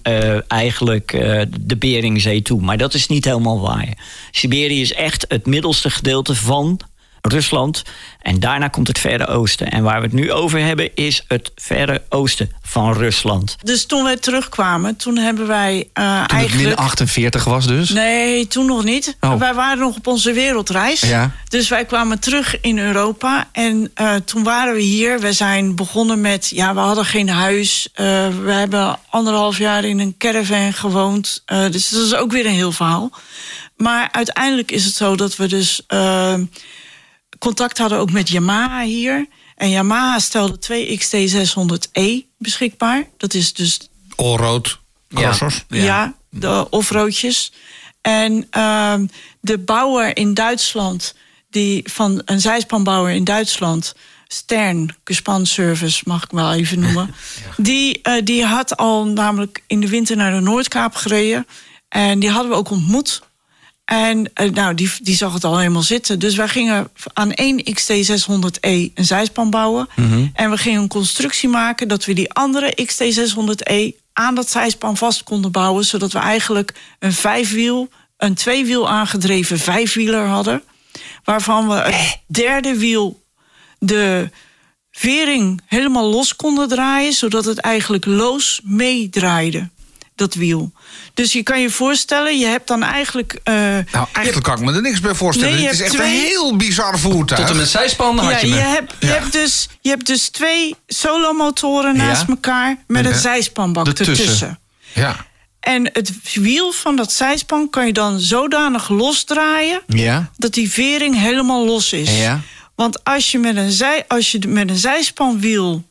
eigenlijk 0.47 1.11
de 1.59 1.77
Beringzee 1.77 2.41
toe. 2.41 2.61
Maar 2.61 2.77
dat 2.77 2.93
is 2.93 3.07
niet 3.07 3.25
helemaal 3.25 3.61
waar. 3.61 3.97
Siberië 4.31 4.81
is 4.81 4.93
echt 4.93 5.25
het 5.27 5.45
middelste 5.45 5.89
gedeelte 5.89 6.35
van 6.35 6.79
Rusland. 7.27 7.83
En 8.21 8.39
daarna 8.39 8.67
komt 8.67 8.87
het 8.87 8.99
Verre 8.99 9.27
Oosten. 9.27 9.71
En 9.71 9.83
waar 9.83 9.99
we 9.99 10.05
het 10.05 10.13
nu 10.13 10.31
over 10.31 10.59
hebben 10.59 10.95
is 10.95 11.23
het 11.27 11.51
Verre 11.55 12.01
Oosten 12.09 12.51
van 12.61 12.93
Rusland. 12.93 13.55
Dus 13.61 13.85
toen 13.85 14.03
wij 14.03 14.17
terugkwamen, 14.17 14.95
toen 14.95 15.17
hebben 15.17 15.47
wij 15.47 15.75
uh, 15.75 15.83
toen 15.93 16.27
eigenlijk... 16.27 16.69
het 16.69 16.77
min 16.77 16.85
48 16.85 17.43
was 17.43 17.67
dus? 17.67 17.89
Nee, 17.89 18.47
toen 18.47 18.65
nog 18.65 18.83
niet. 18.83 19.17
Oh. 19.19 19.39
Wij 19.39 19.53
waren 19.53 19.77
nog 19.77 19.95
op 19.95 20.07
onze 20.07 20.33
wereldreis. 20.33 20.99
Ja. 20.99 21.31
Dus 21.47 21.69
wij 21.69 21.85
kwamen 21.85 22.19
terug 22.19 22.61
in 22.61 22.79
Europa. 22.79 23.49
En 23.51 23.91
uh, 24.01 24.15
toen 24.25 24.43
waren 24.43 24.73
we 24.73 24.81
hier. 24.81 25.19
We 25.19 25.33
zijn 25.33 25.75
begonnen 25.75 26.21
met... 26.21 26.49
Ja, 26.49 26.73
we 26.73 26.79
hadden 26.79 27.05
geen 27.05 27.29
huis. 27.29 27.87
Uh, 27.91 28.05
we 28.43 28.51
hebben 28.51 28.99
anderhalf 29.09 29.57
jaar 29.57 29.83
in 29.83 29.99
een 29.99 30.15
caravan 30.17 30.73
gewoond. 30.73 31.43
dus 31.45 31.89
dat 31.89 32.05
is 32.05 32.15
ook 32.15 32.31
weer 32.31 32.45
een 32.45 32.51
heel 32.51 32.71
verhaal. 32.71 33.11
Maar 33.77 34.09
uiteindelijk 34.11 34.71
is 34.71 34.85
het 34.85 34.95
zo 34.95 35.15
dat 35.15 35.35
we 35.35 35.47
dus 35.47 35.81
contact 37.43 37.77
hadden 37.77 37.97
ook 37.97 38.11
met 38.11 38.29
Yamaha 38.29 38.83
hier. 38.83 39.27
En 39.55 39.69
Yamaha 39.69 40.19
stelde 40.19 40.57
twee 40.57 40.99
XT600E 40.99 42.01
beschikbaar. 42.37 43.07
Dat 43.17 43.33
is 43.33 43.53
dus... 43.53 43.89
Allroad 44.15 44.79
crossers? 45.13 45.65
Ja, 45.67 45.83
ja. 45.83 46.13
de 46.29 46.67
offroadjes. 46.69 47.51
En 48.01 48.47
uh, 48.57 48.95
de 49.39 49.57
bouwer 49.57 50.17
in 50.17 50.33
Duitsland, 50.33 51.15
die 51.49 51.89
van 51.91 52.21
een 52.25 52.41
zijspanbouwer 52.41 53.13
in 53.13 53.23
Duitsland... 53.23 53.95
Stern, 54.27 54.95
Service 55.43 56.01
mag 56.05 56.23
ik 56.23 56.31
wel 56.31 56.53
even 56.53 56.79
noemen. 56.79 57.15
die, 57.57 57.99
uh, 58.03 58.13
die 58.23 58.45
had 58.45 58.77
al 58.77 59.05
namelijk 59.05 59.63
in 59.67 59.79
de 59.79 59.87
winter 59.87 60.15
naar 60.15 60.31
de 60.31 60.39
Noordkaap 60.39 60.95
gereden. 60.95 61.47
En 61.89 62.19
die 62.19 62.29
hadden 62.29 62.51
we 62.51 62.57
ook 62.57 62.69
ontmoet 62.69 63.21
en 63.85 64.31
uh, 64.41 64.49
nou, 64.49 64.73
die, 64.73 64.91
die 65.01 65.15
zag 65.15 65.33
het 65.33 65.43
al 65.43 65.57
helemaal 65.57 65.81
zitten. 65.81 66.19
Dus 66.19 66.35
wij 66.35 66.47
gingen 66.47 66.89
aan 67.13 67.31
één 67.31 67.59
XT600E 67.59 68.59
een 68.61 68.91
zijspan 68.93 69.49
bouwen. 69.49 69.89
Mm 69.95 70.11
-hmm. 70.11 70.31
En 70.33 70.49
we 70.49 70.57
gingen 70.57 70.81
een 70.81 70.87
constructie 70.87 71.49
maken 71.49 71.87
dat 71.87 72.05
we 72.05 72.13
die 72.13 72.33
andere 72.33 72.77
XT600E 72.81 74.01
aan 74.13 74.35
dat 74.35 74.49
zijspan 74.49 74.97
vast 74.97 75.23
konden 75.23 75.51
bouwen. 75.51 75.85
Zodat 75.85 76.11
we 76.11 76.19
eigenlijk 76.19 76.73
een 76.99 77.13
vijfwiel, 77.13 77.89
een 78.17 78.33
tweewiel 78.33 78.89
aangedreven 78.89 79.59
vijfwieler 79.59 80.25
hadden. 80.25 80.63
Waarvan 81.23 81.67
we 81.67 81.73
het 81.73 82.19
derde 82.27 82.77
wiel 82.77 83.23
de 83.79 84.29
vering 84.91 85.61
helemaal 85.65 86.09
los 86.09 86.35
konden 86.35 86.67
draaien, 86.67 87.13
zodat 87.13 87.45
het 87.45 87.57
eigenlijk 87.57 88.05
loos 88.05 88.61
meedraaide, 88.63 89.69
dat 90.15 90.33
wiel. 90.33 90.71
Dus 91.13 91.33
je 91.33 91.43
kan 91.43 91.61
je 91.61 91.69
voorstellen, 91.69 92.39
je 92.39 92.45
hebt 92.45 92.67
dan 92.67 92.83
eigenlijk. 92.83 93.39
eh, 93.43 93.53
Nou, 93.53 94.07
eigenlijk 94.11 94.45
kan 94.45 94.57
ik 94.57 94.63
me 94.65 94.73
er 94.73 94.81
niks 94.81 94.99
bij 94.99 95.13
voorstellen. 95.15 95.55
Nee, 95.55 95.65
het 95.65 95.73
is 95.73 95.81
echt 95.81 95.93
een 95.99 96.05
heel 96.05 96.55
bizar 96.55 96.99
voertuig. 96.99 97.39
Tot 97.41 97.49
en 97.49 97.55
met 97.57 97.67
zijspan 97.69 98.17
had 98.19 98.41
ja, 98.41 98.47
je 98.47 98.53
hebt, 98.53 98.93
je, 98.99 99.05
hebt 99.05 99.31
dus, 99.31 99.67
je 99.81 99.89
hebt 99.89 100.05
dus 100.05 100.29
twee 100.29 100.75
solomotoren 100.87 101.95
Ja. 101.95 102.03
naast 102.05 102.27
elkaar 102.27 102.77
met 102.87 103.05
Ja. 103.05 103.11
een 103.11 103.17
zijspanbak 103.19 103.87
Ertussen. 103.87 104.17
ertussen. 104.17 104.59
Ja. 104.93 105.25
En 105.59 105.89
het 105.93 106.11
wiel 106.33 106.71
van 106.71 106.95
dat 106.95 107.11
zijspan 107.11 107.69
kan 107.69 107.85
je 107.85 107.93
dan 107.93 108.19
zodanig 108.19 108.89
losdraaien 108.89 109.81
Ja, 109.87 110.31
dat 110.37 110.53
die 110.53 110.71
vering 110.71 111.19
helemaal 111.19 111.65
los 111.65 111.93
is. 111.93 112.17
ja. 112.19 112.39
Want 112.75 113.03
als 113.03 113.31
je 113.31 113.39
met 113.39 113.55
een, 113.55 113.71
zij, 113.71 114.05
als 114.07 114.31
je 114.31 114.47
met 114.47 114.69
een 114.69 114.77
zijspanwiel 114.77 115.83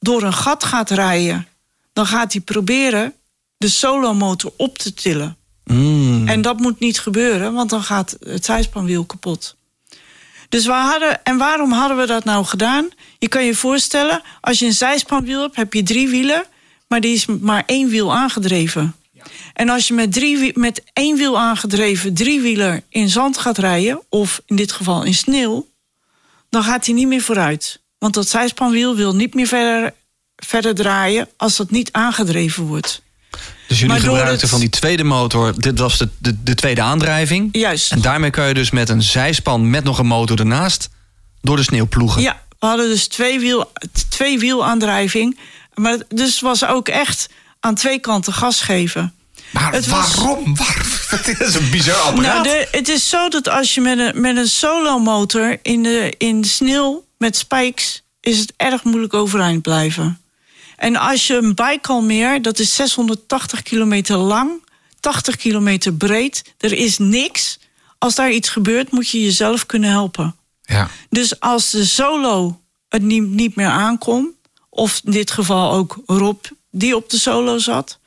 door 0.00 0.22
een 0.22 0.32
gat 0.32 0.64
gaat 0.64 0.90
rijden, 0.90 1.46
dan 1.92 2.06
gaat 2.06 2.32
hij 2.32 2.40
proberen 2.40 3.12
de 3.56 3.68
solomotor 3.68 4.52
op 4.56 4.78
te 4.78 4.94
tillen. 4.94 5.36
Mm. 5.64 6.28
En 6.28 6.42
dat 6.42 6.58
moet 6.58 6.80
niet 6.80 7.00
gebeuren, 7.00 7.52
want 7.52 7.70
dan 7.70 7.82
gaat 7.82 8.16
het 8.20 8.44
zijspanwiel 8.44 9.04
kapot. 9.04 9.56
Dus 10.48 10.66
we 10.66 10.72
hadden, 10.72 11.24
en 11.24 11.36
waarom 11.36 11.72
hadden 11.72 11.96
we 11.96 12.06
dat 12.06 12.24
nou 12.24 12.44
gedaan? 12.44 12.88
Je 13.18 13.28
kan 13.28 13.44
je 13.44 13.54
voorstellen, 13.54 14.22
als 14.40 14.58
je 14.58 14.66
een 14.66 14.72
zijspanwiel 14.72 15.40
hebt, 15.40 15.56
heb 15.56 15.72
je 15.72 15.82
drie 15.82 16.08
wielen, 16.08 16.44
maar 16.88 17.00
die 17.00 17.14
is 17.14 17.26
maar 17.26 17.62
één 17.66 17.88
wiel 17.88 18.14
aangedreven. 18.14 18.94
En 19.52 19.68
als 19.68 19.88
je 19.88 19.94
met, 19.94 20.12
drie, 20.12 20.58
met 20.58 20.82
één 20.92 21.16
wiel 21.16 21.38
aangedreven 21.38 22.14
driewieler 22.14 22.82
in 22.88 23.08
zand 23.08 23.38
gaat 23.38 23.58
rijden, 23.58 24.02
of 24.08 24.42
in 24.46 24.56
dit 24.56 24.72
geval 24.72 25.02
in 25.02 25.14
sneeuw, 25.14 25.68
dan 26.50 26.62
gaat 26.62 26.86
hij 26.86 26.94
niet 26.94 27.06
meer 27.06 27.22
vooruit. 27.22 27.82
Want 27.98 28.14
dat 28.14 28.28
zijspanwiel 28.28 28.96
wil 28.96 29.14
niet 29.14 29.34
meer 29.34 29.46
verder, 29.46 29.94
verder 30.36 30.74
draaien 30.74 31.28
als 31.36 31.56
dat 31.56 31.70
niet 31.70 31.92
aangedreven 31.92 32.64
wordt. 32.64 33.02
Dus 33.68 33.78
jullie 33.80 33.92
Maar 33.94 34.04
gebruikten 34.04 34.40
het- 34.40 34.50
van 34.50 34.60
die 34.60 34.68
tweede 34.68 35.04
motor, 35.04 35.60
dit 35.60 35.78
was 35.78 35.98
de, 35.98 36.08
de, 36.18 36.42
de 36.42 36.54
tweede 36.54 36.82
aandrijving. 36.82 37.48
Juist. 37.52 37.92
En 37.92 38.00
daarmee 38.00 38.30
kan 38.30 38.48
je 38.48 38.54
dus 38.54 38.70
met 38.70 38.88
een 38.88 39.02
zijspan 39.02 39.70
met 39.70 39.84
nog 39.84 39.98
een 39.98 40.06
motor 40.06 40.38
ernaast 40.38 40.88
door 41.40 41.56
de 41.56 41.62
sneeuw 41.62 41.86
ploegen. 41.86 42.22
Ja, 42.22 42.42
we 42.58 42.66
hadden 42.66 42.88
dus 42.88 43.06
twee, 43.08 43.40
wiel, 43.40 43.72
twee 44.08 44.38
wielaandrijving. 44.38 45.38
Maar 45.74 45.92
het- 45.92 46.04
dus 46.08 46.40
was 46.40 46.64
ook 46.64 46.88
echt 46.88 47.28
aan 47.60 47.74
twee 47.74 47.98
kanten 47.98 48.32
gas 48.32 48.60
geven. 48.60 49.14
Maar 49.50 49.72
Het 49.72 49.86
was- 49.86 50.14
waarom? 50.14 50.54
Waar? 50.56 50.86
Het 51.08 51.40
is 51.40 51.54
een 51.54 51.70
bizar 51.70 51.96
apparaat. 51.96 52.44
Nou, 52.44 52.56
de, 52.58 52.68
het 52.70 52.88
is 52.88 53.08
zo 53.08 53.28
dat 53.28 53.48
als 53.48 53.74
je 53.74 53.80
met 53.80 53.98
een, 53.98 54.20
met 54.20 54.36
een 54.36 54.48
solomotor 54.48 55.58
in 55.62 55.82
de, 55.82 56.14
in 56.18 56.40
de 56.40 56.48
sneeuw 56.48 57.04
met 57.18 57.36
spikes... 57.36 58.02
is 58.20 58.38
het 58.38 58.52
erg 58.56 58.84
moeilijk 58.84 59.14
overeind 59.14 59.62
blijven. 59.62 60.18
En 60.84 60.96
als 60.96 61.26
je 61.26 61.34
een 61.34 61.54
Baikalmeer, 61.54 62.42
dat 62.42 62.58
is 62.58 62.74
680 62.74 63.62
kilometer 63.62 64.16
lang... 64.16 64.62
80 65.00 65.36
kilometer 65.36 65.94
breed, 65.94 66.54
er 66.58 66.72
is 66.72 66.98
niks. 66.98 67.58
Als 67.98 68.14
daar 68.14 68.30
iets 68.30 68.48
gebeurt, 68.48 68.90
moet 68.90 69.08
je 69.08 69.22
jezelf 69.22 69.66
kunnen 69.66 69.90
helpen. 69.90 70.36
Ja. 70.62 70.88
Dus 71.10 71.40
als 71.40 71.70
de 71.70 71.84
solo 71.84 72.60
het 72.88 73.02
niet, 73.02 73.22
niet 73.22 73.54
meer 73.54 73.68
aankon, 73.68 74.34
of 74.68 75.00
in 75.04 75.12
dit 75.12 75.30
geval 75.30 75.72
ook 75.72 75.98
Rob 76.06 76.44
die 76.70 76.96
op 76.96 77.10
de 77.10 77.18
solo 77.18 77.58
zat, 77.58 77.98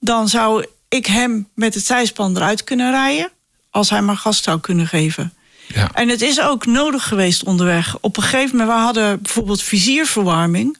dan 0.00 0.28
zou 0.28 0.66
ik 0.88 1.06
hem 1.06 1.48
met 1.54 1.74
het 1.74 1.84
zijspan 1.86 2.36
eruit 2.36 2.64
kunnen 2.64 2.90
rijden, 2.90 3.30
als 3.70 3.90
hij 3.90 4.02
maar 4.02 4.16
gas 4.16 4.42
zou 4.42 4.60
kunnen 4.60 4.86
geven. 4.86 5.34
Ja. 5.74 5.90
En 5.92 6.08
het 6.08 6.22
is 6.22 6.40
ook 6.40 6.66
nodig 6.66 7.08
geweest 7.08 7.44
onderweg. 7.44 7.96
Op 8.00 8.16
een 8.16 8.22
gegeven 8.22 8.56
moment, 8.56 8.76
we 8.76 8.84
hadden 8.84 9.22
bijvoorbeeld 9.22 9.62
vizierverwarming, 9.62 10.78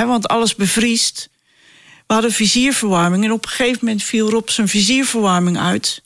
want 0.00 0.28
alles 0.28 0.54
bevriest. 0.54 1.30
We 2.06 2.14
hadden 2.14 2.32
vizierverwarming 2.32 3.24
en 3.24 3.32
op 3.32 3.44
een 3.44 3.50
gegeven 3.50 3.78
moment 3.80 4.02
viel 4.02 4.30
Rob 4.30 4.48
zijn 4.48 4.68
vizierverwarming 4.68 5.58
uit 5.58 6.02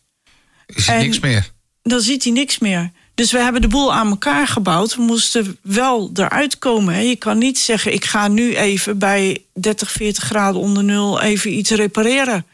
Is 0.67 0.89
er 0.89 0.99
niks 0.99 1.21
meer? 1.21 1.51
dan 1.83 2.01
ziet 2.01 2.25
hij 2.25 2.33
niks 2.33 2.59
meer. 2.59 2.91
Dus 3.15 3.33
we 3.33 3.39
hebben 3.39 3.61
de 3.61 3.69
boel 3.69 3.95
aan 3.95 4.09
elkaar 4.09 4.47
gebouwd. 4.47 4.97
We 4.97 5.03
moesten 5.03 5.59
wel 5.63 6.11
eruit 6.15 6.59
komen. 6.59 7.07
Je 7.07 7.17
kan 7.17 7.39
niet 7.39 7.59
zeggen, 7.59 7.93
ik 7.93 8.05
ga 8.05 8.29
nu 8.29 8.57
even 8.57 8.99
bij 8.99 9.45
30, 9.55 9.91
40 9.91 10.25
graden 10.25 10.61
onder 10.61 10.85
nul 10.85 11.21
even 11.21 11.53
iets 11.53 11.71
repareren. 11.71 12.47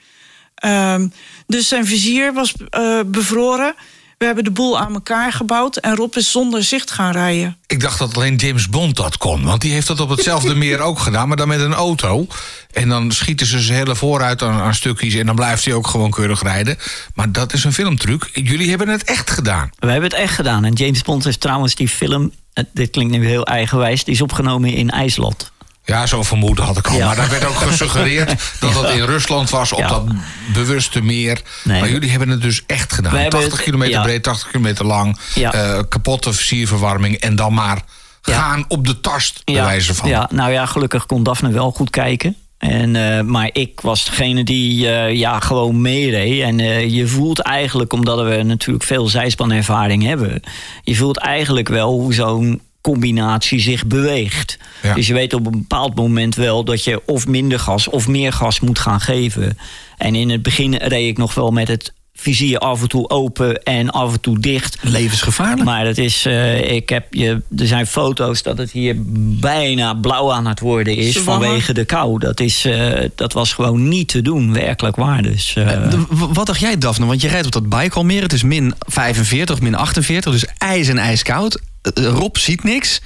Ehm, 0.55 1.09
dus 1.47 1.69
zijn 1.69 1.87
vizier 1.87 2.33
was 2.33 2.55
eh, 2.71 3.01
bevroren. 3.07 3.75
We 4.23 4.29
hebben 4.29 4.45
de 4.45 4.51
boel 4.51 4.79
aan 4.79 4.93
elkaar 4.95 5.33
gebouwd. 5.33 5.77
En 5.77 5.97
Rob 5.97 6.15
is 6.17 6.31
zonder 6.31 6.65
zicht 6.65 6.91
gaan 6.91 7.13
rijden. 7.13 7.57
Ik 7.67 7.81
dacht 7.81 7.99
dat 7.99 8.17
alleen 8.17 8.37
James 8.37 8.69
Bond 8.69 8.97
dat 8.97 9.17
kon. 9.17 9.45
Want 9.45 9.61
die 9.61 9.73
heeft 9.73 9.87
dat 9.87 10.01
op 10.01 10.09
hetzelfde 10.09 10.55
meer 10.55 10.81
ook 10.81 10.99
gedaan, 10.99 11.29
maar 11.29 11.37
dan 11.37 11.49
met 11.49 11.61
een 11.61 11.73
auto. 11.75 12.27
En 12.73 12.89
dan 12.89 13.11
schieten 13.11 13.47
ze 13.47 13.61
zijn 13.61 13.79
hele 13.79 13.97
vooruit 13.97 14.43
aan, 14.43 14.61
aan 14.61 14.75
stukjes... 14.75 15.15
en 15.15 15.27
dan 15.27 15.35
blijft 15.35 15.65
hij 15.65 15.75
ook 15.75 15.87
gewoon 15.87 16.11
keurig 16.11 16.43
rijden. 16.43 16.77
Maar 17.15 17.33
dat 17.33 17.53
is 17.53 17.65
een 17.65 17.73
filmtruc. 17.73 18.31
Jullie 18.33 18.69
hebben 18.69 18.89
het 18.89 19.05
echt 19.05 19.31
gedaan. 19.31 19.71
We 19.79 19.91
hebben 19.91 20.11
het 20.11 20.19
echt 20.19 20.35
gedaan. 20.35 20.65
En 20.65 20.73
James 20.73 21.03
Bond 21.03 21.25
heeft 21.25 21.41
trouwens 21.41 21.75
die 21.75 21.89
film... 21.89 22.33
eh, 22.53 22.65
Dit 22.73 22.91
klinkt 22.91 23.13
nu 23.13 23.27
heel 23.27 23.47
eigenwijs. 23.47 24.05
Die 24.05 24.15
is 24.15 24.21
opgenomen 24.21 24.73
in 24.73 24.91
IJsland. 24.91 25.53
Ja, 25.85 26.07
zo 26.07 26.23
vermoeden 26.23 26.65
had 26.65 26.77
ik 26.79 26.87
al. 26.87 26.97
Ja. 26.97 27.07
Maar 27.07 27.17
daar 27.17 27.31
werd 27.31 27.45
ook 27.45 27.55
gesuggereerd 27.57 28.29
dat 28.61 28.73
dat 28.73 28.91
in 28.91 29.05
Rusland 29.05 29.51
was... 29.51 29.73
op 29.73 29.79
Ja. 29.79 29.89
dat 29.89 30.05
bewuste 30.53 31.03
meer. 31.03 31.41
Nee. 31.65 31.81
maar 31.81 31.91
jullie 31.91 32.11
hebben 32.11 32.29
het 32.29 32.43
dus 32.43 32.63
echt 32.67 32.93
gedaan. 32.93 33.13
We 33.13 33.19
hebben 33.19 33.39
80 33.41 33.57
het- 33.57 33.65
kilometer 33.67 33.95
ja. 33.95 34.03
breed, 34.03 34.23
80 34.23 34.49
kilometer 34.51 34.85
lang. 34.87 35.19
Eh, 35.35 35.79
kapotte 35.89 36.33
versierverwarming. 36.33 37.17
En 37.17 37.37
dan 37.37 37.55
maar 37.55 37.83
gaan 38.23 38.65
op 38.69 38.87
de 38.87 39.01
tast, 39.01 39.43
bij 39.45 39.55
wijze 39.55 39.95
van. 39.95 40.09
Ja, 40.09 40.29
nou 40.33 40.53
ja, 40.53 40.67
gelukkig 40.67 41.07
kon 41.07 41.23
Daphne 41.23 41.51
wel 41.51 41.71
goed 41.71 41.91
kijken. 41.91 42.37
En, 42.59 42.97
eh, 43.17 43.21
maar 43.25 43.51
ik 43.53 43.81
was 43.81 44.05
degene 44.05 44.45
die 44.45 44.89
eh, 44.91 45.15
ja, 45.15 45.41
gewoon 45.41 45.81
meereed. 45.81 46.43
En 46.43 46.59
je 46.91 47.07
voelt 47.07 47.39
eigenlijk, 47.41 47.93
omdat 47.93 48.29
we 48.29 48.43
natuurlijk 48.43 48.85
veel 48.85 49.09
zijspanervaring 49.09 50.03
hebben... 50.03 50.43
je 50.83 50.97
voelt 50.97 51.19
eigenlijk 51.19 51.69
wel 51.69 51.93
hoe 51.93 52.15
zo'n 52.15 52.61
combinatie 52.83 53.61
zich 53.61 53.87
beweegt. 53.87 54.59
Ja. 54.83 54.95
Dus 54.95 55.07
je 55.07 55.15
weet 55.15 55.35
op 55.35 55.47
een 55.47 55.53
bepaald 55.53 55.95
moment 55.95 56.35
wel 56.35 56.65
dat 56.65 56.85
je 56.85 57.03
of 57.07 57.27
minder 57.27 57.59
gas 57.59 57.89
of 57.89 58.09
meer 58.09 58.33
gas 58.33 58.61
moet 58.61 58.79
gaan 58.79 59.01
geven. 59.01 59.59
En 59.97 60.15
in 60.15 60.31
het 60.31 60.43
begin 60.43 60.75
reed 60.75 61.09
ik 61.09 61.19
nog 61.19 61.35
wel 61.35 61.51
met 61.51 61.69
het 61.69 61.93
vizier 62.15 62.59
af 62.59 62.83
en 62.83 62.89
toe 62.89 63.09
open 63.09 63.63
en 63.63 63.91
af 63.91 64.13
en 64.13 64.21
toe 64.21 64.39
dicht. 64.39 64.79
Levensgevaarlijk. 64.81 65.65
Maar 65.65 65.87
het 65.87 65.99
is, 65.99 66.27
eh, 66.27 66.71
ik 66.71 66.89
heb 66.89 67.15
je, 67.15 67.43
er 67.57 67.67
zijn 67.67 67.87
foto's 67.87 68.43
dat 68.43 68.59
het 68.59 68.71
hier 68.71 68.95
bijna 69.41 69.95
blauw 69.95 70.33
aan 70.33 70.47
het 70.47 70.61
worden 70.61 70.97
is 70.97 71.13
Zwanger. 71.13 71.47
vanwege 71.47 71.73
de 71.73 71.85
kou. 71.85 72.19
Dat, 72.19 72.41
is, 72.41 72.65
eh, 72.65 73.09
dat 73.15 73.33
was 73.33 73.53
gewoon 73.53 73.89
niet 73.89 74.09
te 74.09 74.23
doen, 74.23 74.53
werkelijk 74.53 74.97
waar. 74.97 75.23
Dus, 75.23 75.55
eh, 75.55 75.93
wat 76.09 76.47
dacht 76.47 76.61
jij, 76.61 76.79
Daphne? 76.79 77.07
Want 77.07 77.21
je 77.21 77.29
rijdt 77.29 77.47
op 77.47 77.53
dat 77.53 77.69
Baikalmeer. 77.69 78.23
Het 78.23 78.33
is 78.33 78.43
min 78.43 78.75
45, 78.79 79.61
min 79.61 79.75
48, 79.75 80.33
dus 80.33 80.47
ijs 80.59 80.89
en 80.89 80.99
ijskoud. 80.99 81.61
Eh, 81.83 82.05
Rob 82.05 82.37
ziet 82.37 82.65
niks. 82.65 83.01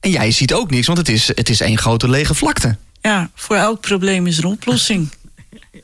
En 0.00 0.10
jij 0.10 0.30
ziet 0.30 0.52
ook 0.52 0.70
niks, 0.70 0.86
want 0.86 0.98
het 0.98 1.08
is, 1.08 1.26
het 1.26 1.48
is 1.48 1.60
één 1.60 1.78
grote 1.78 2.08
lege 2.08 2.34
vlakte. 2.34 2.76
Ja, 3.00 3.30
voor 3.34 3.56
elk 3.56 3.80
probleem 3.80 4.26
is 4.26 4.38
er 4.38 4.44
een 4.44 4.50
oplossing. 4.50 5.10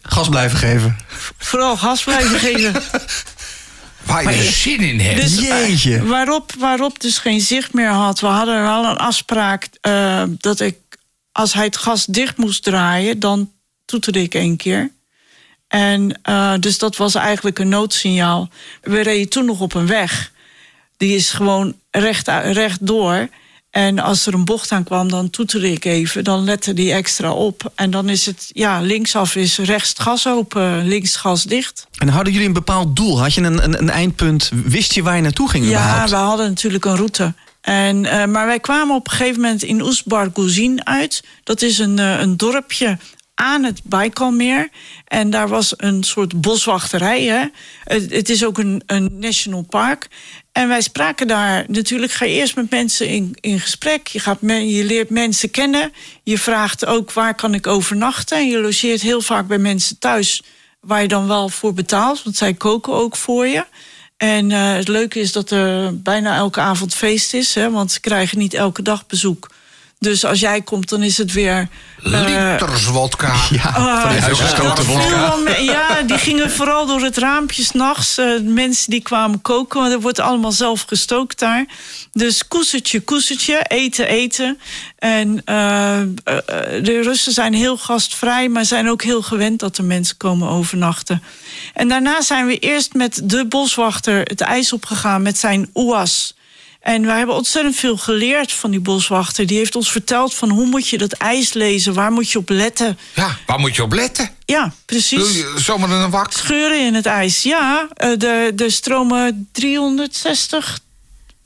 Gas 0.03 0.29
blijven 0.29 0.59
geven. 0.59 0.97
Vooral 1.39 1.77
gas 1.77 2.05
blijven 2.05 2.39
geven. 2.39 2.73
Waar 4.07 4.35
je 4.35 4.43
zin 4.43 4.81
in 4.81 5.01
hebt. 5.01 5.21
Dus, 5.21 5.39
Jeetje. 5.39 5.97
eh, 5.97 6.03
waarop, 6.03 6.53
waarop 6.59 7.01
dus 7.01 7.19
geen 7.19 7.41
zicht 7.41 7.73
meer 7.73 7.89
had. 7.91 8.21
We 8.21 8.27
hadden 8.27 8.63
wel 8.63 8.85
een 8.85 8.97
afspraak 8.97 9.69
eh, 9.81 10.23
dat 10.39 10.61
ik, 10.61 10.77
als 11.33 11.53
hij 11.53 11.65
het 11.65 11.77
gas 11.77 12.07
dicht 12.07 12.37
moest 12.37 12.63
draaien, 12.63 13.19
dan 13.21 13.53
toeterde 13.85 14.23
ik 14.23 14.35
één 14.35 14.57
keer. 14.57 14.91
En 15.69 16.21
dus 16.61 16.79
dat 16.79 16.97
was 16.97 17.15
eigenlijk 17.15 17.59
een 17.59 17.69
noodsignaal. 17.69 18.49
We 18.83 19.01
reden 19.01 19.29
toen 19.29 19.45
nog 19.45 19.61
op 19.61 19.75
een 19.75 19.87
weg. 19.87 20.33
Die 20.97 21.17
is 21.17 21.31
gewoon 21.31 21.75
recht, 21.99 22.29
recht 22.29 22.87
door. 22.87 23.29
En 23.71 23.99
als 23.99 24.27
er 24.27 24.35
een 24.35 24.45
bocht 24.45 24.73
aan 24.73 24.85
kwam, 24.85 25.09
dan 25.09 25.31
toeterde 25.31 25.73
ik 25.73 25.85
even. 25.85 26.25
Dan 26.25 26.45
lette 26.45 26.73
die 26.73 26.93
extra 26.93 27.33
op. 27.33 27.73
En 27.75 27.91
dan 27.91 28.09
is 28.09 28.27
het, 28.27 28.51
ja, 28.53 28.81
linksaf 28.81 29.37
is 29.37 29.59
rechts 29.59 29.95
gas 29.97 30.29
open, 30.29 30.87
links 30.87 31.17
gas 31.17 31.45
dicht. 31.45 31.87
En 31.99 32.09
hadden 32.09 32.33
jullie 32.33 32.49
een 32.49 32.55
bepaald 32.55 32.97
doel? 32.97 33.21
Had 33.21 33.35
je 33.35 33.43
een, 33.43 33.65
een, 33.65 33.79
een 33.79 33.91
eindpunt? 33.91 34.51
Wist 34.65 34.93
je 34.93 35.03
waar 35.03 35.17
je 35.17 35.23
naartoe 35.23 35.49
ging 35.49 35.69
Ja, 35.69 36.09
we 36.09 36.15
hadden 36.15 36.49
natuurlijk 36.49 36.85
een 36.85 36.97
route. 36.97 37.35
En, 37.61 38.05
eh, 38.05 38.27
maar 38.27 38.47
wij 38.47 38.61
kwamen 38.61 38.95
op 38.95 39.07
een 39.07 39.17
gegeven 39.17 39.41
moment 39.41 39.63
in 39.63 39.83
Oestbarguzin 39.83 40.87
uit. 40.87 41.25
Dat 41.43 41.63
is 41.63 41.79
een, 41.79 41.99
eh, 41.99 42.21
een 42.21 42.37
dorpje 42.37 42.99
aan 43.35 43.65
het 43.65 43.81
Baikalmeer. 43.85 44.69
En 45.05 45.31
daar 45.31 45.49
was 45.49 45.75
een 45.77 46.05
soort 46.05 46.41
boswachterij. 46.41 47.23
Hè? 47.23 47.45
Het, 47.85 48.13
het 48.13 48.29
is 48.29 48.45
ook 48.45 48.59
een, 48.59 48.83
een 48.87 49.19
national 49.19 49.63
park. 49.63 50.09
En 50.57 50.69
wij 50.69 50.81
spraken 50.81 51.27
daar 51.27 51.65
natuurlijk. 51.69 52.13
Ga 52.13 52.25
je 52.25 52.35
eerst 52.35 52.57
met 52.57 52.71
mensen 52.71 53.09
in, 53.09 53.37
in 53.41 53.61
gesprek. 53.61 54.07
Je, 54.07 54.19
gaat 54.19 54.39
je 54.41 54.85
leert 54.85 55.11
mensen 55.11 55.51
kennen. 55.51 55.93
Je 56.23 56.39
vraagt 56.39 56.87
ook 56.87 57.13
waar 57.13 57.35
kan 57.35 57.55
ik 57.55 57.67
overnachten. 57.67 58.37
En 58.37 58.49
je 58.49 58.59
logeert 58.59 59.01
heel 59.01 59.21
vaak 59.21 59.47
bij 59.47 59.59
mensen 59.59 59.99
thuis. 59.99 60.43
Waar 60.81 61.03
je 61.03 61.09
dan 61.09 61.27
wel 61.27 61.49
voor 61.49 61.75
betaalt. 61.75 62.23
Want 62.23 62.37
zij 62.37 62.55
koken 62.55 62.93
ook 62.93 63.17
voor 63.17 63.47
je. 63.47 63.65
En 64.17 64.51
uh, 64.51 64.73
het 64.73 64.89
leuke 64.89 65.21
is 65.21 65.33
dat 65.33 65.51
er 65.51 66.03
bijna 66.03 66.37
elke 66.37 66.61
avond 66.61 66.95
feest 66.95 67.35
is, 67.35 67.55
hè, 67.55 67.71
want 67.71 67.93
ze 67.93 68.01
krijgen 68.01 68.39
niet 68.39 68.55
elke 68.55 68.83
dag 68.83 69.07
bezoek. 69.07 69.51
Dus 69.99 70.25
als 70.25 70.41
jij 70.41 70.63
komt, 70.63 70.89
dan 70.89 71.03
is 71.03 71.19
het 71.19 71.33
weer. 71.33 71.69
Uh, 72.05 72.21
Liters 72.21 72.87
wodka. 72.99 73.35
Ja, 73.51 73.73
van 74.01 74.11
die 74.11 74.87
wodka. 74.87 75.59
Ja, 75.61 76.03
die 76.03 76.19
gingen 76.19 76.51
vooral 76.51 76.87
door 76.87 77.01
het 77.01 77.17
raampje 77.17 77.65
s'nachts. 77.65 78.19
Uh, 78.19 78.41
mensen 78.41 78.91
die 78.91 79.03
kwamen 79.03 79.43
koken, 79.43 79.81
want 79.81 79.93
er 79.93 80.01
wordt 80.01 80.21
allemaal 80.21 80.53
zelf 80.53 80.85
gestookt 80.87 81.39
daar. 81.39 81.67
Dus 82.13 82.49
koesertje, 82.49 83.01
koesertje, 83.01 83.63
eten, 83.63 84.07
eten. 84.09 84.59
En 84.99 85.29
uh, 85.29 86.01
de 86.83 87.01
Russen 87.03 87.33
zijn 87.33 87.55
heel 87.55 87.77
gastvrij, 87.77 88.49
maar 88.49 88.65
zijn 88.65 88.91
ook 88.91 89.03
heel 89.03 89.23
gewend 89.23 89.61
dat 89.61 89.79
er 89.79 89.85
mensen 89.85 90.17
komen 90.17 90.49
overnachten. 90.49 91.23
En 91.75 91.89
daarna 91.89 92.23
zijn 92.23 92.47
we 92.47 92.59
eerst 92.59 92.95
met 92.95 93.21
de 93.25 93.47
boswachter 93.47 94.23
het 94.23 94.41
ijs 94.41 94.73
opgegaan 94.73 95.23
met 95.23 95.39
zijn 95.39 95.71
oas. 95.73 96.35
En 96.87 97.03
we 97.03 97.13
hebben 97.13 97.35
ontzettend 97.35 97.77
veel 97.77 97.97
geleerd 97.97 98.53
van 98.53 98.71
die 98.71 98.81
boswachter. 98.81 99.47
Die 99.47 99.59
heeft 99.59 99.77
ons 99.77 99.91
verteld 99.91 100.35
van 100.35 100.51
hoe 100.51 100.67
moet 100.67 100.89
je 100.89 100.99
dat 100.99 101.13
ijs 101.13 101.53
lezen, 101.53 101.95
waar 101.95 102.13
moet 102.13 102.31
je 102.31 102.39
op 102.39 102.49
letten. 102.49 102.99
Ja, 103.15 103.39
waar 103.47 103.59
moet 103.59 103.77
je 103.77 103.83
op 103.83 103.93
letten? 103.93 104.31
Ja, 104.45 104.73
precies. 104.85 105.45
Zomaar 105.57 105.91
een 105.91 106.11
wak? 106.11 106.33
Scheuren 106.33 106.87
in 106.87 106.95
het 106.95 107.07
ijs, 107.07 107.43
ja. 107.43 107.89
Er 107.95 108.55
eh, 108.57 108.69
stromen 108.69 109.49
360 109.53 110.79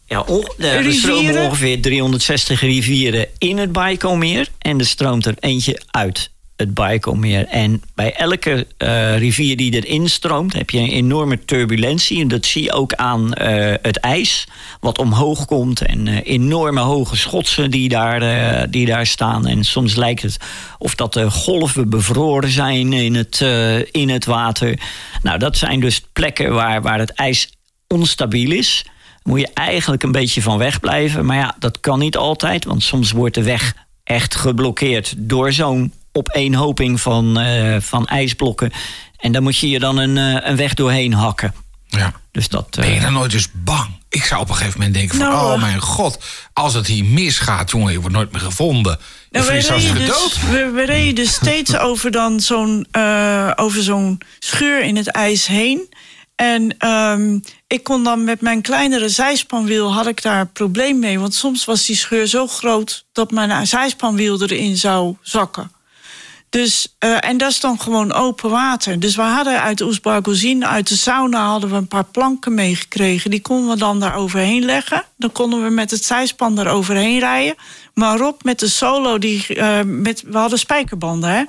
ja, 0.07 0.25
er 0.59 0.93
stromen 0.93 1.45
ongeveer 1.45 1.81
360 1.81 2.61
rivieren 2.61 3.27
in 3.39 3.59
het 3.59 3.73
Baikomeer. 3.73 4.49
En 4.59 4.79
er 4.79 4.87
stroomt 4.87 5.27
er 5.27 5.35
eentje 5.39 5.83
uit 5.91 6.31
het 6.61 6.75
Baikomeer. 6.75 7.47
En 7.47 7.83
bij 7.95 8.15
elke 8.15 8.67
uh, 8.79 9.19
rivier 9.19 9.57
die 9.57 9.73
erin 9.73 10.09
stroomt, 10.09 10.53
heb 10.53 10.71
je 10.71 10.79
een 10.79 10.91
enorme 10.91 11.45
turbulentie. 11.45 12.21
En 12.21 12.29
dat 12.29 12.47
zie 12.47 12.63
je 12.63 12.73
ook 12.73 12.95
aan 12.95 13.21
uh, 13.23 13.75
het 13.83 13.97
ijs, 13.97 14.47
wat 14.81 14.99
omhoog 14.99 15.45
komt. 15.45 15.81
En 15.81 16.07
uh, 16.07 16.19
enorme 16.25 16.81
hoge 16.81 17.17
schotsen 17.17 17.71
die 17.71 17.89
daar, 17.89 18.71
die 18.71 18.87
daar 18.87 19.07
staan. 19.07 19.47
En 19.47 19.65
soms 19.65 19.95
lijkt 19.95 20.23
het 20.23 20.37
of 20.79 20.95
dat 20.95 21.13
de 21.13 21.31
golven 21.31 21.89
bevroren 21.89 22.51
zijn 22.51 22.93
in 22.93 23.15
het, 23.15 23.45
in 23.91 24.09
het 24.09 24.25
water. 24.25 24.79
Nou, 25.23 25.39
dat 25.39 25.57
zijn 25.57 25.81
dus 25.81 26.01
plekken 26.13 26.53
waar, 26.53 26.83
waar 26.83 26.99
het 26.99 27.13
ijs 27.13 27.51
onstabiel 27.87 28.51
is. 28.51 28.85
Moet 29.23 29.41
je 29.41 29.49
eigenlijk 29.55 30.03
een 30.03 30.13
beetje 30.13 30.43
van 30.43 30.59
weg 30.59 30.81
blijven. 30.81 31.27
Maar 31.27 31.37
ja, 31.37 31.57
dat 31.59 31.81
kan 31.81 31.99
niet 31.99 32.17
altijd, 32.17 32.65
want 32.65 32.83
soms 32.83 33.13
wordt 33.13 33.35
de 33.35 33.43
weg 33.43 33.75
echt 34.05 34.35
geblokkeerd 34.35 35.15
door 35.17 35.53
zo'n 35.53 35.93
opeenhoping 36.13 37.01
van, 37.01 37.41
uh, 37.41 37.77
van 37.81 38.07
ijsblokken. 38.07 38.73
En 39.17 39.33
daar 39.33 39.43
moet 39.43 39.57
je 39.57 39.69
je 39.69 39.79
dan 39.79 39.97
een, 39.97 40.17
uh, 40.17 40.49
een 40.49 40.57
weg 40.57 40.75
doorheen 40.75 41.13
hakken. 41.13 41.55
Ja. 41.87 42.13
Dus 42.33 42.49
dat, 42.49 42.71
ben 42.71 42.93
je 42.95 43.01
dan 43.01 43.13
nooit 43.13 43.33
eens 43.33 43.49
bang? 43.53 43.99
Ik 44.09 44.25
zou 44.25 44.41
op 44.41 44.49
een 44.49 44.55
gegeven 44.55 44.79
moment 44.79 44.97
denken 44.97 45.17
van... 45.17 45.29
Nou, 45.29 45.55
oh 45.55 45.61
mijn 45.61 45.81
god, 45.81 46.25
als 46.53 46.75
het 46.75 46.87
hier 46.87 47.05
misgaat, 47.05 47.71
jongen... 47.71 47.93
je 47.93 48.01
wordt 48.01 48.15
nooit 48.15 48.33
meer 48.33 48.41
gevonden. 48.41 48.99
Nou, 49.31 49.47
we, 49.47 49.53
reden 49.53 49.95
dus, 49.95 50.41
we, 50.41 50.71
we, 50.75 50.85
reden 50.85 51.15
dus 51.15 51.33
steeds 51.33 51.77
over, 51.89 52.11
dan 52.11 52.41
zo'n, 52.41 52.87
uh, 52.93 53.51
over 53.57 53.83
zo'n 53.83 54.21
scheur 54.39 54.83
in 54.83 54.97
het 54.97 55.07
ijs 55.07 55.47
heen. 55.47 55.95
En 56.35 56.89
um, 56.89 57.43
ik 57.67 57.83
kon 57.83 58.05
dan 58.05 58.25
met 58.25 58.41
mijn 58.41 58.63
kleinere 58.63 59.09
zijspanwiel... 59.09 59.93
had 59.93 60.07
ik 60.07 60.23
daar 60.23 60.41
een 60.41 60.53
probleem 60.53 60.99
mee. 60.99 61.19
Want 61.21 61.35
soms 61.35 61.65
was 61.65 61.87
die 61.87 61.97
scheur 61.97 62.27
zo 62.27 62.47
groot... 62.47 63.05
dat 63.13 63.31
mijn 63.31 63.67
zijspanwiel 63.67 64.43
erin 64.43 64.77
zou 64.77 65.17
zakken. 65.23 65.71
Dus, 66.51 66.95
uh, 67.05 67.25
en 67.25 67.37
dat 67.37 67.51
is 67.51 67.61
dan 67.61 67.81
gewoon 67.81 68.13
open 68.13 68.51
water. 68.51 69.01
Dus 69.01 69.17
we 69.17 69.23
hadden 69.23 69.61
uit 69.61 69.81
Oesbargozin, 69.81 70.67
uit 70.67 70.89
de 70.89 70.97
sauna, 70.97 71.47
hadden 71.47 71.71
we 71.71 71.77
een 71.77 71.89
paar 71.89 72.05
planken 72.05 72.55
meegekregen. 72.55 73.31
Die 73.31 73.41
konden 73.41 73.71
we 73.71 73.77
dan 73.77 74.01
daar 74.01 74.15
overheen 74.15 74.65
leggen. 74.65 75.05
Dan 75.17 75.33
konden 75.33 75.65
we 75.65 75.71
met 75.71 75.91
het 75.91 76.05
zijspan 76.05 76.59
er 76.59 76.69
overheen 76.69 77.19
rijden. 77.19 77.55
Maar 77.95 78.19
Rob 78.19 78.41
met 78.43 78.59
de 78.59 78.69
solo, 78.69 79.19
die, 79.19 79.47
uh, 79.49 79.81
met, 79.85 80.23
we 80.27 80.39
hadden 80.39 80.59
spijkerbanden, 80.59 81.31
hè. 81.31 81.43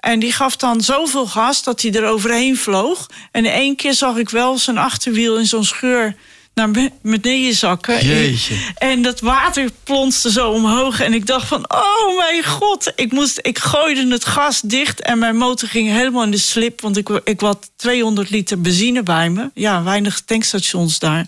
En 0.00 0.18
die 0.18 0.32
gaf 0.32 0.56
dan 0.56 0.80
zoveel 0.80 1.26
gas 1.26 1.62
dat 1.62 1.82
hij 1.82 1.92
er 1.92 2.06
overheen 2.06 2.56
vloog. 2.56 3.10
En 3.30 3.44
één 3.44 3.76
keer 3.76 3.94
zag 3.94 4.16
ik 4.16 4.30
wel 4.30 4.58
zijn 4.58 4.78
achterwiel 4.78 5.38
in 5.38 5.46
zo'n 5.46 5.64
scheur 5.64 6.16
naar 6.54 6.90
beneden 7.02 7.54
zakken. 7.54 8.06
Jeetje. 8.06 8.54
En 8.78 9.02
dat 9.02 9.20
water 9.20 9.70
plonste 9.84 10.30
zo 10.30 10.50
omhoog. 10.50 11.00
En 11.00 11.14
ik 11.14 11.26
dacht 11.26 11.48
van, 11.48 11.70
oh 11.70 12.18
mijn 12.18 12.44
god. 12.44 12.92
Ik, 12.96 13.12
moest, 13.12 13.38
ik 13.42 13.58
gooide 13.58 14.06
het 14.08 14.24
gas 14.24 14.60
dicht 14.60 15.00
en 15.00 15.18
mijn 15.18 15.36
motor 15.36 15.68
ging 15.68 15.88
helemaal 15.88 16.22
in 16.22 16.30
de 16.30 16.38
slip. 16.38 16.80
Want 16.80 16.96
ik, 16.96 17.08
ik 17.24 17.40
had 17.40 17.70
200 17.76 18.30
liter 18.30 18.60
benzine 18.60 19.02
bij 19.02 19.30
me. 19.30 19.50
Ja, 19.54 19.82
weinig 19.82 20.20
tankstations 20.20 20.98
daar. 20.98 21.26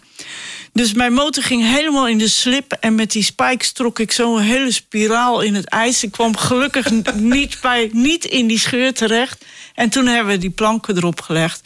Dus 0.73 0.93
mijn 0.93 1.13
motor 1.13 1.43
ging 1.43 1.63
helemaal 1.63 2.09
in 2.09 2.19
de 2.19 2.29
slip. 2.29 2.73
En 2.81 2.95
met 2.95 3.13
die 3.13 3.23
spikes 3.23 3.73
trok 3.73 3.99
ik 3.99 4.13
zo 4.13 4.37
een 4.37 4.43
hele 4.43 4.73
spiraal 4.73 5.41
in 5.41 5.55
het 5.55 5.69
ijs. 5.69 6.03
Ik 6.03 6.13
kwam 6.13 6.37
gelukkig 6.37 6.91
niet, 7.15 7.59
bij, 7.61 7.91
niet 7.93 8.25
in 8.25 8.47
die 8.47 8.59
scheur 8.59 8.95
terecht. 8.95 9.45
En 9.75 9.89
toen 9.89 10.07
hebben 10.07 10.33
we 10.33 10.39
die 10.39 10.51
planken 10.51 10.97
erop 10.97 11.21
gelegd. 11.21 11.61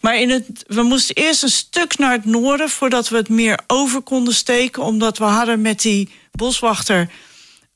Maar 0.00 0.20
in 0.20 0.30
het, 0.30 0.64
we 0.66 0.82
moesten 0.82 1.14
eerst 1.14 1.42
een 1.42 1.48
stuk 1.48 1.98
naar 1.98 2.12
het 2.12 2.24
noorden 2.24 2.68
voordat 2.68 3.08
we 3.08 3.16
het 3.16 3.28
meer 3.28 3.58
over 3.66 4.00
konden 4.00 4.34
steken. 4.34 4.82
Omdat 4.82 5.18
we 5.18 5.24
hadden 5.24 5.60
met 5.60 5.82
die 5.82 6.10
boswachter, 6.32 7.08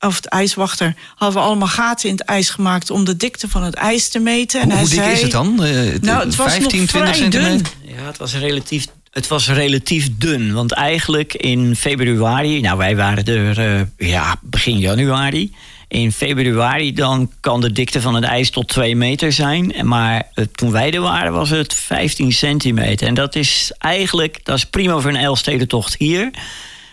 of 0.01 0.21
de 0.21 0.29
ijswachter, 0.29 0.95
hadden 1.15 1.41
we 1.41 1.47
allemaal 1.47 1.69
gaten 1.69 2.09
in 2.09 2.15
het 2.15 2.25
ijs 2.25 2.51
gemaakt 2.51 2.91
om 2.91 3.05
de 3.05 3.17
dikte 3.17 3.49
van 3.49 3.63
het 3.63 3.75
ijs 3.75 4.09
te 4.09 4.19
meten. 4.19 4.61
En 4.61 4.71
hoe, 4.71 4.79
hoe 4.79 4.89
dik 4.89 4.99
zei, 4.99 5.13
is 5.13 5.23
het 5.23 5.31
dan? 5.31 5.65
Uh, 5.65 5.95
nou, 6.01 6.25
het 6.25 6.37
was 6.37 6.53
15, 6.53 6.81
nog 6.81 6.89
20 6.89 7.15
centimeter? 7.15 7.71
Dun. 7.83 7.95
Ja, 7.97 8.07
het 8.07 8.19
was 8.19 8.35
relatief 8.35 8.87
het 9.11 9.29
was 9.29 9.49
relatief 9.49 10.09
dun. 10.19 10.53
Want 10.53 10.73
eigenlijk 10.73 11.35
in 11.35 11.77
februari, 11.77 12.61
nou 12.61 12.79
wij 12.79 12.97
waren 12.97 13.25
er 13.25 13.79
uh, 13.99 14.09
ja, 14.09 14.37
begin 14.43 14.79
januari. 14.79 15.53
In 15.89 16.13
februari 16.13 16.93
dan 16.93 17.31
kan 17.41 17.61
de 17.61 17.73
dikte 17.73 18.01
van 18.01 18.15
het 18.15 18.25
ijs 18.25 18.51
tot 18.51 18.69
2 18.69 18.97
meter 18.97 19.33
zijn. 19.33 19.75
Maar 19.83 20.23
uh, 20.35 20.45
toen 20.55 20.71
wij 20.71 20.93
er 20.93 21.01
waren 21.01 21.33
was 21.33 21.51
het 21.51 21.75
15 21.75 22.33
centimeter. 22.33 23.07
En 23.07 23.15
dat 23.15 23.35
is 23.35 23.73
eigenlijk, 23.79 24.41
dat 24.43 24.57
is 24.57 24.65
prima 24.65 24.99
voor 24.99 25.11
een 25.11 25.17
Elfstedentocht 25.17 25.95
hier. 25.99 26.31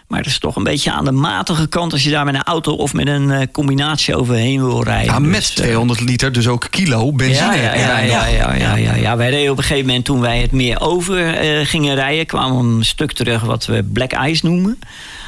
Maar 0.08 0.24
dat 0.24 0.32
is 0.32 0.40
toch 0.40 0.56
een 0.56 0.64
beetje 0.64 0.92
aan 0.92 1.06
de 1.06 1.12
matige 1.12 1.68
kant 1.68 1.92
als 1.92 2.04
je 2.04 2.10
daar 2.10 2.26
met 2.26 2.36
een 2.36 2.44
auto 2.44 2.74
of 2.74 2.94
met 2.94 3.08
een 3.08 3.30
uh, 3.30 3.42
combinatie 3.52 4.16
overheen 4.16 4.66
wil 4.66 4.84
rijden. 4.84 5.14
Ja, 5.14 5.20
met 5.20 5.32
dus, 5.32 5.50
200 5.50 6.00
liter, 6.00 6.32
dus 6.32 6.48
ook 6.48 6.68
kilo 6.70 7.12
benzine. 7.12 7.56
Ja, 7.56 7.74
ja, 7.74 8.00
ja, 8.00 8.26
ja, 8.26 8.76
ja, 8.76 8.96
ja. 8.96 9.18
Wij 9.18 9.30
reden 9.30 9.52
op 9.52 9.58
een 9.58 9.64
gegeven 9.64 9.86
moment 9.86 10.06
toen 10.06 10.20
wij 10.20 10.42
het 10.42 10.52
meer 10.52 10.82
over 10.82 11.34
gingen 11.66 11.96
rijden, 11.96 12.26
kwamen 12.26 12.58
we 12.58 12.76
een 12.76 12.86
stuk 12.86 13.12
terug 13.12 13.42
wat 13.42 13.66
we 13.66 13.84
black 13.84 14.12
ice 14.28 14.46
noemen. 14.46 14.80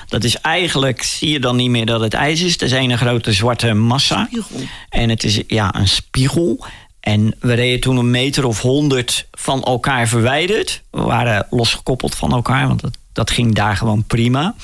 Dat 0.08 0.24
is 0.24 0.38
eigenlijk, 0.38 1.04
zie 1.04 1.30
je 1.30 1.40
dan 1.40 1.56
niet 1.56 1.70
meer 1.70 1.86
dat 1.86 2.02
het 2.02 2.14
ijs 2.14 2.42
is. 2.42 2.52
Het 2.52 2.62
is 2.62 2.72
een 2.72 2.98
grote 2.98 3.34
zwarte 3.34 3.74
massa. 3.74 4.26
Spiegel. 4.26 4.60
En 4.90 5.10
het 5.10 5.24
is 5.24 5.42
ja, 5.48 5.76
een 5.76 5.88
spiegel. 5.88 6.66
En 7.00 7.36
we 7.40 7.54
reden 7.54 7.80
toen 7.80 7.98
een 7.98 8.12
meter 8.12 8.46
of 8.46 8.62
honderd 8.62 9.28
van 9.32 9.64
elkaar 9.64 10.08
verwijderd. 10.08 10.82
We 10.92 11.02
waren 11.02 11.48
losgekoppeld 11.50 12.16
van 12.16 12.32
elkaar, 12.32 12.68
want 12.68 12.82
dat, 12.82 12.98
dat 13.14 13.32
ging 13.32 13.56
daar 13.56 13.78
gewoon 13.78 14.04
prima. 14.04 14.56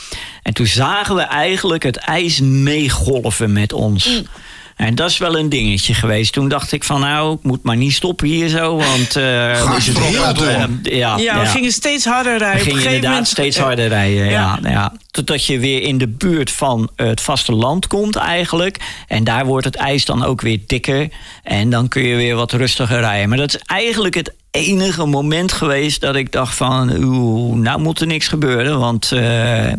En 0.42 0.54
toen 0.54 0.68
zagen 0.68 1.16
we 1.16 1.22
eigenlijk 1.22 1.84
het 1.84 1.98
ijs 1.98 2.40
meegolven 2.40 3.54
met 3.54 3.74
ons. 3.74 4.08
Mm. 4.08 4.26
En 4.76 4.96
dat 4.96 5.10
is 5.10 5.18
wel 5.18 5.38
een 5.38 5.50
dingetje 5.50 5.94
geweest. 5.94 6.34
Toen 6.34 6.48
dacht 6.50 6.72
ik 6.72 6.84
van 6.84 7.00
nou, 7.00 7.34
ik 7.34 7.44
moet 7.44 7.64
maar 7.64 7.78
niet 7.78 7.94
stoppen 7.94 8.28
hier 8.28 8.48
zo. 8.48 8.76
Want 8.76 9.18
uh, 9.18 9.76
is 9.78 9.88
het 9.88 10.00
heel 10.00 10.46
uh, 10.46 10.64
ja, 10.82 11.18
ja, 11.18 11.40
we 11.40 11.46
gingen 11.46 11.72
steeds 11.72 12.06
harder 12.06 12.38
rijden. 12.38 12.58
We 12.58 12.64
gingen 12.64 12.84
inderdaad 12.84 13.10
moment... 13.10 13.28
steeds 13.28 13.58
harder 13.58 13.88
rijden, 13.88 14.26
ja. 14.26 14.60
Ja, 14.62 14.70
ja. 14.70 14.94
Totdat 15.12 15.46
je 15.46 15.60
weer 15.60 15.82
in 15.82 15.98
de 15.98 16.08
buurt 16.08 16.52
van 16.52 16.90
het 16.96 17.22
vasteland 17.22 17.88
komt 17.88 18.16
eigenlijk. 18.16 18.78
En 19.08 19.24
daar 19.24 19.46
wordt 19.46 19.66
het 19.66 19.76
ijs 19.76 20.06
dan 20.06 20.24
ook 20.24 20.42
weer 20.42 20.60
dikker. 20.68 21.10
En 21.44 21.70
dan 21.70 21.88
kun 21.88 22.04
je 22.04 22.16
weer 22.16 22.36
wat 22.36 22.52
rustiger 22.52 23.00
rijden. 23.00 23.30
Maar 23.30 23.38
dat 23.38 23.54
is 23.54 23.62
eigenlijk 23.66 24.16
het 24.16 24.34
enige 24.52 25.06
moment 25.06 25.52
geweest 25.52 26.02
dat 26.02 26.16
ik 26.16 26.32
dacht 26.32 26.56
van... 26.56 27.04
oeh, 27.04 27.56
nou 27.56 27.80
moet 27.80 28.00
er 28.00 28.08
niks 28.08 28.28
gebeuren, 28.28 28.80
want... 28.80 29.12
Uh, 29.14 29.72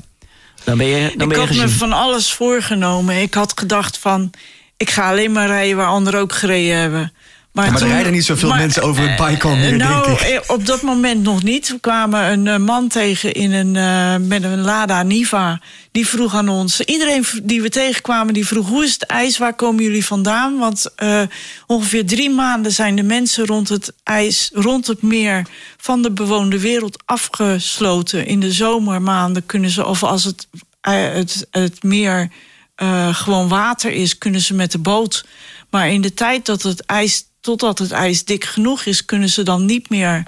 dan 0.64 0.78
ben 0.78 0.86
je, 0.86 1.00
dan 1.00 1.10
ik 1.10 1.18
ben 1.18 1.28
je 1.28 1.58
had 1.58 1.66
me 1.66 1.68
van 1.68 1.92
alles 1.92 2.32
voorgenomen. 2.32 3.20
Ik 3.22 3.34
had 3.34 3.52
gedacht 3.56 3.98
van 3.98 4.30
ik 4.76 4.90
ga 4.90 5.10
alleen 5.10 5.32
maar 5.32 5.46
rijden 5.46 5.76
waar 5.76 5.86
anderen 5.86 6.20
ook 6.20 6.32
gereden 6.32 6.76
hebben. 6.76 7.12
Maar, 7.54 7.64
ja, 7.64 7.72
maar 7.72 7.82
er 7.82 7.88
rijden 7.88 8.12
niet 8.12 8.24
zoveel 8.24 8.48
maar, 8.48 8.58
mensen 8.58 8.82
over 8.82 9.08
het 9.08 9.16
Baikal 9.16 9.56
meer, 9.56 9.76
nou, 9.76 10.06
denk 10.06 10.20
ik. 10.20 10.26
Eh, 10.26 10.40
op 10.46 10.66
dat 10.66 10.82
moment 10.82 11.22
nog 11.22 11.42
niet. 11.42 11.68
We 11.68 11.80
kwamen 11.80 12.32
een 12.32 12.46
uh, 12.46 12.56
man 12.56 12.88
tegen 12.88 13.32
in 13.32 13.52
een, 13.52 13.74
uh, 13.74 14.28
met 14.28 14.42
een 14.42 14.60
Lada 14.60 15.02
Niva. 15.02 15.60
Die 15.90 16.06
vroeg 16.06 16.34
aan 16.34 16.48
ons... 16.48 16.80
Iedereen 16.80 17.24
die 17.42 17.62
we 17.62 17.68
tegenkwamen, 17.68 18.34
die 18.34 18.46
vroeg... 18.46 18.68
hoe 18.68 18.84
is 18.84 18.92
het 18.92 19.06
ijs, 19.06 19.38
waar 19.38 19.54
komen 19.54 19.82
jullie 19.82 20.04
vandaan? 20.04 20.58
Want 20.58 20.90
uh, 21.02 21.20
ongeveer 21.66 22.06
drie 22.06 22.30
maanden 22.30 22.72
zijn 22.72 22.96
de 22.96 23.02
mensen 23.02 23.46
rond 23.46 23.68
het 23.68 23.92
ijs... 24.02 24.50
rond 24.54 24.86
het 24.86 25.02
meer 25.02 25.46
van 25.76 26.02
de 26.02 26.10
bewoonde 26.10 26.60
wereld 26.60 27.02
afgesloten. 27.04 28.26
In 28.26 28.40
de 28.40 28.52
zomermaanden 28.52 29.46
kunnen 29.46 29.70
ze... 29.70 29.86
of 29.86 30.02
als 30.02 30.24
het, 30.24 30.46
het, 30.80 31.46
het 31.50 31.82
meer 31.82 32.30
uh, 32.82 33.14
gewoon 33.14 33.48
water 33.48 33.92
is, 33.92 34.18
kunnen 34.18 34.40
ze 34.40 34.54
met 34.54 34.72
de 34.72 34.78
boot. 34.78 35.24
Maar 35.70 35.90
in 35.90 36.00
de 36.00 36.14
tijd 36.14 36.46
dat 36.46 36.62
het 36.62 36.80
ijs, 36.80 37.24
totdat 37.40 37.78
het 37.78 37.90
ijs 37.90 38.24
dik 38.24 38.44
genoeg 38.44 38.84
is, 38.84 39.04
kunnen 39.04 39.28
ze 39.28 39.42
dan 39.42 39.64
niet 39.64 39.90
meer 39.90 40.22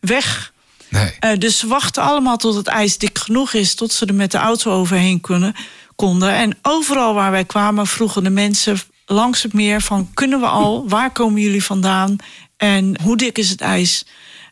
weg. 0.00 0.52
Nee. 0.88 1.14
Eh, 1.20 1.38
dus 1.38 1.58
ze 1.58 1.66
wachten 1.66 2.02
allemaal 2.02 2.36
tot 2.36 2.54
het 2.54 2.66
ijs 2.66 2.98
dik 2.98 3.18
genoeg 3.18 3.52
is, 3.52 3.74
tot 3.74 3.92
ze 3.92 4.06
er 4.06 4.14
met 4.14 4.30
de 4.30 4.38
auto 4.38 4.72
overheen 4.72 5.20
kunnen, 5.20 5.54
konden. 5.96 6.34
En 6.34 6.58
overal 6.62 7.14
waar 7.14 7.30
wij 7.30 7.44
kwamen 7.44 7.86
vroegen 7.86 8.24
de 8.24 8.30
mensen 8.30 8.80
langs 9.06 9.42
het 9.42 9.52
meer 9.52 9.80
van 9.80 10.10
kunnen 10.14 10.40
we 10.40 10.46
al, 10.46 10.88
waar 10.88 11.12
komen 11.12 11.40
jullie 11.40 11.64
vandaan 11.64 12.16
en 12.56 13.00
hoe 13.02 13.16
dik 13.16 13.38
is 13.38 13.48
het 13.50 13.60
ijs? 13.60 14.04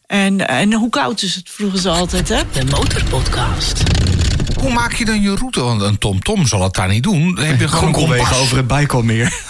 En, 0.06 0.48
en 0.48 0.72
hoe 0.72 0.90
koud 0.90 1.22
is 1.22 1.34
het, 1.34 1.50
vroegen 1.50 1.78
ze 1.78 1.88
altijd. 1.88 2.28
Hè? 2.28 2.42
De 2.52 2.64
Motorpodcast. 2.64 3.82
Hoe 4.60 4.72
maak 4.72 4.94
je 4.94 5.04
dan 5.04 5.22
je 5.22 5.34
route? 5.34 5.60
Want 5.60 5.82
een 5.82 5.98
TomTom 5.98 6.46
zal 6.46 6.62
het 6.62 6.74
daar 6.74 6.88
niet 6.88 7.02
doen. 7.02 7.34
Dan 7.34 7.44
heb 7.44 7.60
je 7.60 7.68
gewoon 7.68 8.12
een 8.12 8.20
over 8.34 8.56
het 8.56 8.66
Bijkalmeer. 8.66 9.32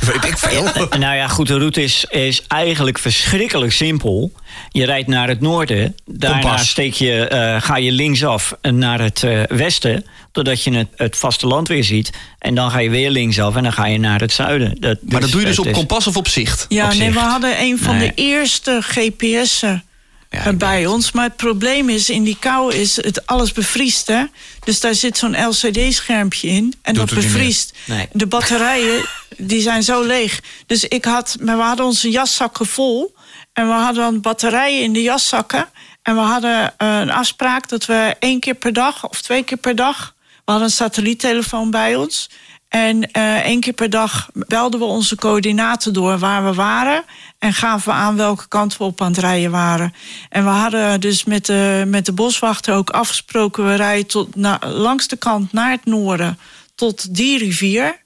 Weet 0.00 0.24
ik 0.24 0.38
veel. 0.38 0.64
Nou 0.98 1.16
ja, 1.16 1.28
goed, 1.28 1.46
de 1.46 1.58
route 1.58 1.82
is, 1.82 2.04
is 2.08 2.42
eigenlijk 2.46 2.98
verschrikkelijk 2.98 3.72
simpel. 3.72 4.32
Je 4.70 4.84
rijdt 4.84 5.08
naar 5.08 5.28
het 5.28 5.40
noorden. 5.40 5.94
Daarna 6.06 6.40
Kompas. 6.40 6.68
steek 6.68 6.92
je, 6.94 7.28
eh, 7.28 7.62
ga 7.62 7.76
je 7.76 7.92
linksaf 7.92 8.54
naar 8.62 9.00
het 9.00 9.22
eh, 9.22 9.42
westen. 9.48 10.04
Totdat 10.32 10.62
je 10.64 10.72
het, 10.74 10.88
het 10.96 11.16
vasteland 11.16 11.68
weer 11.68 11.84
ziet. 11.84 12.10
En 12.38 12.54
dan 12.54 12.70
ga 12.70 12.78
je 12.78 12.90
weer 12.90 13.10
linksaf 13.10 13.56
en 13.56 13.62
dan 13.62 13.72
ga 13.72 13.86
je 13.86 13.98
naar 13.98 14.20
het 14.20 14.32
zuiden. 14.32 14.76
Dat, 14.80 14.98
Maar 15.08 15.20
dat 15.20 15.30
doe 15.30 15.40
je 15.40 15.46
dus 15.46 15.58
op 15.58 15.66
is- 15.66 15.72
kompas 15.72 16.06
of 16.06 16.16
op 16.16 16.28
zicht? 16.28 16.66
Ja, 16.68 16.82
Op 16.84 16.88
nee, 16.90 16.98
zicht. 16.98 17.12
we 17.12 17.18
hadden 17.20 17.60
een 17.60 17.78
van 17.78 17.96
Nee. 17.96 18.08
de 18.14 18.22
eerste 18.22 18.80
GPS'en 18.82 19.82
Ja, 20.30 20.52
bij 20.52 20.86
ons. 20.86 21.12
Maar 21.12 21.24
het 21.24 21.36
probleem 21.36 21.88
is, 21.88 22.10
in 22.10 22.22
die 22.22 22.36
kou 22.38 22.74
is 22.74 22.96
het 22.96 23.26
alles 23.26 23.52
bevriest. 23.52 24.06
Hè? 24.06 24.24
Dus 24.64 24.80
daar 24.80 24.94
zit 24.94 25.18
zo'n 25.18 25.46
LCD-schermpje 25.46 26.48
in. 26.48 26.74
En 26.82 26.94
Doet 26.94 27.08
dat 27.08 27.18
bevriest. 27.18 27.76
Nee. 27.84 28.08
De 28.12 28.26
batterijen 28.26 29.04
die 29.36 29.62
zijn 29.62 29.82
zo 29.82 30.02
leeg. 30.02 30.40
Dus 30.66 30.84
ik 30.84 31.04
had, 31.04 31.36
maar 31.40 31.56
we 31.56 31.62
hadden 31.62 31.86
onze 31.86 32.10
jaszakken 32.10 32.66
vol. 32.66 33.14
En 33.52 33.66
we 33.66 33.72
hadden 33.72 34.02
dan 34.02 34.20
batterijen 34.20 34.82
in 34.82 34.92
de 34.92 35.02
jaszakken. 35.02 35.68
En 36.02 36.14
we 36.14 36.20
hadden 36.20 36.74
eh, 36.76 36.98
een 37.00 37.10
afspraak 37.10 37.68
dat 37.68 37.86
we 37.86 38.16
één 38.18 38.40
keer 38.40 38.54
per 38.54 38.72
dag 38.72 39.08
of 39.08 39.22
twee 39.22 39.42
keer 39.42 39.58
per 39.58 39.76
dag. 39.76 40.14
We 40.44 40.54
hadden 40.54 40.68
een 40.68 40.74
satelliettelefoon 40.74 41.70
bij 41.70 41.96
ons. 41.96 42.30
En 42.68 43.10
eh, 43.10 43.44
één 43.44 43.60
keer 43.60 43.72
per 43.72 43.90
dag 43.90 44.28
belden 44.32 44.80
we 44.80 44.86
onze 44.86 45.16
coördinaten 45.16 45.92
door 45.92 46.18
waar 46.18 46.44
we 46.44 46.54
waren. 46.54 47.04
En 47.38 47.52
gaven 47.52 47.92
we 47.92 47.98
aan 47.98 48.16
welke 48.16 48.48
kant 48.48 48.76
we 48.76 48.84
op 48.84 49.00
aan 49.00 49.10
het 49.10 49.20
rijden 49.20 49.50
waren. 49.50 49.94
En 50.28 50.44
we 50.44 50.50
hadden 50.50 51.00
dus 51.00 51.24
met 51.24 51.46
de, 51.46 51.84
met 51.86 52.06
de 52.06 52.12
boswachter 52.12 52.74
ook 52.74 52.90
afgesproken... 52.90 53.66
we 53.66 53.74
rijden 53.74 54.06
tot, 54.06 54.28
langs 54.60 55.08
de 55.08 55.16
kant 55.16 55.52
naar 55.52 55.70
het 55.70 55.84
noorden 55.84 56.38
tot 56.74 57.14
die 57.14 57.38
rivier. 57.38 57.98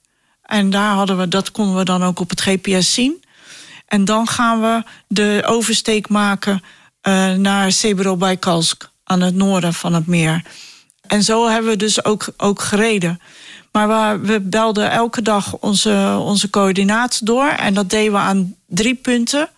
En 0.43 0.71
daar 0.71 0.95
hadden 0.95 1.19
we, 1.19 1.29
dat 1.29 1.51
konden 1.51 1.77
we 1.77 1.85
dan 1.85 2.05
ook 2.05 2.21
op 2.21 2.31
het 2.31 2.41
GPS 2.41 2.95
zien. 2.95 3.25
En 3.87 4.05
dan 4.05 4.29
gaan 4.29 4.61
we 4.61 4.83
de 5.07 5.43
oversteek 5.47 6.09
maken 6.09 6.63
eh, 7.01 7.33
naar 7.33 7.73
Sebro-Baikalsk... 7.73 8.91
aan 9.05 9.21
het 9.21 9.35
noorden 9.35 9.75
van 9.75 9.95
het 9.95 10.07
meer. 10.07 10.43
En 11.07 11.23
zo 11.23 11.49
hebben 11.49 11.71
we 11.71 11.77
dus 11.77 12.05
ook, 12.05 12.27
ook 12.37 12.61
gereden. 12.61 13.21
Maar 13.73 13.89
we, 13.89 14.27
we 14.27 14.41
belden 14.41 14.91
elke 14.91 15.23
dag 15.23 15.57
onze, 15.57 16.17
onze 16.21 16.51
coördinaten 16.51 17.25
door. 17.25 17.47
En 17.49 17.75
dat 17.75 17.91
deden 17.91 18.13
we 18.13 18.19
aan 18.19 18.55
drie 18.67 18.95
punten. 18.95 19.49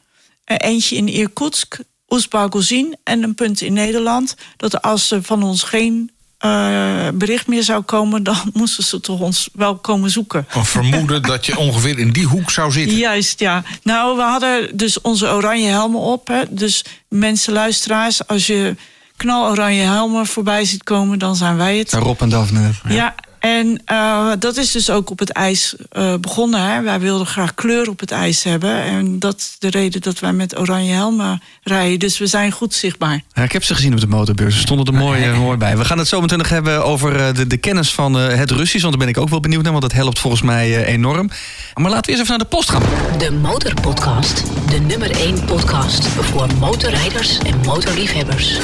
Eh, 0.44 0.56
Eentje 0.60 0.96
in 0.96 1.08
Irkutsk, 1.08 1.78
Oezbagozin 2.08 2.96
en 3.04 3.22
een 3.22 3.34
punt 3.34 3.60
in 3.60 3.72
Nederland. 3.72 4.36
Dat 4.56 4.82
als 4.82 5.10
er 5.10 5.22
van 5.22 5.42
ons 5.42 5.62
geen 5.62 6.10
eh, 6.38 7.08
bericht 7.14 7.46
meer 7.46 7.62
zou 7.62 7.82
komen... 7.82 8.22
dan 8.32 8.36
moesten 8.52 8.84
ze 8.84 9.00
toch 9.00 9.20
ons 9.20 9.48
wel 9.52 9.76
komen 9.76 10.10
zoeken. 10.10 10.46
Een 10.54 10.64
vermoeden 10.64 11.22
dat 11.32 11.46
je 11.46 11.58
ongeveer 11.58 11.98
in 11.98 12.12
die 12.12 12.26
hoek 12.26 12.50
zou 12.50 12.72
zitten. 12.72 12.96
Juist, 12.96 13.40
ja. 13.40 13.62
Nou, 13.82 14.16
we 14.16 14.22
hadden 14.22 14.76
dus 14.76 15.00
onze 15.00 15.26
oranje 15.26 15.68
helmen 15.68 16.00
op. 16.00 16.28
Hè. 16.28 16.42
Dus 16.50 16.84
mensen, 17.08 17.52
luisteraars, 17.52 18.26
als 18.26 18.46
je 18.46 18.76
knaloranje 19.16 19.82
helmen 19.82 20.26
voorbij 20.26 20.64
ziet 20.64 20.82
komen... 20.82 21.18
dan 21.18 21.36
zijn 21.36 21.56
wij 21.56 21.78
het. 21.78 21.92
Rob 21.92 22.20
en 22.20 22.28
Daphne. 22.28 22.70
Ja, 22.88 23.14
en 23.44 23.82
eh, 23.84 24.30
dat 24.38 24.56
is 24.56 24.70
dus 24.70 24.90
ook 24.90 25.10
op 25.10 25.18
het 25.18 25.30
ijs 25.30 25.74
eh, 25.90 26.14
begonnen. 26.20 26.62
Hè. 26.62 26.82
Wij 26.82 27.00
wilden 27.00 27.26
graag 27.26 27.54
kleur 27.54 27.88
op 27.88 28.00
het 28.00 28.10
ijs 28.10 28.42
hebben. 28.42 28.82
En 28.82 29.18
dat 29.18 29.36
is 29.36 29.56
de 29.58 29.70
reden 29.70 30.00
dat 30.00 30.18
wij 30.18 30.32
met 30.32 30.58
oranje 30.58 30.92
helmen 30.92 31.42
rijden. 31.62 31.98
Dus 31.98 32.18
we 32.18 32.26
zijn 32.26 32.52
goed 32.52 32.74
zichtbaar. 32.74 33.22
Ja, 33.32 33.42
ik 33.42 33.52
heb 33.52 33.64
ze 33.64 33.74
gezien 33.74 33.92
op 33.92 34.00
de 34.00 34.06
motorbeurs. 34.06 34.54
Ze 34.54 34.60
stonden 34.60 34.86
er 34.86 35.00
mooi, 35.00 35.22
eh, 35.22 35.38
mooi 35.38 35.56
bij. 35.56 35.76
We 35.76 35.84
gaan 35.84 35.98
het 35.98 36.08
zo 36.08 36.20
meteen 36.20 36.38
nog 36.38 36.48
hebben 36.48 36.84
over 36.84 37.16
eh, 37.16 37.34
de, 37.34 37.46
de 37.46 37.56
kennis 37.56 37.94
van 37.94 38.18
eh, 38.18 38.36
het 38.36 38.50
Russisch. 38.50 38.82
Want 38.84 38.98
daar 38.98 39.06
ben 39.06 39.14
ik 39.14 39.18
ook 39.22 39.28
wel 39.28 39.40
benieuwd 39.40 39.62
naar. 39.62 39.72
Want 39.72 39.84
dat 39.84 39.92
helpt 39.92 40.18
volgens 40.18 40.42
mij 40.42 40.84
enorm. 40.84 41.30
Maar 41.74 41.90
laten 41.90 42.04
we 42.04 42.10
eerst 42.10 42.22
even 42.22 42.38
naar 42.38 42.48
de 42.48 42.56
post 42.56 42.70
gaan. 42.70 42.82
De 43.18 43.30
Motorpodcast. 43.32 44.42
De 44.68 44.80
nummer 44.80 45.10
1 45.10 45.44
podcast 45.44 46.06
voor 46.06 46.46
motorrijders 46.58 47.38
en 47.38 47.60
motorliefhebbers. 47.64 48.58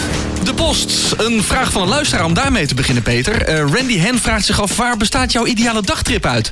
De 0.44 0.54
post. 0.54 1.14
Een 1.16 1.42
vraag 1.42 1.72
van 1.72 1.82
een 1.82 1.88
luisteraar 1.88 2.24
om 2.24 2.34
daarmee 2.34 2.66
te 2.66 2.74
beginnen, 2.74 3.02
Peter. 3.02 3.42
Eh, 3.42 3.58
Randy 3.58 3.98
Hen 3.98 4.18
vraagt 4.18 4.44
zich 4.44 4.60
af, 4.60 4.69
waar 4.76 4.96
bestaat 4.96 5.32
jouw 5.32 5.46
ideale 5.46 5.82
dagtrip 5.82 6.26
uit? 6.26 6.48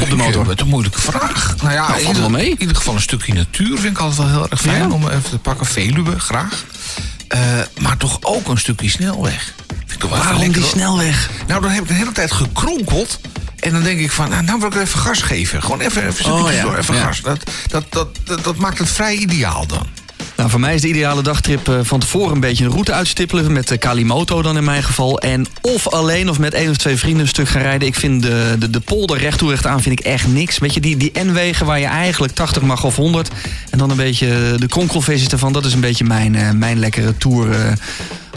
Op 0.00 0.08
de 0.10 0.16
motor. 0.16 0.44
Wat 0.44 0.60
een 0.60 0.68
moeilijke 0.68 1.00
vraag. 1.00 1.54
Nou 1.62 1.72
ja, 1.74 1.88
Nou, 1.88 2.00
in 2.00 2.06
ieder, 2.06 2.30
mee. 2.30 2.50
in 2.50 2.60
ieder 2.60 2.76
geval 2.76 2.94
een 2.94 3.00
stukje 3.00 3.32
natuur 3.34 3.78
vind 3.78 3.96
ik 3.96 3.98
altijd 3.98 4.16
wel 4.18 4.28
heel 4.28 4.48
erg 4.50 4.60
fijn 4.60 4.88
Ja? 4.88 4.94
om 4.94 5.08
even 5.08 5.30
te 5.30 5.38
pakken. 5.38 5.66
Veluwe, 5.66 6.18
graag. 6.20 6.64
Eh, 7.28 7.40
maar 7.78 7.96
toch 7.96 8.18
ook 8.22 8.48
een 8.48 8.58
stukje 8.58 8.90
snelweg. 8.90 9.54
Vind 9.86 10.02
ik 10.02 10.08
Waarom 10.10 10.32
lekker, 10.36 10.52
die 10.52 10.62
hoor. 10.62 10.70
snelweg? 10.70 11.30
Nou, 11.46 11.60
dan 11.60 11.70
heb 11.70 11.82
ik 11.82 11.88
de 11.88 11.94
hele 11.94 12.12
tijd 12.12 12.32
gekronkeld. 12.32 13.20
En 13.60 13.72
dan 13.72 13.82
denk 13.82 14.00
ik 14.00 14.10
van, 14.12 14.28
nou, 14.30 14.42
nou 14.42 14.60
wil 14.60 14.68
ik 14.68 14.74
even 14.76 14.98
gas 14.98 15.22
geven. 15.22 15.62
Gewoon 15.62 15.80
even, 15.80 16.06
even 16.06 16.32
Oh, 16.32 16.52
ja. 16.52 16.62
door, 16.62 16.76
even 16.76 16.94
Ja. 16.94 17.02
gas. 17.04 17.20
Dat, 17.20 17.50
dat, 17.68 17.84
dat, 17.88 18.08
dat, 18.24 18.44
dat 18.44 18.56
maakt 18.56 18.78
het 18.78 18.88
vrij 18.90 19.14
ideaal 19.16 19.66
dan. 19.66 19.86
Nou, 20.38 20.50
voor 20.50 20.60
mij 20.60 20.74
is 20.74 20.80
de 20.80 20.88
ideale 20.88 21.22
dagtrip 21.22 21.68
eh, 21.68 21.78
van 21.82 22.00
tevoren 22.00 22.34
een 22.34 22.40
beetje 22.40 22.64
een 22.64 22.70
route 22.70 22.92
uitstippelen. 22.92 23.52
Met 23.52 23.68
de 23.68 23.78
Kalimoto 23.78 24.42
dan 24.42 24.56
in 24.56 24.64
mijn 24.64 24.82
geval. 24.82 25.20
En 25.20 25.46
of 25.60 25.88
alleen 25.88 26.28
of 26.28 26.38
met 26.38 26.54
één 26.54 26.70
of 26.70 26.76
twee 26.76 26.96
vrienden 26.96 27.22
een 27.22 27.28
stuk 27.28 27.48
gaan 27.48 27.62
rijden. 27.62 27.88
Ik 27.88 27.94
vind 27.94 28.22
de, 28.22 28.56
de, 28.58 28.70
de 28.70 28.80
polder 28.80 29.18
recht 29.18 29.38
toe 29.38 29.50
recht 29.50 29.66
aan 29.66 29.82
vind 29.82 29.98
ik 30.00 30.06
echt 30.06 30.26
niks. 30.26 30.58
Weet 30.58 30.74
je, 30.74 30.80
die, 30.80 30.96
die 30.96 31.12
N-wegen 31.14 31.66
waar 31.66 31.80
je 31.80 31.86
eigenlijk 31.86 32.32
80 32.32 32.62
mag 32.62 32.84
of 32.84 32.96
100. 32.96 33.30
En 33.70 33.78
dan 33.78 33.90
een 33.90 33.96
beetje 33.96 34.54
de 34.58 34.66
kronkelversies 34.66 35.28
ervan. 35.28 35.52
Dat 35.52 35.64
is 35.64 35.74
een 35.74 35.80
beetje 35.80 36.04
mijn, 36.04 36.34
eh, 36.34 36.50
mijn 36.50 36.78
lekkere 36.78 37.16
tour... 37.16 37.76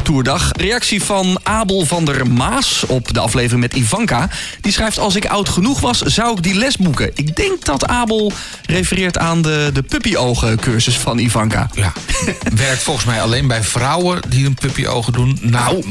Toerdag. 0.03 0.51
Reactie 0.51 1.03
van 1.03 1.39
Abel 1.43 1.85
van 1.85 2.05
der 2.05 2.27
Maas 2.27 2.83
op 2.87 3.13
de 3.13 3.19
aflevering 3.19 3.61
met 3.61 3.73
Ivanka. 3.73 4.29
Die 4.61 4.71
schrijft: 4.71 4.99
Als 4.99 5.15
ik 5.15 5.25
oud 5.25 5.49
genoeg 5.49 5.79
was, 5.79 5.99
zou 5.99 6.37
ik 6.37 6.43
die 6.43 6.53
les 6.53 6.77
boeken. 6.77 7.11
Ik 7.13 7.35
denk 7.35 7.65
dat 7.65 7.87
Abel 7.87 8.31
refereert 8.65 9.17
aan 9.17 9.41
de, 9.41 9.69
de 9.73 9.81
puppyogen 9.81 10.59
cursus 10.59 10.97
van 10.97 11.17
Ivanka. 11.17 11.69
Ja. 11.73 11.93
Werkt 12.55 12.83
volgens 12.83 13.05
mij 13.05 13.21
alleen 13.21 13.47
bij 13.47 13.63
vrouwen 13.63 14.21
die 14.27 14.45
een 14.45 14.53
puppyogen 14.53 15.13
doen. 15.13 15.37
Nou, 15.41 15.87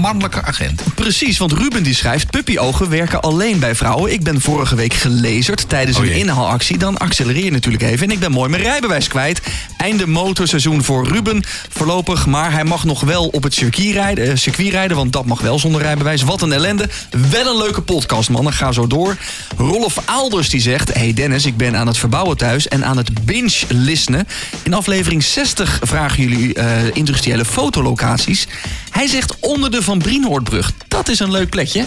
mannelijke 0.00 0.42
agent. 0.42 0.82
Precies, 0.94 1.38
want 1.38 1.52
Ruben 1.52 1.82
die 1.82 1.94
schrijft... 1.94 2.30
puppyogen 2.30 2.90
werken 2.90 3.20
alleen 3.20 3.58
bij 3.58 3.74
vrouwen. 3.74 4.12
Ik 4.12 4.22
ben 4.22 4.40
vorige 4.40 4.74
week 4.74 4.94
gelezerd 4.94 5.68
tijdens 5.68 5.98
Oh 5.98 6.04
een 6.04 6.12
inhaalactie. 6.12 6.78
Dan 6.78 6.98
accelereer 6.98 7.44
je 7.44 7.50
natuurlijk 7.50 7.82
even 7.82 8.06
en 8.06 8.12
ik 8.12 8.20
ben 8.20 8.30
mooi 8.30 8.50
mijn 8.50 8.62
rijbewijs 8.62 9.08
kwijt. 9.08 9.40
Einde 9.76 10.06
motorseizoen 10.06 10.84
voor 10.84 11.08
Ruben 11.08 11.44
voorlopig. 11.68 12.26
Maar 12.26 12.52
hij 12.52 12.64
mag 12.64 12.84
nog 12.84 13.00
wel 13.00 13.26
op 13.38 13.44
het 13.44 13.54
circuit 13.54 13.92
rijden, 13.92 14.30
eh, 14.30 14.36
circuit 14.36 14.70
rijden 14.70 14.96
want 14.96 15.12
dat 15.12 15.26
mag 15.26 15.40
wel 15.40 15.58
zonder 15.58 15.82
rijbewijs. 15.82 16.22
Wat 16.22 16.42
een 16.42 16.52
ellende. 16.52 16.88
Wel 17.30 17.46
een 17.46 17.58
leuke 17.58 17.82
podcast, 17.82 18.30
mannen. 18.30 18.52
Ga 18.52 18.72
zo 18.72 18.86
door. 18.86 19.16
Rolf 19.56 19.96
Aalders 20.04 20.48
die 20.48 20.60
zegt... 20.60 20.94
Hey 20.94 21.12
Dennis, 21.12 21.46
ik 21.46 21.56
ben 21.56 21.76
aan 21.76 21.86
het 21.86 21.98
verbouwen 21.98 22.36
thuis 22.36 22.68
en 22.68 22.84
aan 22.84 22.96
het 22.96 23.24
binge-listenen. 23.24 24.28
In 24.62 24.74
aflevering 24.74 25.22
60 25.22 25.78
vragen 25.82 26.22
jullie 26.22 26.54
eh, 26.54 26.66
industriële 26.92 27.44
fotolocaties. 27.44 28.46
Hij 28.90 29.06
zegt 29.06 29.36
onder 29.40 29.70
de 29.70 29.82
Van 29.82 29.98
Brienhoortbrug. 29.98 30.72
Dat 30.88 31.08
is 31.08 31.18
een 31.18 31.30
leuk 31.30 31.50
plekje. 31.50 31.80
Eh, 31.80 31.86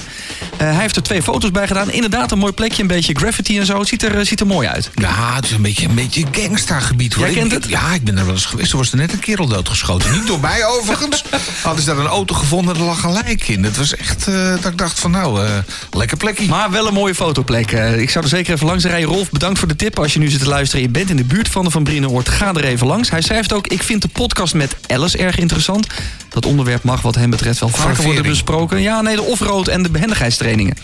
hij 0.58 0.82
heeft 0.82 0.96
er 0.96 1.04
twee 1.04 1.22
foto's 1.22 1.52
bij 1.52 1.68
gedaan. 1.68 1.92
Inderdaad 1.92 2.32
een 2.32 2.38
mooi 2.38 2.54
plekje, 2.54 2.82
een 2.82 2.88
beetje 2.88 3.16
graffiti 3.16 3.60
en 3.60 3.66
zo. 3.66 3.80
Het 3.80 3.88
ziet 3.88 4.04
er, 4.04 4.26
ziet 4.26 4.40
er 4.40 4.48
mooi 4.48 4.68
uit. 4.68 4.90
Ja, 4.96 5.36
het 5.36 5.46
is 5.46 5.52
een 5.52 5.62
beetje 5.62 5.88
een 5.88 5.96
beetje 5.96 6.26
gangstergebied. 6.32 7.14
hoor. 7.14 7.26
Jij 7.26 7.34
kent 7.34 7.52
het? 7.52 7.66
Ja, 7.68 7.94
ik 7.94 8.04
ben 8.04 8.18
er 8.18 8.26
wel 8.26 8.34
eens 8.34 8.46
geweest. 8.46 8.72
Er 8.72 8.78
was 8.78 8.92
er 8.92 8.98
net 8.98 9.14
een 9.14 9.20
kerel 9.20 9.48
doodgeschoten. 9.48 10.12
Niet 10.12 10.28
door 10.28 10.40
mij 10.40 10.66
overigens. 10.66 11.24
Hadden 11.64 11.84
ze 11.84 11.90
daar 11.90 12.00
een 12.00 12.12
auto 12.12 12.36
gevonden, 12.36 12.76
er 12.76 12.82
lag 12.82 13.04
een 13.04 13.14
lijk 13.14 13.48
in. 13.48 13.64
Het 13.64 13.78
was 13.78 13.96
echt 13.96 14.28
eh, 14.28 14.54
dat 14.62 14.72
ik 14.72 14.78
dacht 14.78 15.00
van 15.00 15.12
nou, 15.12 15.46
eh, 15.46 15.58
lekker 15.92 16.18
plekje. 16.18 16.48
Maar 16.48 16.72
wel 16.72 16.88
een 16.88 16.94
mooie 16.94 17.16
fotoplek. 17.16 17.72
Eh, 17.72 18.00
ik 18.00 18.10
zou 18.10 18.24
er 18.24 18.30
zeker 18.30 18.54
even 18.54 18.66
langs 18.66 18.84
rijden. 18.84 19.10
Rolf, 19.10 19.30
bedankt 19.30 19.60
voor 19.60 19.68
de 19.68 19.76
tip. 19.76 20.00
Als 20.00 20.14
je 20.14 20.20
nu 20.20 20.30
zit 20.30 20.40
te 20.40 20.48
luisteren 20.48 20.86
en 20.86 20.92
je 20.92 20.98
bent 20.98 21.10
in 21.10 21.16
de 21.16 21.24
buurt 21.24 21.48
van 21.48 21.64
de 21.64 21.72
Van 21.72 21.84
Brienenoord... 21.84 22.30
ga 22.30 22.54
er 22.54 22.64
even 22.64 22.88
langs. 22.88 23.10
Hij 23.10 23.22
schrijft 23.22 23.54
ook... 23.54 23.68
Ik 23.68 23.84
vind 23.84 24.02
de 24.02 24.08
podcast 24.08 24.54
met 24.54 24.76
Alice 24.88 25.18
erg 25.18 25.38
interessant. 25.38 25.88
Dat 26.30 26.46
onderwerp 26.46 26.84
mag 26.84 27.02
wat 27.02 27.16
hem 27.16 27.30
betreft 27.30 27.60
wel 27.60 27.70
vaker 27.70 28.04
worden 28.04 28.24
besproken. 28.24 28.82
Ja, 28.82 29.02
nee, 29.02 29.16
nee, 29.16 29.26
de 29.26 29.32
offroad 29.32 29.68
en 29.68 29.84
de 29.84 29.90
behendigheidstrainingen. 29.90 30.76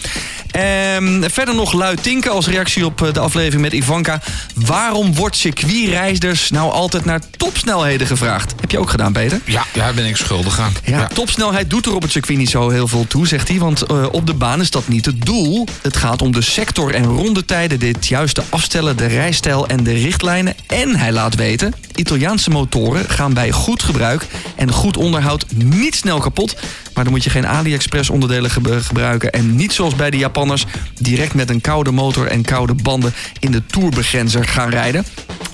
Ehm, 0.58 1.30
verder 1.30 1.56
nog 1.56 1.74
luid 1.74 2.04
Tinken 2.04 2.32
als 2.32 2.48
reactie 2.48 2.86
op 2.86 3.02
eh, 3.02 3.14
de 3.14 3.20
aflevering 3.20 3.62
met 3.62 3.74
Ivanka. 3.74 4.22
Waarom 4.56 5.16
wordt 5.16 5.36
circuitrijders 5.36 6.50
nou 6.50 6.72
altijd 6.72 7.06
naar 7.06 7.22
topsnelheden 7.38 8.08
gevraagd? 8.08 8.54
Heb 8.62 8.72
je 8.72 8.80
ook 8.80 8.90
gedaan, 8.90 9.14
Peter? 9.14 9.42
Ja, 9.46 9.64
daar 9.74 9.94
ben 9.94 10.06
ik 10.06 10.18
schuldig 10.18 10.60
aan. 10.60 10.74
Ja, 10.84 11.08
topsnelheid 11.08 11.70
doet 11.70 11.86
er 11.86 11.96
op 11.96 12.02
het 12.02 12.12
circuit 12.12 12.38
niet 12.38 12.50
zo 12.50 12.70
heel 12.70 12.88
veel 12.88 13.08
toe, 13.08 13.28
zegt 13.28 13.48
hij. 13.48 13.58
Want 13.58 13.82
eh, 13.82 14.06
op 14.12 14.26
de 14.26 14.34
baan 14.34 14.62
is 14.62 14.72
dat 14.72 14.88
niet 14.88 15.06
het 15.06 15.26
doel. 15.26 15.68
Het 15.82 15.98
gaat 15.98 16.22
om 16.22 16.32
de 16.32 16.42
sector- 16.42 16.94
en 16.94 17.06
rondetijden, 17.06 17.80
dit 17.80 18.08
juiste 18.08 18.44
afstellen, 18.50 18.98
de 18.98 19.06
rijstijl 19.06 19.68
en 19.68 19.84
de 19.84 19.94
richtlijnen. 19.94 20.56
En 20.68 20.96
hij 20.96 21.12
laat 21.12 21.36
weten, 21.36 21.74
Italiaanse 21.96 22.50
motoren 22.50 23.10
gaan 23.10 23.34
bij 23.34 23.52
goed 23.52 23.84
gebruik 23.84 24.26
en 24.56 24.72
goed 24.72 24.98
onderhoud 24.98 25.46
niet 25.56 25.96
snel 25.96 26.20
kapot. 26.20 26.56
Maar 26.98 27.06
dan 27.06 27.16
moet 27.16 27.24
je 27.24 27.30
geen 27.30 27.48
AliExpress 27.48 28.10
onderdelen 28.10 28.50
ge- 28.52 28.82
gebruiken. 28.82 29.32
En 29.32 29.56
niet 29.56 29.74
zoals 29.74 29.96
bij 29.96 30.10
de 30.10 30.18
Japanners 30.18 30.66
direct 31.00 31.34
met 31.34 31.50
een 31.50 31.62
koude 31.62 31.92
motor 31.92 32.28
en 32.28 32.42
koude 32.42 32.74
banden 32.74 33.14
in 33.40 33.52
de 33.52 33.66
tourbegrenzer 33.66 34.48
gaan 34.48 34.70
rijden. 34.70 35.06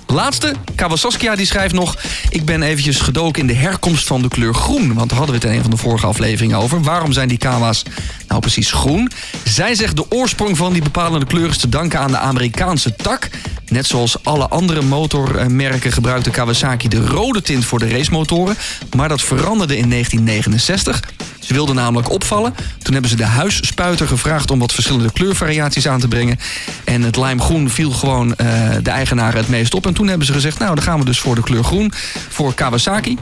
Laatste, 0.08 0.54
Kawasaskia 0.76 1.36
die 1.36 1.46
schrijft 1.46 1.74
nog... 1.74 1.98
ik 2.30 2.46
ben 2.46 2.64
eventjes 2.64 3.00
gedoken 3.00 3.41
in 3.41 3.48
de 3.48 3.54
herkomst 3.54 4.08
van 4.08 4.22
de 4.22 4.28
kleur 4.28 4.54
groen. 4.54 4.94
Want 4.94 5.10
daar 5.10 5.18
hadden 5.18 5.39
we 5.39 5.41
het 5.41 5.52
in 5.52 5.58
een 5.58 5.62
van 5.62 5.72
de 5.72 5.78
vorige 5.78 6.06
afleveringen 6.06 6.58
over. 6.58 6.82
Waarom 6.82 7.12
zijn 7.12 7.28
die 7.28 7.38
Kawa's 7.38 7.84
nou 8.28 8.41
precies 8.41 8.72
groen? 8.72 9.12
Zij 9.44 9.76
zegt 9.76 9.96
de 9.96 10.12
oorsprong 10.12 10.58
van 10.58 10.74
die 10.74 10.82
bepalende 10.82 11.26
kleur 11.26 11.50
is 11.50 11.58
te 11.58 11.70
danken 11.70 12.00
aan 12.00 12.12
de 12.12 12.18
Amerikaanse 12.18 12.96
tak. 12.96 13.30
Net 13.68 13.86
zoals 13.86 14.24
alle 14.24 14.48
andere 14.48 14.82
motormerken 14.82 15.91
gebruikte 15.91 16.30
Kawasaki 16.30 16.88
de 16.88 17.06
rode 17.06 17.41
tint 17.41 17.66
voor 17.66 17.80
de 17.80 17.89
racemotoren. 17.89 18.56
Maar 18.96 19.10
dat 19.10 19.22
veranderde 19.22 19.78
in 19.78 19.89
1969. 19.89 21.02
Ze 21.46 21.54
wilden 21.54 21.76
namelijk 21.76 22.12
opvallen. 22.12 22.54
Toen 22.82 22.94
hebben 22.94 23.12
ze 23.12 23.16
de 23.16 23.26
huisspuiter 23.26 24.08
gevraagd 24.08 24.52
om 24.52 24.60
wat 24.60 24.74
verschillende 24.74 25.12
kleurvariaties 25.12 25.88
aan 25.88 26.00
te 26.00 26.08
brengen. 26.08 26.39
En 26.84 27.02
het 27.02 27.16
limegroen 27.16 27.70
viel 27.70 27.91
gewoon 27.91 28.36
eh, 28.36 28.48
de 28.82 28.89
eigenaren 28.89 29.39
het 29.39 29.50
meest 29.50 29.74
op. 29.74 29.86
En 29.86 29.94
toen 29.94 30.08
hebben 30.08 30.28
ze 30.28 30.34
gezegd, 30.34 30.60
nou 30.60 30.76
dan 30.76 30.84
gaan 30.84 31.00
we 31.00 31.06
dus 31.06 31.20
voor 31.20 31.36
de 31.36 31.41
kleur 31.44 31.64
groen. 31.64 31.91
Voor 32.30 32.54
Kawasaki. 32.54 33.18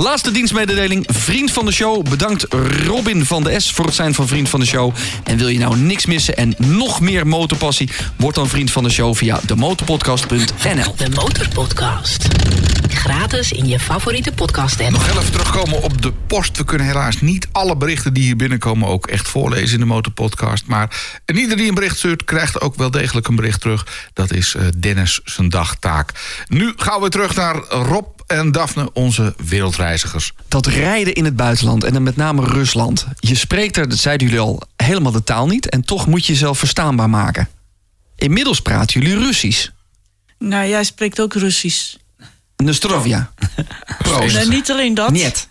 Laatste 0.00 0.30
dienstmededeling. 0.30 1.04
Vriend 1.12 1.52
van 1.52 1.64
de 1.64 1.72
show. 1.72 2.08
Bedankt 2.08 2.46
Robin 2.86 3.24
van 3.24 3.44
de 3.44 3.60
S 3.60 3.72
voor 3.72 3.84
het 3.84 3.94
zijn 3.94 4.14
van 4.14 4.28
vriend 4.28 4.48
van 4.48 4.60
de 4.60 4.66
show. 4.66 4.94
En 5.24 5.38
wil 5.38 5.48
je 5.48 5.58
nou 5.58 5.76
niks 5.76 6.06
missen 6.06 6.36
en 6.36 6.54
nog 6.58 7.00
meer 7.00 7.26
motorpassie? 7.26 7.90
Word 8.16 8.34
dan 8.34 8.48
vriend 8.48 8.70
van 8.70 8.82
de 8.82 8.90
show 8.90 9.14
via 9.14 9.40
demotorpodcast.nl. 9.46 10.94
De 10.96 11.08
Motorpodcast. 11.14 12.26
Gratis 12.88 13.52
in 13.52 13.68
je 13.68 13.80
favoriete 13.80 14.32
podcast 14.32 14.80
app. 14.80 14.90
Nog 14.90 15.06
heel 15.06 15.20
even 15.20 15.32
terugkomen 15.32 15.82
op 15.82 16.02
de 16.02 16.12
post. 16.26 16.56
We 16.56 16.64
kunnen 16.64 16.86
helaas 16.86 17.20
niet 17.20 17.48
alle 17.52 17.76
berichten 17.76 18.14
die 18.14 18.22
hier 18.22 18.36
binnenkomen 18.36 18.88
ook 18.88 19.06
echt 19.06 19.28
voorlezen 19.28 19.74
in 19.74 19.80
de 19.80 19.86
Motorpodcast. 19.86 20.66
Maar 20.66 21.20
en 21.24 21.36
ieder 21.36 21.56
die 21.56 21.68
een 21.68 21.74
bericht 21.74 21.96
stuurt, 21.96 22.24
krijgt 22.24 22.60
ook 22.60 22.74
wel 22.74 22.90
degelijk 22.90 23.28
een 23.28 23.36
bericht 23.36 23.60
terug. 23.60 23.86
Dat 24.12 24.32
is 24.32 24.54
eh, 24.54 24.62
Dennis 24.76 25.20
zijn 25.24 25.48
dagtaak. 25.48 26.12
Nu 26.46 26.72
gaan 26.76 27.00
we 27.00 27.08
terug 27.08 27.34
naar 27.34 27.56
Rob 27.68 28.17
en 28.28 28.52
Daphne, 28.52 28.90
onze 28.92 29.34
wereldreizigers. 29.44 30.32
dat 30.48 30.66
rijden 30.66 31.14
in 31.14 31.24
het 31.24 31.36
buitenland 31.36 31.84
en 31.84 31.92
dan 31.92 32.02
met 32.02 32.16
name 32.16 32.44
Rusland. 32.44 33.06
Je 33.18 33.34
spreekt 33.34 33.76
er, 33.76 33.88
dat 33.88 33.98
zeiden 33.98 34.26
jullie 34.26 34.42
al, 34.42 34.62
helemaal 34.76 35.12
de 35.12 35.24
taal 35.24 35.46
niet... 35.46 35.68
en 35.68 35.84
toch 35.84 36.06
moet 36.06 36.26
je 36.26 36.32
jezelf 36.32 36.58
verstaanbaar 36.58 37.10
maken. 37.10 37.48
Inmiddels 38.16 38.60
praten 38.60 39.00
jullie 39.00 39.18
Russisch. 39.18 39.68
Nou, 40.38 40.68
jij 40.68 40.84
spreekt 40.84 41.20
ook 41.20 41.34
Russisch. 41.34 41.96
Nostrovia. 42.56 43.32
Proost. 43.98 44.34
Nee, 44.34 44.46
niet 44.46 44.70
alleen 44.70 44.94
dat. 44.94 45.10
Niet. 45.10 45.48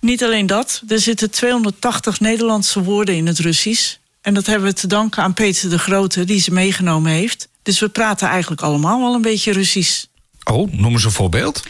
Niet 0.00 0.24
alleen 0.24 0.46
dat. 0.46 0.82
Er 0.88 1.00
zitten 1.00 1.30
280 1.30 2.20
Nederlandse 2.20 2.82
woorden 2.82 3.14
in 3.14 3.26
het 3.26 3.38
Russisch. 3.38 3.96
En 4.20 4.34
dat 4.34 4.46
hebben 4.46 4.68
we 4.68 4.74
te 4.74 4.86
danken 4.86 5.22
aan 5.22 5.34
Peter 5.34 5.70
de 5.70 5.78
Grote, 5.78 6.24
die 6.24 6.40
ze 6.40 6.52
meegenomen 6.52 7.12
heeft. 7.12 7.48
Dus 7.62 7.80
we 7.80 7.88
praten 7.88 8.28
eigenlijk 8.28 8.62
allemaal 8.62 9.00
wel 9.00 9.14
een 9.14 9.22
beetje 9.22 9.52
Russisch. 9.52 10.04
Oh, 10.44 10.72
noem 10.72 10.92
eens 10.92 11.04
een 11.04 11.10
voorbeeld. 11.10 11.62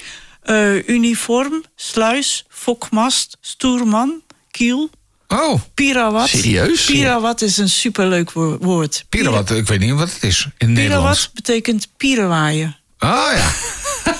Eh, 0.46 0.88
uniform, 0.88 1.64
sluis, 1.76 2.44
fokmast, 2.48 3.36
stoerman, 3.40 4.20
kiel, 4.50 4.90
Oh, 5.28 5.60
pirawat. 5.74 6.28
Serieus? 6.28 6.84
Pirawat 6.84 7.42
is 7.42 7.56
een 7.56 7.68
superleuk 7.68 8.32
wo- 8.32 8.58
woord. 8.60 9.04
Pirawat, 9.08 9.50
ik 9.50 9.66
weet 9.66 9.80
niet 9.80 9.90
wat 9.92 10.12
het 10.12 10.22
is 10.22 10.48
in. 10.58 10.74
Pirawat 10.74 11.30
betekent 11.34 11.88
pierenwaaien. 11.96 12.76
Ah 12.98 13.10
ja. 13.34 13.50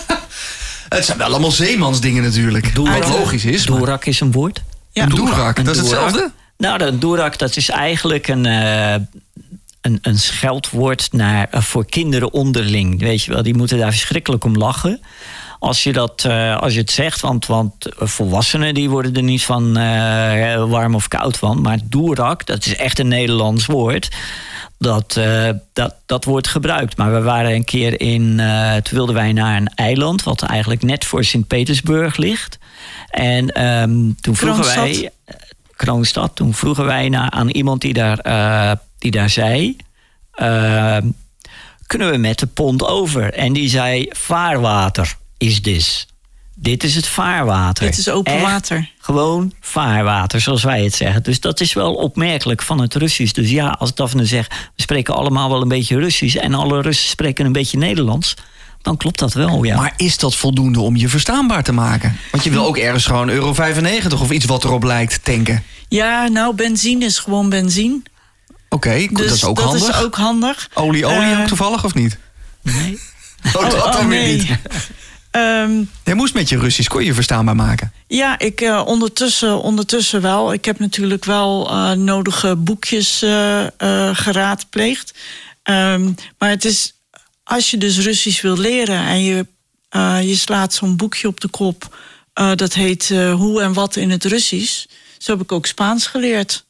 Het 0.88 1.04
zijn 1.04 1.18
wel 1.18 1.26
allemaal 1.26 1.50
zeemansdingen 1.50 2.22
natuurlijk. 2.22 2.70
Wat 2.74 3.08
logisch 3.08 3.44
is. 3.44 3.66
maar- 3.68 3.78
Doerak 3.78 4.04
is 4.04 4.20
een 4.20 4.32
woord. 4.32 4.62
Ja. 4.92 5.02
Een 5.02 5.08
doerak, 5.08 5.58
Een 5.58 5.64
dat 5.64 5.74
is 5.74 5.80
hetzelfde? 5.80 6.32
Nou, 6.58 6.78
de 6.78 6.98
doerak, 6.98 7.38
dat 7.38 7.56
is 7.56 7.68
eigenlijk 7.68 8.28
een, 8.28 8.46
eh, 8.46 8.92
een, 9.80 9.98
een 10.02 10.18
scheldwoord 10.18 11.08
naar, 11.12 11.48
eh, 11.50 11.62
voor 11.62 11.86
kinderen 11.86 12.32
onderling. 12.32 13.00
Weet 13.00 13.22
je 13.22 13.32
wel, 13.32 13.42
die 13.42 13.54
moeten 13.56 13.78
daar 13.78 13.90
verschrikkelijk 13.90 14.44
om 14.44 14.56
lachen. 14.56 15.00
Als 15.58 15.82
je, 15.82 15.92
dat, 15.92 16.24
eh, 16.24 16.56
als 16.56 16.72
je 16.72 16.80
het 16.80 16.90
zegt, 16.90 17.20
want, 17.20 17.46
want 17.46 17.74
volwassenen 17.96 18.74
die 18.74 18.90
worden 18.90 19.14
er 19.14 19.22
niet 19.22 19.44
van 19.44 19.76
eh, 19.76 20.64
warm 20.64 20.94
of 20.94 21.08
koud 21.08 21.36
van. 21.36 21.60
Maar 21.60 21.78
doerak, 21.84 22.46
dat 22.46 22.66
is 22.66 22.76
echt 22.76 22.98
een 22.98 23.08
Nederlands 23.08 23.66
woord. 23.66 24.08
Dat, 24.78 25.16
eh, 25.16 25.50
dat, 25.72 25.94
dat 26.06 26.24
wordt 26.24 26.48
gebruikt. 26.48 26.96
Maar 26.96 27.12
we 27.12 27.20
waren 27.20 27.54
een 27.54 27.64
keer 27.64 28.00
in. 28.00 28.36
toen 28.82 28.96
wilden 28.96 29.14
wij 29.14 29.32
naar 29.32 29.56
een 29.56 29.72
eiland. 29.74 30.22
wat 30.22 30.42
eigenlijk 30.42 30.82
net 30.82 31.04
voor 31.04 31.24
Sint-Petersburg 31.24 32.16
ligt. 32.16 32.58
En 33.10 33.50
ehm, 33.50 34.10
toen 34.20 34.36
vroegen 34.36 34.62
Kroonstad. 34.62 34.84
wij. 34.84 35.10
Kroonstad. 35.76 36.36
Toen 36.36 36.54
vroegen 36.54 36.84
wij 36.84 37.08
naar, 37.08 37.30
aan 37.30 37.48
iemand 37.48 37.80
die 37.80 37.92
daar, 37.92 38.18
die 38.98 39.10
daar 39.10 39.30
zei. 39.30 39.76
eh, 40.30 40.96
kunnen 41.86 42.10
we 42.10 42.16
met 42.16 42.38
de 42.38 42.46
pont 42.46 42.84
over? 42.84 43.32
En 43.32 43.52
die 43.52 43.68
zei: 43.68 44.06
vaarwater 44.10 45.16
is 45.38 45.62
dit. 45.62 46.06
Dit 46.58 46.84
is 46.84 46.94
het 46.94 47.06
vaarwater. 47.06 47.86
Dit 47.86 47.98
is 47.98 48.08
open 48.08 48.32
Echt 48.32 48.42
water. 48.42 48.90
Gewoon 48.98 49.52
vaarwater, 49.60 50.40
zoals 50.40 50.62
wij 50.62 50.84
het 50.84 50.94
zeggen. 50.94 51.22
Dus 51.22 51.40
dat 51.40 51.60
is 51.60 51.72
wel 51.72 51.94
opmerkelijk 51.94 52.62
van 52.62 52.80
het 52.80 52.94
Russisch. 52.94 53.32
Dus 53.32 53.50
ja, 53.50 53.68
als 53.68 53.94
Daphne 53.94 54.24
zegt, 54.26 54.50
we 54.76 54.82
spreken 54.82 55.14
allemaal 55.14 55.50
wel 55.50 55.62
een 55.62 55.68
beetje 55.68 55.98
Russisch... 55.98 56.36
en 56.36 56.54
alle 56.54 56.82
Russen 56.82 57.08
spreken 57.08 57.46
een 57.46 57.52
beetje 57.52 57.78
Nederlands... 57.78 58.34
dan 58.82 58.96
klopt 58.96 59.18
dat 59.18 59.32
wel, 59.32 59.64
ja. 59.64 59.76
Maar 59.76 59.92
is 59.96 60.18
dat 60.18 60.36
voldoende 60.36 60.80
om 60.80 60.96
je 60.96 61.08
verstaanbaar 61.08 61.62
te 61.62 61.72
maken? 61.72 62.16
Want 62.30 62.44
je 62.44 62.50
wil 62.50 62.66
ook 62.66 62.76
ergens 62.76 63.06
gewoon 63.06 63.28
euro 63.28 63.54
95 63.54 64.20
of 64.20 64.30
iets 64.30 64.44
wat 64.44 64.64
erop 64.64 64.82
lijkt 64.82 65.24
tanken. 65.24 65.62
Ja, 65.88 66.28
nou, 66.28 66.54
benzine 66.54 67.04
is 67.04 67.18
gewoon 67.18 67.48
benzine. 67.48 68.00
Oké, 68.68 69.06
Dus 69.10 69.26
dat 69.26 69.36
is 69.36 69.44
ook 69.44 69.56
dat 69.56 69.64
handig. 69.64 69.88
is 69.88 70.04
ook 70.04 70.14
handig. 70.16 70.68
Olie, 70.74 71.06
olie 71.06 71.18
Eh, 71.32 71.40
ook 71.40 71.46
toevallig 71.46 71.84
of 71.84 71.94
niet? 71.94 72.18
Nee. 72.62 72.98
Oh, 73.46 73.62
dat 73.62 73.74
oh, 73.74 73.92
dan 73.92 74.08
weer 74.08 74.20
nee. 74.20 74.36
niet. 74.36 74.48
Je 75.32 76.14
moest 76.14 76.34
met 76.34 76.48
je 76.48 76.58
Russisch, 76.58 76.88
kon 76.88 77.00
je 77.00 77.06
je 77.06 77.14
verstaanbaar 77.14 77.56
maken. 77.56 77.92
ja, 78.06 78.38
ik 78.38 78.60
eh, 78.60 78.82
ondertussen, 78.86 79.60
ondertussen 79.60 80.22
wel. 80.22 80.52
Ik 80.52 80.64
heb 80.64 80.78
natuurlijk 80.78 81.24
wel 81.24 81.68
eh, 81.70 81.92
nodige 81.92 82.56
boekjes 82.56 83.22
eh, 83.22 83.66
geraadpleegd. 84.12 85.14
Ehm, 85.62 86.12
maar 86.38 86.50
het 86.50 86.64
is, 86.64 86.94
als 87.44 87.70
je 87.70 87.76
dus 87.76 87.98
Russisch 87.98 88.42
wil 88.42 88.58
leren 88.58 88.98
en 88.98 89.22
je, 89.22 89.46
je 90.22 90.36
slaat 90.36 90.74
zo'n 90.74 90.96
boekje 90.96 91.28
op 91.28 91.40
de 91.40 91.48
kop, 91.48 91.96
dat 92.54 92.74
heet 92.74 93.08
Hoe 93.08 93.62
en 93.62 93.72
wat 93.72 93.96
in 93.96 94.10
het 94.10 94.24
Russisch. 94.24 94.86
Zo 95.18 95.32
heb 95.32 95.40
ik 95.40 95.52
ook 95.52 95.66
Spaans 95.66 96.06
geleerd. 96.06 96.64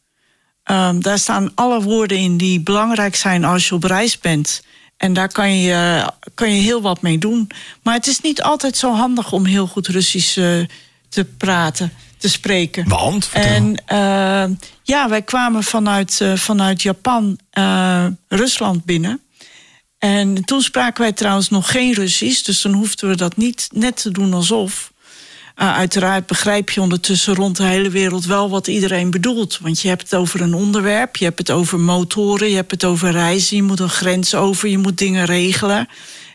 Ehm, 0.62 1.00
daar 1.00 1.18
staan 1.18 1.52
alle 1.54 1.82
woorden 1.82 2.18
in 2.18 2.36
die 2.36 2.60
belangrijk 2.60 3.16
zijn 3.16 3.44
als 3.44 3.68
je 3.68 3.74
op 3.74 3.84
reis 3.84 4.18
bent. 4.18 4.62
En 4.96 5.12
daar 5.12 5.32
kan 5.32 5.56
je, 5.56 6.04
kan 6.34 6.54
je 6.54 6.60
heel 6.60 6.82
wat 6.82 7.02
mee 7.02 7.18
doen. 7.18 7.50
Maar 7.82 7.94
het 7.94 8.06
is 8.06 8.20
niet 8.20 8.42
altijd 8.42 8.76
zo 8.76 8.94
handig 8.94 9.32
om 9.32 9.44
heel 9.44 9.66
goed 9.66 9.86
Russisch 9.86 10.36
eh, 10.38 10.60
te 11.08 11.24
praten, 11.24 11.92
te 12.18 12.28
spreken. 12.28 12.88
Want? 12.88 13.30
En 13.32 13.82
eh, 13.86 14.44
ja, 14.82 15.08
wij 15.08 15.22
kwamen 15.22 15.62
vanuit, 15.62 16.20
eh, 16.20 16.36
vanuit 16.36 16.82
Japan 16.82 17.38
Rusland 18.28 18.84
binnen. 18.84 19.20
En 19.98 20.44
toen 20.44 20.62
spraken 20.62 21.02
wij 21.02 21.12
trouwens 21.12 21.48
nog 21.48 21.70
geen 21.70 21.92
Russisch, 21.92 22.42
dus 22.42 22.62
dan 22.62 22.72
hoefden 22.72 23.08
we 23.08 23.16
dat 23.16 23.36
niet 23.36 23.68
net 23.72 24.02
te 24.02 24.10
doen 24.10 24.34
alsof. 24.34 24.92
Uh, 25.56 25.76
uiteraard 25.76 26.26
begrijp 26.26 26.70
je 26.70 26.80
ondertussen 26.80 27.34
rond 27.34 27.56
de 27.56 27.62
hele 27.62 27.90
wereld 27.90 28.24
wel 28.24 28.50
wat 28.50 28.66
iedereen 28.66 29.10
bedoelt. 29.10 29.58
Want 29.62 29.80
je 29.80 29.88
hebt 29.88 30.02
het 30.02 30.14
over 30.14 30.40
een 30.40 30.54
onderwerp, 30.54 31.16
je 31.16 31.24
hebt 31.24 31.38
het 31.38 31.50
over 31.50 31.80
motoren, 31.80 32.48
je 32.48 32.54
hebt 32.54 32.70
het 32.70 32.84
over 32.84 33.10
reizen, 33.10 33.56
je 33.56 33.62
moet 33.62 33.80
een 33.80 33.88
grens 33.88 34.34
over, 34.34 34.68
je 34.68 34.78
moet 34.78 34.98
dingen 34.98 35.24
regelen. 35.24 35.88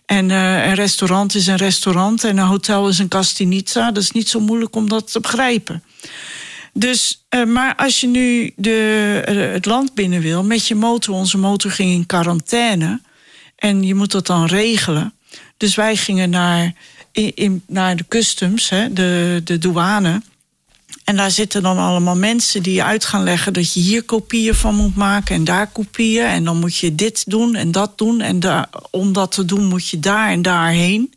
En 0.06 0.30
uh, 0.30 0.66
een 0.66 0.74
restaurant 0.74 1.36
is 1.36 1.48
een 1.48 1.56
restaurant 1.56 2.24
en 2.24 2.38
een 2.38 2.48
hotel 2.48 2.88
is 2.88 3.00
een 3.00 3.08
kastinitsa. 3.08 3.92
Dat 3.92 4.04
is 4.04 4.12
niet 4.12 4.30
zo 4.30 4.40
moeilijk 4.40 4.76
om 4.76 4.90
dat 4.90 5.12
te 5.12 5.20
begrijpen. 5.20 5.84
Dus, 6.74 7.26
uh, 7.30 7.46
maar 7.46 7.76
als 7.76 8.00
je 8.00 8.08
nu 8.08 8.54
de, 8.56 9.24
uh, 9.30 9.54
het 9.54 9.66
land 9.66 9.94
binnen 9.94 10.22
wil 10.22 10.44
met 10.44 10.68
je 10.68 10.76
motor, 10.76 11.16
onze 11.16 11.38
motor 11.38 11.72
ging 11.72 11.92
in 11.92 12.06
quarantaine. 12.06 13.02
En 13.56 13.84
je 13.84 13.96
moet 13.96 14.12
dat 14.12 14.28
dan 14.28 14.46
regelen. 14.46 15.14
Dus 15.58 15.76
wij 15.76 15.96
gingen 15.96 16.30
naar, 16.30 16.74
in, 17.12 17.64
naar 17.68 17.96
de 17.96 18.06
customs, 18.08 18.70
hè, 18.70 18.94
de, 18.94 19.42
de 19.44 19.58
douane. 19.58 20.22
En 21.04 21.16
daar 21.16 21.32
zitten 21.32 21.64
dan 21.64 21.78
allemaal 21.78 22.16
mensen 22.16 22.64
die 22.64 22.84
uit 22.84 23.06
gaan 23.06 23.24
leggen 23.24 23.54
dat 23.54 23.74
je 23.74 23.80
hier 23.80 24.04
kopieën 24.04 24.56
van 24.56 24.76
moet 24.76 24.96
maken 24.96 25.36
en 25.36 25.44
daar 25.44 25.68
kopieën. 25.68 26.26
En 26.26 26.44
dan 26.44 26.60
moet 26.60 26.78
je 26.78 26.96
dit 26.96 27.24
doen 27.28 27.56
en 27.56 27.72
dat 27.72 27.98
doen. 27.98 28.22
En 28.22 28.68
om 28.90 29.14
dat 29.14 29.32
te 29.32 29.46
doen 29.46 29.66
moet 29.66 29.88
je 29.88 30.00
daar 30.00 30.30
en 30.30 30.42
daarheen. 30.42 31.14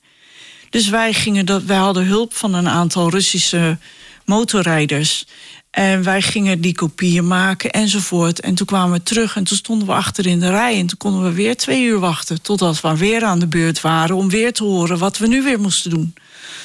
Dus 0.71 0.89
wij, 0.89 1.13
gingen 1.13 1.47
dat, 1.47 1.63
wij 1.63 1.77
hadden 1.77 2.07
hulp 2.07 2.35
van 2.35 2.55
een 2.55 2.69
aantal 2.69 3.11
Russische 3.11 3.79
motorrijders. 4.25 5.27
En 5.75 6.03
wij 6.03 6.23
gingen 6.23 6.61
die 6.61 6.75
kopieën 6.75 7.27
maken 7.27 7.71
enzovoort. 7.71 8.41
En 8.41 8.55
toen 8.55 8.67
kwamen 8.67 8.99
we 8.99 9.03
terug 9.03 9.37
en 9.37 9.45
toen 9.45 9.57
stonden 9.57 9.87
we 9.87 9.93
achter 9.93 10.27
in 10.27 10.41
de 10.41 10.51
rij. 10.51 10.79
En 10.79 10.87
toen 10.87 10.99
konden 10.99 11.23
we 11.23 11.33
weer 11.33 11.57
twee 11.57 11.83
uur 11.83 11.99
wachten. 11.99 12.43
Totdat 12.43 12.81
we 12.81 12.97
weer 12.97 13.25
aan 13.25 13.39
de 13.39 13.47
beurt 13.47 13.81
waren 13.81 14.17
om 14.17 14.29
weer 14.29 14.53
te 14.53 14.65
horen 14.65 14.99
wat 14.99 15.19
we 15.19 15.27
nu 15.27 15.43
weer 15.43 15.61
moesten 15.61 15.91
doen. 15.91 16.15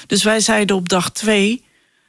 Dus 0.08 0.24
wij 0.24 0.40
zeiden 0.40 0.76
op 0.76 0.90
dag 0.90 1.12
twee. 1.12 1.64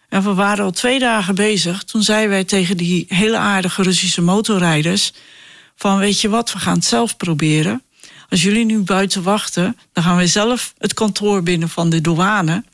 En 0.08 0.22
we 0.22 0.34
waren 0.34 0.64
al 0.64 0.70
twee 0.70 0.98
dagen 0.98 1.34
bezig. 1.34 1.84
Toen 1.84 2.02
zeiden 2.02 2.30
wij 2.30 2.44
tegen 2.44 2.76
die 2.76 3.04
hele 3.08 3.36
aardige 3.36 3.82
Russische 3.82 4.22
motorrijders: 4.22 5.12
van 5.76 5.98
weet 5.98 6.20
je 6.20 6.28
wat, 6.28 6.52
we 6.52 6.58
gaan 6.58 6.76
het 6.76 6.84
zelf 6.84 7.16
proberen. 7.16 7.82
Als 8.28 8.42
jullie 8.42 8.64
nu 8.64 8.78
buiten 8.78 9.22
wachten, 9.22 9.76
dan 9.92 10.04
gaan 10.04 10.16
we 10.16 10.26
zelf 10.26 10.74
het 10.78 10.94
kantoor 10.94 11.42
binnen 11.42 11.68
van 11.68 11.90
de 11.90 12.00
douane. 12.00 12.64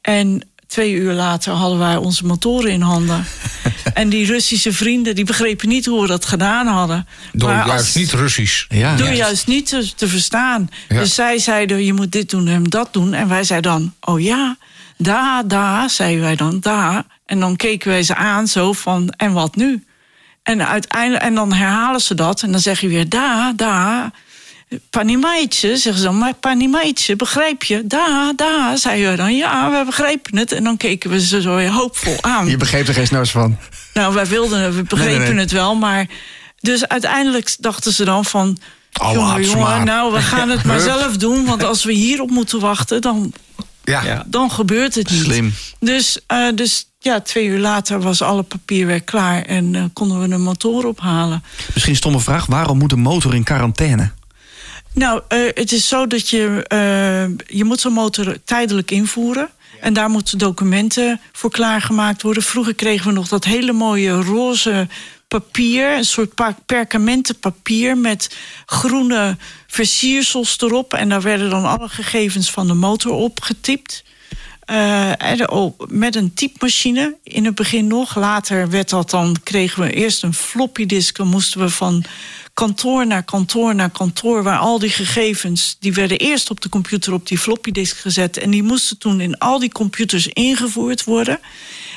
En 0.00 0.47
twee 0.68 0.92
uur 0.92 1.12
later 1.12 1.52
hadden 1.52 1.78
wij 1.78 1.96
onze 1.96 2.26
motoren 2.26 2.70
in 2.70 2.80
handen. 2.80 3.24
en 3.94 4.08
die 4.08 4.26
Russische 4.26 4.72
vrienden 4.72 5.14
die 5.14 5.24
begrepen 5.24 5.68
niet 5.68 5.86
hoe 5.86 6.00
we 6.00 6.06
dat 6.06 6.24
gedaan 6.24 6.66
hadden. 6.66 7.06
Door 7.32 7.48
Maar 7.48 7.66
juist 7.66 7.84
als- 7.84 7.94
niet 7.94 8.12
Russisch. 8.12 8.64
Ja. 8.68 8.96
door 8.96 9.08
juist 9.08 9.46
niet 9.46 9.66
te, 9.68 9.94
te 9.94 10.08
verstaan. 10.08 10.68
Ja. 10.88 10.98
Dus 10.98 11.14
zij 11.14 11.38
zeiden, 11.38 11.84
je 11.84 11.92
moet 11.92 12.12
dit 12.12 12.30
doen 12.30 12.48
en 12.48 12.64
dat 12.64 12.92
doen. 12.92 13.14
En 13.14 13.28
wij 13.28 13.44
zeiden 13.44 13.70
dan, 13.72 13.94
oh 14.00 14.20
ja, 14.20 14.56
daar, 14.96 15.48
daar, 15.48 15.90
zeiden 15.90 16.22
wij 16.22 16.36
dan, 16.36 16.60
daar. 16.60 17.04
En 17.26 17.40
dan 17.40 17.56
keken 17.56 17.88
wij 17.88 18.02
ze 18.02 18.14
aan 18.14 18.46
zo 18.48 18.72
van, 18.72 19.10
en 19.16 19.32
wat 19.32 19.56
nu? 19.56 19.84
En, 20.42 20.66
uiteindelijk, 20.68 21.22
en 21.22 21.34
dan 21.34 21.52
herhalen 21.52 22.00
ze 22.00 22.14
dat 22.14 22.42
en 22.42 22.50
dan 22.52 22.60
zeg 22.60 22.80
je 22.80 22.88
weer, 22.88 23.08
daar, 23.08 23.52
daar. 23.56 24.10
Panimaitje, 24.90 25.76
zeggen 25.76 26.02
ze 26.02 26.02
dan, 26.02 26.18
maar 26.18 26.34
panimaitje, 26.34 27.16
begrijp 27.16 27.62
je? 27.62 27.86
Daar, 27.86 28.32
daar, 28.36 28.78
zeiden 28.78 29.10
we 29.10 29.16
dan, 29.16 29.36
ja, 29.36 29.70
we 29.70 29.84
begrepen 29.84 30.38
het. 30.38 30.52
En 30.52 30.64
dan 30.64 30.76
keken 30.76 31.10
we 31.10 31.20
ze 31.20 31.40
zo 31.40 31.56
weer 31.56 31.70
hoopvol 31.70 32.16
aan. 32.20 32.46
Je 32.46 32.56
begreep 32.56 32.88
er 32.88 32.94
geen 32.94 33.06
snars 33.06 33.30
van. 33.30 33.58
Nou, 33.94 34.14
wij 34.14 34.26
wilden, 34.26 34.74
we 34.74 34.82
begrepen 34.82 35.12
Nee, 35.12 35.18
nee, 35.18 35.32
nee. 35.32 35.40
het 35.40 35.52
wel, 35.52 35.74
maar. 35.74 36.06
Dus 36.60 36.88
uiteindelijk 36.88 37.56
dachten 37.60 37.92
ze 37.92 38.04
dan 38.04 38.24
van. 38.24 38.58
Oh, 39.00 39.12
jongen, 39.12 39.42
jongen, 39.42 39.84
nou, 39.84 40.12
we 40.12 40.20
gaan 40.20 40.48
het 40.48 40.64
maar 40.64 40.80
zelf 40.94 41.16
doen. 41.16 41.44
Want 41.44 41.64
als 41.64 41.84
we 41.84 41.92
hierop 41.92 42.30
moeten 42.30 42.60
wachten, 42.60 43.00
dan, 43.00 43.32
Ja. 43.84 44.24
Dan 44.26 44.50
gebeurt 44.50 44.94
het 44.94 45.10
niet. 45.10 45.22
Slim. 45.22 45.54
Dus, 45.80 46.18
eh, 46.26 46.46
dus 46.54 46.86
ja, 46.98 47.20
twee 47.20 47.46
uur 47.46 47.58
later 47.58 48.00
was 48.00 48.22
alle 48.22 48.42
papierwerk 48.42 49.04
klaar 49.04 49.42
en 49.42 49.74
eh, 49.74 49.82
konden 49.92 50.20
we 50.20 50.28
de 50.28 50.36
motor 50.36 50.86
ophalen. 50.86 51.42
Misschien 51.66 51.92
een 51.92 51.98
stomme 51.98 52.20
vraag. 52.20 52.46
Waarom 52.46 52.78
moet 52.78 52.92
een 52.92 53.00
motor 53.00 53.34
in 53.34 53.42
quarantaine? 53.42 54.10
Nou, 54.92 55.22
eh, 55.28 55.38
het 55.54 55.72
is 55.72 55.88
zo 55.88 56.06
dat 56.06 56.28
je, 56.28 56.64
eh, 56.68 57.56
je 57.56 57.64
moet 57.64 57.80
zo'n 57.80 57.92
motor 57.92 58.36
tijdelijk 58.44 58.90
invoeren. 58.90 59.50
En 59.80 59.92
daar 59.92 60.10
moeten 60.10 60.38
documenten 60.38 61.20
voor 61.32 61.50
klaargemaakt 61.50 62.22
worden. 62.22 62.42
Vroeger 62.42 62.74
kregen 62.74 63.06
we 63.06 63.12
nog 63.12 63.28
dat 63.28 63.44
hele 63.44 63.72
mooie 63.72 64.10
roze 64.10 64.88
papier. 65.28 65.96
Een 65.96 66.04
soort 66.04 66.34
perkamenten 66.66 67.38
papier 67.38 67.98
met 67.98 68.36
groene 68.66 69.36
versiersels 69.66 70.60
erop. 70.60 70.94
En 70.94 71.08
daar 71.08 71.22
werden 71.22 71.50
dan 71.50 71.64
alle 71.64 71.88
gegevens 71.88 72.50
van 72.50 72.66
de 72.66 72.74
motor 72.74 73.12
op 73.12 73.40
getypt. 73.40 74.04
Eh, 74.60 75.12
met 75.88 76.16
een 76.16 76.34
typemachine 76.34 77.16
in 77.22 77.44
het 77.44 77.54
begin 77.54 77.86
nog. 77.86 78.16
Later 78.16 78.70
werd 78.70 78.88
dat 78.88 79.10
dan, 79.10 79.36
kregen 79.42 79.82
we 79.82 79.92
eerst 79.92 80.22
een 80.22 80.34
floppy 80.34 80.86
disk. 80.86 81.16
Dan 81.16 81.26
moesten 81.26 81.60
we 81.60 81.70
van 81.70 82.04
kantoor 82.58 83.06
naar 83.06 83.22
kantoor 83.22 83.74
naar 83.74 83.90
kantoor... 83.90 84.42
waar 84.42 84.58
al 84.58 84.78
die 84.78 84.90
gegevens, 84.90 85.76
die 85.80 85.92
werden 85.92 86.18
eerst 86.18 86.50
op 86.50 86.60
de 86.60 86.68
computer 86.68 87.12
op 87.12 87.26
die 87.26 87.38
floppy 87.38 87.70
disk 87.70 87.96
gezet... 87.96 88.36
en 88.36 88.50
die 88.50 88.62
moesten 88.62 88.98
toen 88.98 89.20
in 89.20 89.38
al 89.38 89.58
die 89.58 89.72
computers 89.72 90.26
ingevoerd 90.26 91.04
worden. 91.04 91.40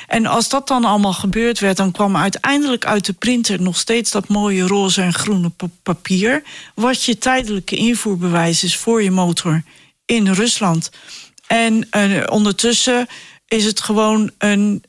En 0.06 0.26
als 0.26 0.48
dat 0.48 0.68
dan 0.68 0.84
allemaal 0.84 1.12
gebeurd 1.12 1.58
werd... 1.58 1.76
dan 1.76 1.92
kwam 1.92 2.16
uiteindelijk 2.16 2.84
uit 2.84 3.06
de 3.06 3.12
printer 3.12 3.62
nog 3.62 3.78
steeds 3.78 4.10
dat 4.10 4.28
mooie 4.28 4.66
roze 4.66 5.02
en 5.02 5.14
groene 5.14 5.48
pa- 5.48 5.70
papier... 5.82 6.42
wat 6.74 7.04
je 7.04 7.18
tijdelijke 7.18 7.76
invoerbewijs 7.76 8.64
is 8.64 8.76
voor 8.76 9.02
je 9.02 9.10
motor 9.10 9.62
in 10.04 10.32
Rusland... 10.32 10.90
En 11.46 11.90
eh, 11.90 12.22
ondertussen 12.26 13.06
is 13.48 13.64
het 13.64 13.80
gewoon 13.80 14.30
een, 14.38 14.82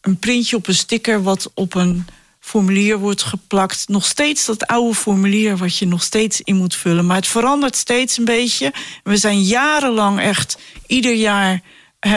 een 0.00 0.16
printje 0.18 0.56
op 0.56 0.66
een 0.66 0.74
sticker 0.74 1.22
wat 1.22 1.50
op 1.54 1.74
een 1.74 2.06
formulier 2.48 2.98
wordt 2.98 3.22
geplakt. 3.22 3.88
Nog 3.88 4.04
steeds 4.04 4.46
dat 4.46 4.66
oude 4.66 4.94
formulier 4.94 5.56
wat 5.56 5.76
je 5.76 5.86
nog 5.86 6.02
steeds 6.02 6.40
in 6.40 6.56
moet 6.56 6.74
vullen. 6.74 7.06
Maar 7.06 7.16
het 7.16 7.26
verandert 7.26 7.76
steeds 7.76 8.18
een 8.18 8.24
beetje. 8.24 8.72
We 9.02 9.16
zijn 9.16 9.42
jarenlang 9.42 10.20
echt 10.20 10.58
ieder 10.86 11.14
jaar 11.14 11.62
eh, 11.98 12.12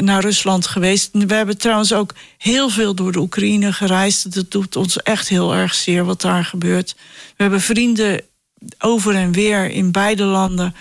naar 0.00 0.20
Rusland 0.20 0.66
geweest. 0.66 1.08
We 1.12 1.34
hebben 1.34 1.58
trouwens 1.58 1.92
ook 1.92 2.14
heel 2.38 2.68
veel 2.68 2.94
door 2.94 3.12
de 3.12 3.18
Oekraïne 3.18 3.72
gereisd. 3.72 4.34
Dat 4.34 4.50
doet 4.50 4.76
ons 4.76 5.02
echt 5.02 5.28
heel 5.28 5.54
erg 5.54 5.74
zeer 5.74 6.04
wat 6.04 6.20
daar 6.20 6.44
gebeurt. 6.44 6.94
We 7.36 7.42
hebben 7.42 7.60
vrienden 7.60 8.20
over 8.78 9.14
en 9.14 9.32
weer 9.32 9.70
in 9.70 9.92
beide 9.92 10.24
landen 10.24 10.74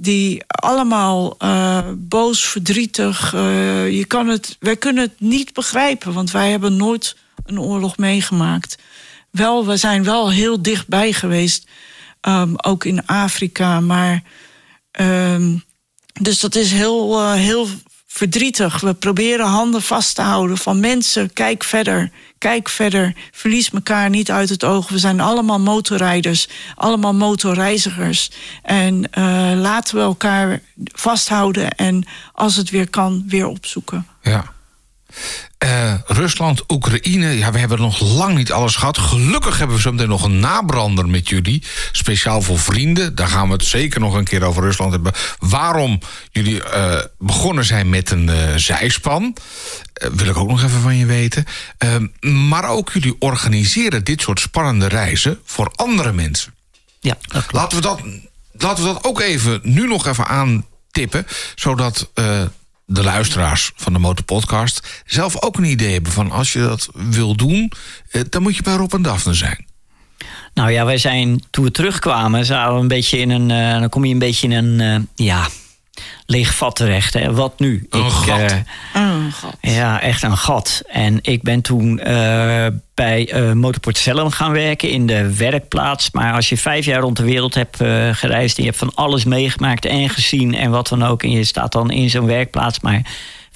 die 0.00 0.42
allemaal 0.46 1.34
eh, 1.38 1.78
boos, 1.96 2.46
verdrietig. 2.46 3.34
eh, 3.34 3.90
je 3.96 4.04
kan 4.04 4.28
het, 4.28 4.56
wij 4.60 4.76
kunnen 4.76 5.02
het 5.02 5.20
niet 5.20 5.52
begrijpen, 5.52 6.12
want 6.12 6.30
wij 6.30 6.50
hebben 6.50 6.76
nooit 6.76 7.16
een 7.44 7.60
oorlog 7.60 7.96
meegemaakt. 7.96 8.78
Wel, 9.30 9.66
we 9.66 9.76
zijn 9.76 10.04
wel 10.04 10.30
heel 10.30 10.62
dichtbij 10.62 11.12
geweest, 11.12 11.68
ehm, 12.20 12.52
ook 12.56 12.84
in 12.84 13.06
Afrika, 13.06 13.80
maar. 13.80 14.22
ehm, 14.90 15.56
dus 16.20 16.40
dat 16.40 16.54
is 16.54 16.72
heel, 16.72 17.18
eh, 17.20 17.32
heel 17.32 17.68
verdrietig. 18.06 18.80
We 18.80 18.94
proberen 18.94 19.46
handen 19.46 19.82
vast 19.82 20.14
te 20.14 20.22
houden 20.22 20.58
van 20.58 20.80
mensen. 20.80 21.32
Kijk 21.32 21.64
verder, 21.64 22.10
kijk 22.38 22.68
verder. 22.68 23.14
Verlies 23.32 23.70
elkaar 23.70 24.10
niet 24.10 24.30
uit 24.30 24.48
het 24.48 24.64
oog. 24.64 24.88
We 24.88 24.98
zijn 24.98 25.20
allemaal 25.20 25.60
motorrijders, 25.60 26.48
allemaal 26.74 27.14
motorreizigers. 27.14 28.30
En 28.62 29.12
eh, 29.12 29.52
laten 29.54 29.96
we 29.96 30.00
elkaar 30.00 30.60
vasthouden 30.84 31.70
en 31.70 32.06
als 32.32 32.56
het 32.56 32.70
weer 32.70 32.90
kan, 32.90 33.24
weer 33.26 33.46
opzoeken. 33.46 34.06
Ja. 34.22 34.52
Eh, 35.58 35.94
Rusland, 36.06 36.62
Oekraïne, 36.68 37.38
ja, 37.38 37.52
we 37.52 37.58
hebben 37.58 37.78
nog 37.78 38.00
lang 38.00 38.36
niet 38.36 38.52
alles 38.52 38.76
gehad. 38.76 38.98
Gelukkig 38.98 39.58
hebben 39.58 39.76
we 39.76 39.82
zo 39.82 39.92
meteen 39.92 40.08
nog 40.08 40.24
een 40.24 40.40
nabrander 40.40 41.08
met 41.08 41.28
jullie. 41.28 41.62
Speciaal 41.92 42.42
voor 42.42 42.58
vrienden. 42.58 43.14
Daar 43.14 43.28
gaan 43.28 43.46
we 43.46 43.52
het 43.52 43.64
zeker 43.64 44.00
nog 44.00 44.14
een 44.14 44.24
keer 44.24 44.44
over 44.44 44.62
Rusland 44.62 44.92
hebben. 44.92 45.12
Waarom 45.38 45.98
jullie 46.30 46.62
eh, 46.62 47.04
begonnen 47.18 47.64
zijn 47.64 47.88
met 47.88 48.10
een 48.10 48.28
eh, 48.28 48.54
zijspan. 48.56 49.36
Wil 50.12 50.26
ik 50.26 50.36
ook 50.36 50.48
nog 50.48 50.62
even 50.62 50.80
van 50.80 50.96
je 50.96 51.06
weten. 51.06 51.44
Maar 52.20 52.68
ook 52.68 52.90
jullie 52.92 53.16
organiseren 53.18 54.04
dit 54.04 54.20
soort 54.20 54.40
spannende 54.40 54.88
reizen 54.88 55.40
voor 55.44 55.72
andere 55.74 56.12
mensen. 56.12 56.54
Ja, 57.00 57.16
dat 57.20 57.46
klopt. 57.46 57.52
Laten 57.52 57.76
we 57.76 57.82
dat, 57.82 58.00
laten 58.52 58.84
we 58.84 58.92
dat 58.92 59.04
ook 59.04 59.20
even 59.20 59.60
nu 59.62 59.86
nog 59.86 60.06
even 60.06 60.26
aantippen. 60.26 61.26
Zodat 61.54 62.10
de 62.90 63.02
luisteraars 63.02 63.72
van 63.76 63.92
de 63.92 63.98
Motorpodcast 63.98 65.02
zelf 65.06 65.42
ook 65.42 65.56
een 65.56 65.64
idee 65.64 65.92
hebben 65.92 66.12
van 66.12 66.30
als 66.30 66.52
je 66.52 66.58
dat 66.58 66.88
wil 66.92 67.36
doen, 67.36 67.72
eh, 68.10 68.22
dan 68.28 68.42
moet 68.42 68.56
je 68.56 68.62
bij 68.62 68.74
Rob 68.74 68.94
en 68.94 69.02
Daphne 69.02 69.34
zijn. 69.34 69.66
Nou 70.54 70.70
ja, 70.70 70.84
wij 70.84 70.98
zijn 70.98 71.42
toen 71.50 71.64
we 71.64 71.70
terugkwamen, 71.70 72.44
zaten 72.44 72.74
we 72.74 72.80
een 72.80 72.88
beetje 72.88 73.18
in 73.18 73.30
een. 73.30 73.50
eh, 73.50 73.80
dan 73.80 73.88
kom 73.88 74.04
je 74.04 74.12
een 74.12 74.18
beetje 74.18 74.48
in 74.48 74.52
een. 74.64 74.80
eh, 75.16 75.26
ja, 75.26 75.48
leeg 76.26 76.54
vat 76.54 76.76
terecht. 76.76 77.14
Hè. 77.14 77.34
Wat 77.34 77.58
nu? 77.58 77.86
Een 77.90 78.10
gat. 78.10 78.38
eh, 78.40 79.02
Oh, 79.02 79.32
god. 79.32 79.54
ja, 79.60 80.00
echt 80.00 80.22
een 80.22 80.36
gat. 80.36 80.82
En 80.88 81.18
ik 81.22 81.42
ben 81.42 81.60
toen 81.60 81.98
eh, 81.98 82.66
bij 82.94 83.28
eh 83.32 83.52
Motorport 83.52 83.96
Cellum 83.98 84.30
gaan 84.30 84.52
werken 84.52 84.90
in 84.90 85.06
de 85.06 85.34
werkplaats. 85.34 86.10
Maar 86.10 86.32
als 86.34 86.48
je 86.48 86.56
vijf 86.56 86.84
jaar 86.84 87.00
rond 87.00 87.16
de 87.16 87.24
wereld 87.24 87.54
hebt 87.54 87.80
eh, 87.80 88.08
gereisd... 88.12 88.56
en 88.56 88.62
je 88.62 88.68
hebt 88.68 88.82
van 88.82 88.94
alles 88.94 89.24
meegemaakt 89.24 89.84
en 89.84 90.08
gezien 90.08 90.54
en 90.54 90.70
wat 90.70 90.88
dan 90.88 91.04
ook... 91.04 91.22
en 91.22 91.30
je 91.30 91.44
staat 91.44 91.72
dan 91.72 91.90
in 91.90 92.10
zo'n 92.10 92.26
werkplaats... 92.26 92.80
maar 92.80 93.02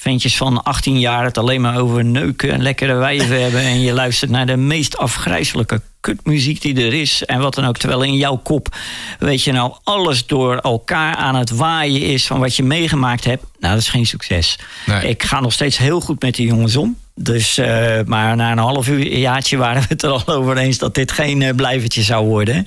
ventjes 0.03 0.37
van 0.37 0.63
18 0.63 0.99
jaar 0.99 1.25
het 1.25 1.39
alleen 1.39 1.61
maar 1.61 1.81
over 1.81 2.05
neuken 2.05 2.53
en 2.53 2.63
lekkere 2.63 2.95
wijven 2.95 3.41
hebben... 3.43 3.61
en 3.61 3.81
je 3.81 3.93
luistert 3.93 4.31
naar 4.31 4.47
de 4.47 4.57
meest 4.57 4.97
afgrijzelijke 4.97 5.81
kutmuziek 6.01 6.61
die 6.61 6.87
er 6.87 6.93
is... 6.93 7.25
en 7.25 7.41
wat 7.41 7.55
dan 7.55 7.65
ook, 7.65 7.77
terwijl 7.77 8.03
in 8.03 8.17
jouw 8.17 8.37
kop... 8.37 8.77
weet 9.19 9.43
je 9.43 9.53
nou, 9.53 9.75
alles 9.83 10.27
door 10.27 10.57
elkaar 10.57 11.15
aan 11.15 11.35
het 11.35 11.51
waaien 11.51 12.01
is... 12.01 12.27
van 12.27 12.41
wat 12.41 12.57
je 12.57 12.63
meegemaakt 12.63 13.25
hebt. 13.25 13.45
Nou, 13.59 13.75
dat 13.75 13.83
is 13.83 13.89
geen 13.89 14.07
succes. 14.07 14.59
Nee. 14.87 15.09
Ik 15.09 15.23
ga 15.23 15.41
nog 15.41 15.53
steeds 15.53 15.79
heel 15.79 16.01
goed 16.01 16.23
met 16.23 16.35
die 16.35 16.47
jongens 16.47 16.77
om. 16.77 16.99
Dus, 17.15 17.59
eh, 17.59 18.01
maar 18.05 18.37
na 18.37 18.53
een 18.53 18.59
half 18.59 18.89
uur, 18.89 19.17
jaartje 19.17 19.57
waren 19.57 19.83
we 19.83 19.89
het 19.89 20.03
er 20.03 20.11
al 20.11 20.27
over 20.27 20.57
eens 20.57 20.79
dat 20.79 20.95
dit 20.95 21.13
geen 21.13 21.43
eh, 21.43 21.55
blijvertje 21.55 22.03
zou 22.03 22.27
worden. 22.27 22.65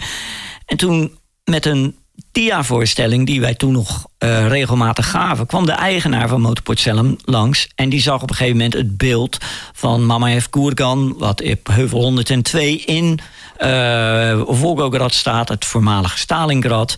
En 0.66 0.78
toen 0.78 1.18
met 1.44 1.66
een 1.66 1.96
TIA-voorstelling 2.36 3.26
die 3.26 3.42
wij 3.42 3.54
toen 3.54 3.72
nog 3.72 4.08
eh, 4.18 4.48
regelmatig 4.48 5.10
gaven, 5.10 5.46
kwam 5.46 5.66
de 5.66 5.72
eigenaar 5.72 6.28
van 6.28 6.42
Motorport 6.42 6.92
langs. 7.26 7.68
En 7.76 7.90
die 7.90 8.02
zag 8.02 8.22
op 8.22 8.30
een 8.30 8.36
gegeven 8.36 8.58
moment 8.58 8.74
het 8.74 8.98
beeld 8.98 9.38
van 9.74 10.06
Mama 10.06 10.40
F. 10.40 10.50
Koergan, 10.50 11.16
wat 11.18 11.44
op 11.44 11.68
Heuvel 11.68 12.02
102 12.02 12.76
in 12.76 13.20
uh, 13.60 14.42
Volgograd 14.48 15.14
staat, 15.14 15.50
het 15.50 15.66
voormalige 15.66 16.18
Stalingrad. 16.18 16.96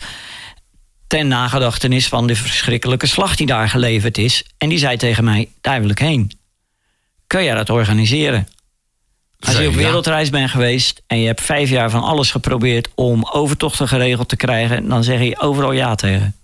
Ten 1.07 1.27
nagedachtenis 1.27 2.07
van 2.07 2.27
de 2.27 2.35
verschrikkelijke 2.35 3.07
slag 3.07 3.35
die 3.35 3.47
daar 3.47 3.69
geleverd 3.69 4.17
is. 4.17 4.43
En 4.57 4.69
die 4.69 4.79
zei 4.79 4.97
tegen 4.97 5.23
mij: 5.23 5.49
ik 5.89 5.99
heen. 5.99 6.31
Kun 7.27 7.43
jij 7.43 7.55
dat 7.55 7.69
organiseren? 7.69 8.47
Als 9.39 9.57
je 9.57 9.67
op 9.67 9.73
wereldreis 9.73 10.29
bent 10.29 10.49
geweest 10.49 11.01
en 11.07 11.19
je 11.19 11.27
hebt 11.27 11.41
vijf 11.41 11.69
jaar 11.69 11.89
van 11.89 12.03
alles 12.03 12.31
geprobeerd 12.31 12.89
om 12.95 13.25
overtochten 13.31 13.87
geregeld 13.87 14.29
te 14.29 14.35
krijgen, 14.35 14.89
dan 14.89 15.03
zeg 15.03 15.21
je 15.21 15.39
overal 15.39 15.71
ja 15.71 15.95
tegen. 15.95 16.35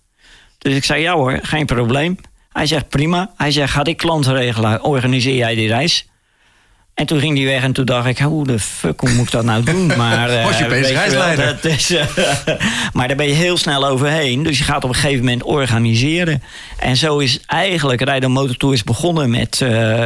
Dus 0.57 0.75
ik 0.75 0.83
zei 0.83 1.01
ja 1.01 1.13
hoor, 1.13 1.39
geen 1.41 1.65
probleem. 1.65 2.17
Hij 2.51 2.65
zegt 2.65 2.89
prima. 2.89 3.31
Hij 3.37 3.51
zegt 3.51 3.71
ga 3.71 3.83
ik 3.83 3.97
klanten 3.97 4.33
regelen, 4.33 4.83
organiseer 4.83 5.35
jij 5.35 5.55
die 5.55 5.67
reis. 5.67 6.07
En 6.93 7.05
toen 7.05 7.19
ging 7.19 7.37
hij 7.37 7.45
weg 7.45 7.63
en 7.63 7.73
toen 7.73 7.85
dacht 7.85 8.07
ik, 8.07 8.17
hoe 8.17 8.47
de 8.47 8.59
fuck, 8.59 8.99
hoe 8.99 9.09
moet 9.09 9.25
ik 9.25 9.31
dat 9.31 9.43
nou 9.43 9.63
doen? 9.71 9.85
Maar, 9.85 10.31
uh, 10.31 10.43
Was 10.43 10.57
je 10.57 10.65
opeens 10.65 10.87
reisleider? 10.87 11.59
Wel, 11.61 11.71
is, 11.71 11.91
uh, 11.91 12.05
maar 12.93 13.07
daar 13.07 13.17
ben 13.17 13.27
je 13.27 13.33
heel 13.33 13.57
snel 13.57 13.87
overheen. 13.87 14.43
Dus 14.43 14.57
je 14.57 14.63
gaat 14.63 14.83
op 14.83 14.89
een 14.89 14.95
gegeven 14.95 15.23
moment 15.23 15.43
organiseren. 15.43 16.43
En 16.79 16.97
zo 16.97 17.17
is 17.17 17.39
eigenlijk 17.45 18.01
Rijden 18.01 18.31
Motortours 18.31 18.83
begonnen 18.83 19.29
met 19.29 19.59
uh, 19.63 20.05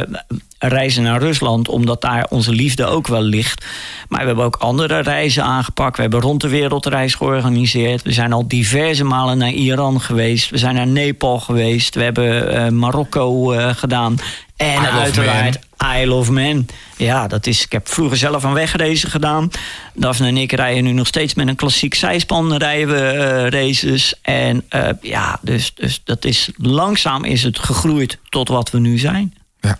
reizen 0.58 1.02
naar 1.02 1.20
Rusland. 1.20 1.68
Omdat 1.68 2.00
daar 2.00 2.26
onze 2.30 2.52
liefde 2.52 2.86
ook 2.86 3.06
wel 3.06 3.22
ligt. 3.22 3.64
Maar 4.08 4.20
we 4.20 4.26
hebben 4.26 4.44
ook 4.44 4.56
andere 4.56 5.00
reizen 5.00 5.42
aangepakt. 5.42 5.96
We 5.96 6.02
hebben 6.02 6.20
rond 6.20 6.40
de 6.40 6.48
wereldreis 6.48 7.14
georganiseerd. 7.14 8.02
We 8.02 8.12
zijn 8.12 8.32
al 8.32 8.48
diverse 8.48 9.04
malen 9.04 9.38
naar 9.38 9.52
Iran 9.52 10.00
geweest. 10.00 10.50
We 10.50 10.58
zijn 10.58 10.74
naar 10.74 10.86
Nepal 10.86 11.40
geweest. 11.40 11.94
We 11.94 12.02
hebben 12.02 12.78
Marokko 12.78 13.44
gedaan. 13.74 14.18
En 14.56 14.90
uiteraard 14.90 15.58
Isle 15.96 16.14
of 16.14 16.30
Man. 16.30 16.66
Ja, 16.96 17.26
dat 17.26 17.46
is, 17.46 17.64
ik 17.64 17.72
heb 17.72 17.88
vroeger 17.88 18.16
zelf 18.16 18.42
een 18.42 18.52
wegreizen 18.52 19.10
gedaan. 19.10 19.50
Daphne 19.94 20.26
en 20.26 20.36
ik 20.36 20.52
rijden 20.52 20.84
nu 20.84 20.92
nog 20.92 21.06
steeds 21.06 21.34
met 21.34 21.48
een 21.48 21.56
klassiek 21.56 21.94
zijspan 21.94 22.56
rijden 22.56 22.88
we 22.88 23.14
uh, 23.14 23.60
races. 23.60 24.14
En 24.22 24.64
ja, 25.00 25.38
dus, 25.42 25.74
dus 25.74 26.00
dat 26.04 26.24
is 26.24 26.50
langzaam 26.56 27.24
is 27.24 27.42
het 27.42 27.58
gegroeid 27.58 28.18
tot 28.28 28.48
wat 28.48 28.70
we 28.70 28.78
nu 28.78 28.98
zijn. 28.98 29.34
Ja. 29.60 29.78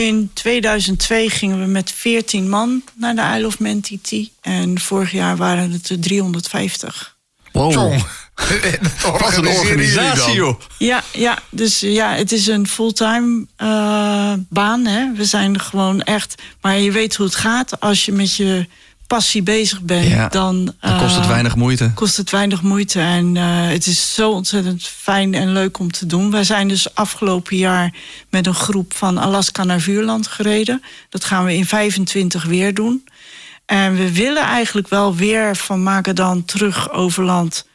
In 0.00 0.30
2002 0.32 1.30
gingen 1.30 1.60
we 1.60 1.66
met 1.66 1.92
14 1.92 2.48
man 2.48 2.82
naar 2.94 3.14
de 3.14 3.22
Isle 3.36 3.46
of 3.46 3.58
Man 3.58 3.80
TT. 3.80 4.12
En 4.40 4.80
vorig 4.80 5.12
jaar 5.12 5.36
waren 5.36 5.70
het 5.70 5.88
er 5.88 6.00
350. 6.00 7.16
Wow. 7.52 7.98
Wat 9.18 9.36
een 9.36 9.46
organisatie, 9.46 10.34
joh. 10.34 10.60
Ja, 10.78 11.02
ja, 11.12 11.38
dus 11.50 11.80
ja, 11.80 12.14
het 12.14 12.32
is 12.32 12.46
een 12.46 12.68
fulltime 12.68 13.46
uh, 13.58 14.32
baan. 14.48 14.86
Hè. 14.86 15.12
We 15.12 15.24
zijn 15.24 15.60
gewoon 15.60 16.02
echt... 16.02 16.42
Maar 16.60 16.78
je 16.78 16.92
weet 16.92 17.16
hoe 17.16 17.26
het 17.26 17.34
gaat 17.34 17.80
als 17.80 18.04
je 18.04 18.12
met 18.12 18.36
je 18.36 18.66
passie 19.14 19.42
bezig 19.42 19.80
bent. 19.80 20.06
Ja, 20.06 20.28
dan, 20.28 20.74
dan 20.80 20.98
kost 20.98 21.14
het 21.14 21.24
uh, 21.24 21.30
weinig 21.30 21.56
moeite. 21.56 21.90
Kost 21.94 22.16
het 22.16 22.30
weinig 22.30 22.62
moeite. 22.62 23.00
En 23.00 23.34
uh, 23.34 23.42
het 23.68 23.86
is 23.86 24.14
zo 24.14 24.30
ontzettend 24.30 24.86
fijn 24.86 25.34
en 25.34 25.52
leuk 25.52 25.78
om 25.78 25.90
te 25.90 26.06
doen. 26.06 26.30
Wij 26.30 26.44
zijn 26.44 26.68
dus 26.68 26.94
afgelopen 26.94 27.56
jaar 27.56 27.94
met 28.28 28.46
een 28.46 28.54
groep 28.54 28.94
van 28.94 29.18
Alaska 29.18 29.64
naar 29.64 29.80
Vuurland 29.80 30.26
gereden. 30.26 30.82
Dat 31.08 31.24
gaan 31.24 31.44
we 31.44 31.54
in 31.54 31.66
25 31.66 32.44
weer 32.44 32.74
doen. 32.74 33.04
En 33.66 33.96
we 33.96 34.12
willen 34.12 34.42
eigenlijk 34.42 34.88
wel 34.88 35.14
weer 35.14 35.56
van 35.56 35.82
Magadan 35.82 36.44
terug 36.44 36.90
over 36.92 37.24
land 37.24 37.66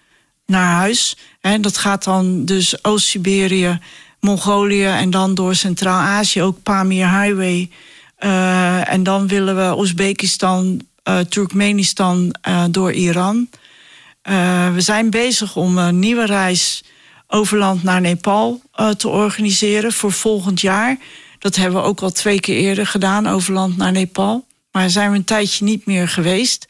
naar 0.46 0.76
huis. 0.76 1.18
En 1.42 1.62
dat 1.62 1.78
gaat 1.78 2.04
dan 2.04 2.46
dus 2.46 2.84
Oost-Siberië, 2.84 3.80
Mongolië 4.20 4.86
en 4.86 5.10
dan 5.10 5.36
door 5.36 5.56
Centraal-Azië 5.56 6.42
ook 6.42 6.64
Pamir 6.64 7.22
Highway. 7.22 7.70
Uh, 8.20 8.92
en 8.92 9.04
dan 9.04 9.28
willen 9.28 9.56
we 9.56 9.78
Oezbekistan, 9.78 10.82
uh, 11.08 11.20
Turkmenistan 11.20 12.36
uh, 12.47 12.64
door 12.70 12.91
Iran. 12.91 13.49
we 14.74 14.76
zijn 14.78 15.10
bezig 15.10 15.56
om 15.56 15.78
een 15.78 15.99
nieuwe 15.99 16.26
reis 16.26 16.84
overland 17.28 17.84
naar 17.84 18.01
Nepal 18.01 18.62
te 18.97 19.08
organiseren 19.08 19.93
voor 19.93 20.12
volgend 20.12 20.62
jaar. 20.62 20.97
Dat 21.39 21.56
hebben 21.56 21.82
we 21.82 21.88
ook 21.88 22.01
al 22.01 22.12
twee 22.12 22.39
keer 22.39 22.58
eerder 22.58 22.88
gedaan, 22.88 23.28
overland 23.28 23.78
naar 23.78 23.91
Nepal. 23.91 24.45
Maar 24.72 24.89
zijn 24.89 25.12
we 25.12 25.18
een 25.18 25.24
tijdje 25.24 25.66
niet 25.66 25.86
meer 25.86 26.08
geweest. 26.08 26.68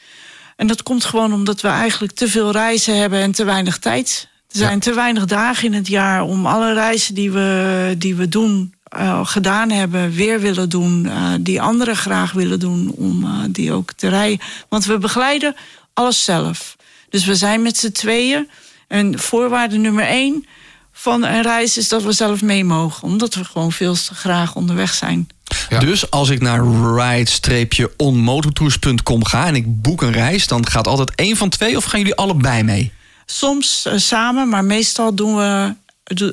En 0.55 0.67
dat 0.67 0.83
komt 0.83 1.05
gewoon 1.05 1.33
omdat 1.33 1.61
we 1.61 1.67
eigenlijk 1.67 2.13
te 2.13 2.27
veel 2.27 2.51
reizen 2.51 2.97
hebben 2.97 3.19
en 3.19 3.31
te 3.31 3.43
weinig 3.43 3.77
tijd. 3.77 4.27
Er 4.49 4.57
zijn 4.57 4.73
ja. 4.73 4.79
te 4.79 4.93
weinig 4.93 5.25
dagen 5.25 5.65
in 5.65 5.73
het 5.73 5.87
jaar 5.87 6.21
om 6.21 6.45
alle 6.45 6.73
reizen 6.73 7.15
die 7.15 7.31
we, 7.31 7.95
die 7.97 8.15
we 8.15 8.29
doen, 8.29 8.73
uh, 8.97 9.25
gedaan 9.25 9.69
hebben, 9.69 10.11
weer 10.11 10.39
willen 10.39 10.69
doen. 10.69 11.05
Uh, 11.05 11.33
die 11.39 11.61
anderen 11.61 11.95
graag 11.95 12.31
willen 12.31 12.59
doen, 12.59 12.91
om 12.95 13.23
uh, 13.23 13.29
die 13.49 13.71
ook 13.71 13.93
te 13.93 14.07
rijden. 14.07 14.39
Want 14.69 14.85
we 14.85 14.97
begeleiden 14.97 15.55
alles 15.93 16.23
zelf. 16.23 16.75
Dus 17.09 17.25
we 17.25 17.35
zijn 17.35 17.61
met 17.61 17.77
z'n 17.77 17.91
tweeën. 17.91 18.49
En 18.87 19.19
voorwaarde 19.19 19.77
nummer 19.77 20.05
één 20.05 20.45
van 20.91 21.23
een 21.23 21.41
reis 21.41 21.77
is 21.77 21.87
dat 21.87 22.03
we 22.03 22.11
zelf 22.11 22.41
mee 22.41 22.63
mogen. 22.63 23.03
Omdat 23.03 23.33
we 23.33 23.43
gewoon 23.43 23.71
veel 23.71 23.93
te 23.93 24.15
graag 24.15 24.55
onderweg 24.55 24.93
zijn. 24.93 25.27
Ja. 25.69 25.79
Dus 25.79 26.11
als 26.11 26.29
ik 26.29 26.41
naar 26.41 26.63
ride-onmotortours.com 26.95 29.25
ga 29.25 29.47
en 29.47 29.55
ik 29.55 29.81
boek 29.81 30.01
een 30.01 30.11
reis, 30.11 30.47
dan 30.47 30.67
gaat 30.67 30.87
altijd 30.87 31.11
één 31.15 31.37
van 31.37 31.49
twee 31.49 31.77
of 31.77 31.83
gaan 31.83 31.99
jullie 31.99 32.15
allebei 32.15 32.63
mee? 32.63 32.91
Soms 33.25 33.85
uh, 33.87 33.93
samen, 33.95 34.49
maar 34.49 34.63
meestal 34.63 35.15
doen 35.15 35.35
we. 35.35 35.73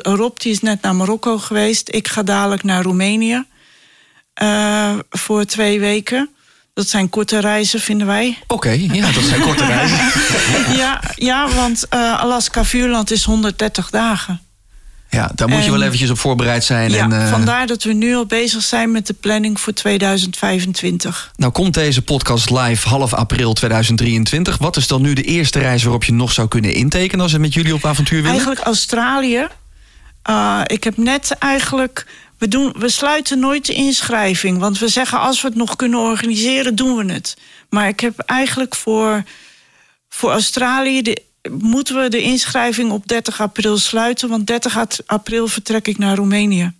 Rob 0.02 0.38
die 0.38 0.52
is 0.52 0.60
net 0.60 0.82
naar 0.82 0.94
Marokko 0.94 1.38
geweest. 1.38 1.88
Ik 1.92 2.08
ga 2.08 2.22
dadelijk 2.22 2.62
naar 2.62 2.82
Roemenië 2.82 3.44
uh, 4.42 4.94
voor 5.10 5.44
twee 5.44 5.80
weken. 5.80 6.30
Dat 6.74 6.88
zijn 6.88 7.08
korte 7.08 7.38
reizen, 7.38 7.80
vinden 7.80 8.06
wij. 8.06 8.38
Oké, 8.42 8.54
okay, 8.54 8.88
ja, 8.92 9.12
dat 9.12 9.24
zijn 9.24 9.40
korte 9.40 9.64
reizen. 9.64 9.98
ja, 10.82 11.00
ja, 11.14 11.48
want 11.48 11.86
uh, 11.94 12.20
Alaska 12.20 12.64
Vuurland 12.64 13.10
is 13.10 13.24
130 13.24 13.90
dagen. 13.90 14.40
Ja, 15.10 15.30
daar 15.34 15.48
moet 15.48 15.64
je 15.64 15.70
wel 15.70 15.82
eventjes 15.82 16.10
op 16.10 16.18
voorbereid 16.18 16.64
zijn. 16.64 16.90
Ja, 16.90 17.04
en, 17.04 17.10
uh, 17.12 17.30
vandaar 17.30 17.66
dat 17.66 17.82
we 17.82 17.92
nu 17.92 18.14
al 18.14 18.26
bezig 18.26 18.62
zijn 18.62 18.90
met 18.90 19.06
de 19.06 19.12
planning 19.12 19.60
voor 19.60 19.72
2025. 19.72 21.32
Nou 21.36 21.52
komt 21.52 21.74
deze 21.74 22.02
podcast 22.02 22.50
live 22.50 22.88
half 22.88 23.14
april 23.14 23.52
2023. 23.52 24.58
Wat 24.58 24.76
is 24.76 24.86
dan 24.86 25.02
nu 25.02 25.12
de 25.12 25.22
eerste 25.22 25.58
reis 25.58 25.82
waarop 25.82 26.04
je 26.04 26.12
nog 26.12 26.32
zou 26.32 26.48
kunnen 26.48 26.74
intekenen... 26.74 27.22
als 27.22 27.32
we 27.32 27.38
met 27.38 27.54
jullie 27.54 27.74
op 27.74 27.84
avontuur 27.84 28.16
willen? 28.16 28.30
Eigenlijk 28.30 28.60
Australië. 28.60 29.46
Uh, 30.30 30.60
ik 30.66 30.84
heb 30.84 30.96
net 30.96 31.30
eigenlijk... 31.38 32.06
We, 32.38 32.48
doen, 32.48 32.74
we 32.78 32.88
sluiten 32.88 33.38
nooit 33.38 33.66
de 33.66 33.74
inschrijving. 33.74 34.58
Want 34.58 34.78
we 34.78 34.88
zeggen 34.88 35.20
als 35.20 35.42
we 35.42 35.48
het 35.48 35.56
nog 35.56 35.76
kunnen 35.76 35.98
organiseren, 35.98 36.74
doen 36.74 36.96
we 36.96 37.12
het. 37.12 37.36
Maar 37.68 37.88
ik 37.88 38.00
heb 38.00 38.18
eigenlijk 38.18 38.74
voor, 38.74 39.22
voor 40.08 40.30
Australië... 40.30 41.14
Moeten 41.50 42.02
we 42.02 42.08
de 42.08 42.22
inschrijving 42.22 42.90
op 42.90 43.08
30 43.08 43.40
april 43.40 43.78
sluiten. 43.78 44.28
Want 44.28 44.46
30 44.46 44.76
april 45.06 45.48
vertrek 45.48 45.88
ik 45.88 45.98
naar 45.98 46.16
Roemenië. 46.16 46.72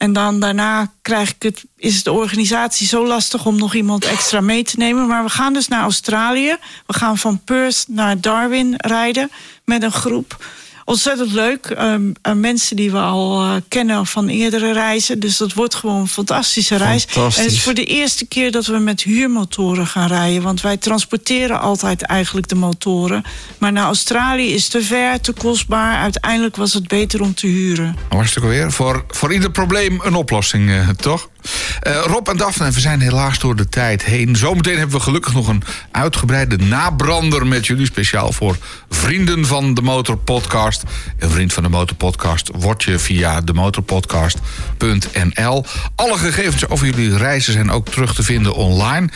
En 0.00 0.12
dan 0.12 0.40
daarna 0.40 0.92
krijg 1.02 1.30
ik 1.30 1.42
het, 1.42 1.64
is 1.76 2.02
de 2.02 2.12
organisatie 2.12 2.86
zo 2.86 3.06
lastig 3.06 3.46
om 3.46 3.56
nog 3.56 3.74
iemand 3.74 4.04
extra 4.04 4.40
mee 4.40 4.62
te 4.62 4.76
nemen. 4.76 5.06
Maar 5.06 5.24
we 5.24 5.30
gaan 5.30 5.52
dus 5.52 5.68
naar 5.68 5.82
Australië. 5.82 6.56
We 6.86 6.94
gaan 6.94 7.18
van 7.18 7.44
Perth 7.44 7.84
naar 7.88 8.20
Darwin 8.20 8.74
rijden 8.76 9.30
met 9.64 9.82
een 9.82 9.92
groep 9.92 10.44
ontzettend 10.90 11.32
leuk. 11.32 11.76
Um, 11.78 12.12
uh, 12.28 12.32
mensen 12.32 12.76
die 12.76 12.90
we 12.90 12.98
al 12.98 13.44
uh, 13.44 13.52
kennen 13.68 14.06
van 14.06 14.28
eerdere 14.28 14.72
reizen. 14.72 15.20
Dus 15.20 15.36
dat 15.36 15.52
wordt 15.52 15.74
gewoon 15.74 16.00
een 16.00 16.08
fantastische 16.08 16.76
reis. 16.76 17.06
En 17.14 17.22
het 17.22 17.38
is 17.38 17.62
voor 17.62 17.74
de 17.74 17.84
eerste 17.84 18.26
keer 18.26 18.50
dat 18.50 18.66
we 18.66 18.78
met 18.78 19.02
huurmotoren 19.02 19.86
gaan 19.86 20.08
rijden. 20.08 20.42
Want 20.42 20.60
wij 20.60 20.76
transporteren 20.76 21.60
altijd 21.60 22.02
eigenlijk 22.02 22.48
de 22.48 22.54
motoren. 22.54 23.22
Maar 23.58 23.72
naar 23.72 23.84
Australië 23.84 24.52
is 24.54 24.68
te 24.68 24.82
ver, 24.82 25.20
te 25.20 25.32
kostbaar. 25.32 25.96
Uiteindelijk 25.96 26.56
was 26.56 26.72
het 26.72 26.88
beter 26.88 27.22
om 27.22 27.34
te 27.34 27.46
huren. 27.46 27.96
Hartstikke 28.08 28.48
weer. 28.48 28.72
Voor, 28.72 29.04
voor 29.08 29.32
ieder 29.32 29.50
probleem 29.50 30.00
een 30.02 30.14
oplossing, 30.14 30.68
uh, 30.68 30.88
toch? 30.88 31.28
Uh, 31.86 32.02
Rob 32.06 32.28
en 32.28 32.36
Daphne, 32.36 32.70
we 32.70 32.80
zijn 32.80 33.00
helaas 33.00 33.38
door 33.38 33.56
de 33.56 33.68
tijd 33.68 34.04
heen. 34.04 34.36
Zometeen 34.36 34.78
hebben 34.78 34.96
we 34.96 35.02
gelukkig 35.02 35.34
nog 35.34 35.48
een 35.48 35.62
uitgebreide 35.90 36.56
nabrander 36.56 37.46
met 37.46 37.66
jullie. 37.66 37.86
Speciaal 37.86 38.32
voor 38.32 38.56
vrienden 38.88 39.46
van 39.46 39.74
de 39.74 39.82
Motorpodcast. 39.82 40.82
Een 41.18 41.30
vriend 41.30 41.52
van 41.52 41.62
de 41.62 41.68
Motorpodcast 41.68 42.50
word 42.54 42.82
je 42.82 42.98
via 42.98 43.40
de 43.40 43.52
motorpodcast.nl. 43.52 45.64
Alle 45.94 46.18
gegevens 46.18 46.68
over 46.68 46.86
jullie 46.86 47.16
reizen 47.16 47.52
zijn 47.52 47.70
ook 47.70 47.88
terug 47.88 48.14
te 48.14 48.22
vinden 48.22 48.54
online. 48.54 49.08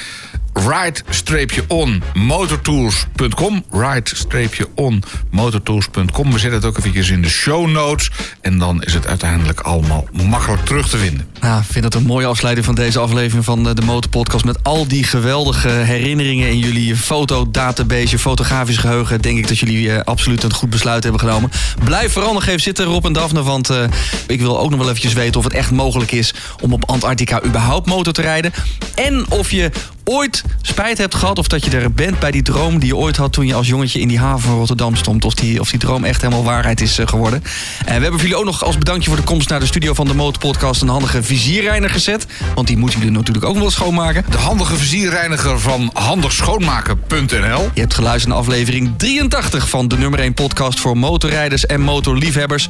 ride-on 0.52 2.02
motortools.com. 2.14 3.64
Ride-on 3.70 5.02
motortools.com. 5.30 6.32
We 6.32 6.38
zetten 6.38 6.58
het 6.58 6.64
ook 6.64 6.78
eventjes 6.78 7.10
in 7.10 7.22
de 7.22 7.28
show 7.28 7.70
notes. 7.70 8.10
En 8.40 8.58
dan 8.58 8.82
is 8.82 8.94
het 8.94 9.06
uiteindelijk 9.06 9.60
allemaal 9.60 10.08
makkelijk 10.12 10.64
terug 10.64 10.88
te 10.88 10.98
vinden. 10.98 11.33
Nou, 11.44 11.60
ik 11.60 11.66
vind 11.70 11.84
het 11.84 11.94
een 11.94 12.06
mooie 12.06 12.26
afsluiting 12.26 12.66
van 12.66 12.74
deze 12.74 12.98
aflevering 12.98 13.44
van 13.44 13.62
de 13.62 13.82
Motorpodcast. 13.82 14.44
Met 14.44 14.58
al 14.62 14.88
die 14.88 15.04
geweldige 15.04 15.68
herinneringen 15.68 16.48
in 16.48 16.58
jullie 16.58 16.96
fotodatabase, 16.96 18.10
je 18.10 18.18
fotografisch 18.18 18.76
geheugen. 18.76 19.20
Denk 19.20 19.38
ik 19.38 19.48
dat 19.48 19.58
jullie 19.58 19.86
uh, 19.86 20.00
absoluut 20.04 20.42
een 20.42 20.52
goed 20.52 20.70
besluit 20.70 21.02
hebben 21.02 21.20
genomen. 21.20 21.50
Blijf 21.84 22.12
vooral 22.12 22.32
nog 22.32 22.46
even 22.46 22.60
zitten, 22.60 22.84
Rob 22.84 23.04
en 23.04 23.12
Daphne. 23.12 23.42
Want 23.42 23.70
uh, 23.70 23.84
ik 24.26 24.40
wil 24.40 24.58
ook 24.58 24.70
nog 24.70 24.78
wel 24.78 24.88
eventjes 24.88 25.12
weten 25.12 25.38
of 25.38 25.44
het 25.44 25.52
echt 25.52 25.70
mogelijk 25.70 26.12
is 26.12 26.34
om 26.60 26.72
op 26.72 26.90
Antarctica 26.90 27.42
überhaupt 27.44 27.86
motor 27.86 28.12
te 28.12 28.22
rijden. 28.22 28.52
En 28.94 29.24
of 29.28 29.50
je 29.50 29.70
ooit 30.04 30.42
spijt 30.62 30.98
hebt 30.98 31.14
gehad 31.14 31.38
of 31.38 31.48
dat 31.48 31.64
je 31.64 31.70
er 31.70 31.92
bent 31.92 32.18
bij 32.18 32.30
die 32.30 32.42
droom 32.42 32.78
die 32.78 32.88
je 32.88 32.96
ooit 32.96 33.16
had 33.16 33.32
toen 33.32 33.46
je 33.46 33.54
als 33.54 33.68
jongetje 33.68 34.00
in 34.00 34.08
die 34.08 34.18
haven 34.18 34.40
van 34.40 34.56
Rotterdam 34.58 34.96
stond. 34.96 35.24
Of 35.24 35.34
die, 35.34 35.60
of 35.60 35.70
die 35.70 35.78
droom 35.78 36.04
echt 36.04 36.20
helemaal 36.20 36.44
waarheid 36.44 36.80
is 36.80 36.98
geworden. 37.04 37.42
En 37.78 37.84
we 37.84 37.90
hebben 37.90 38.10
voor 38.10 38.20
jullie 38.20 38.36
ook 38.36 38.44
nog 38.44 38.64
als 38.64 38.78
bedankje 38.78 39.08
voor 39.08 39.18
de 39.18 39.24
komst 39.24 39.48
naar 39.48 39.60
de 39.60 39.66
studio 39.66 39.94
van 39.94 40.06
de 40.06 40.14
Motorpodcast 40.14 40.82
een 40.82 40.88
handige 40.88 41.22
vizierreiner 41.38 41.90
gezet. 41.90 42.26
Want 42.54 42.66
die 42.66 42.76
moeten 42.76 42.98
jullie 42.98 43.14
natuurlijk 43.14 43.44
ook 43.46 43.58
wel 43.58 43.70
schoonmaken. 43.70 44.24
De 44.30 44.36
handige 44.36 44.76
vizierreiniger 44.76 45.60
van 45.60 45.90
handigschoonmaken.nl. 45.92 47.70
Je 47.74 47.80
hebt 47.80 47.94
geluisterd 47.94 48.28
naar 48.28 48.42
aflevering 48.42 48.94
83 48.96 49.68
van 49.68 49.88
de 49.88 49.98
nummer 49.98 50.20
1 50.20 50.34
podcast 50.34 50.80
voor 50.80 50.98
motorrijders 50.98 51.66
en 51.66 51.80
motorliefhebbers. 51.80 52.68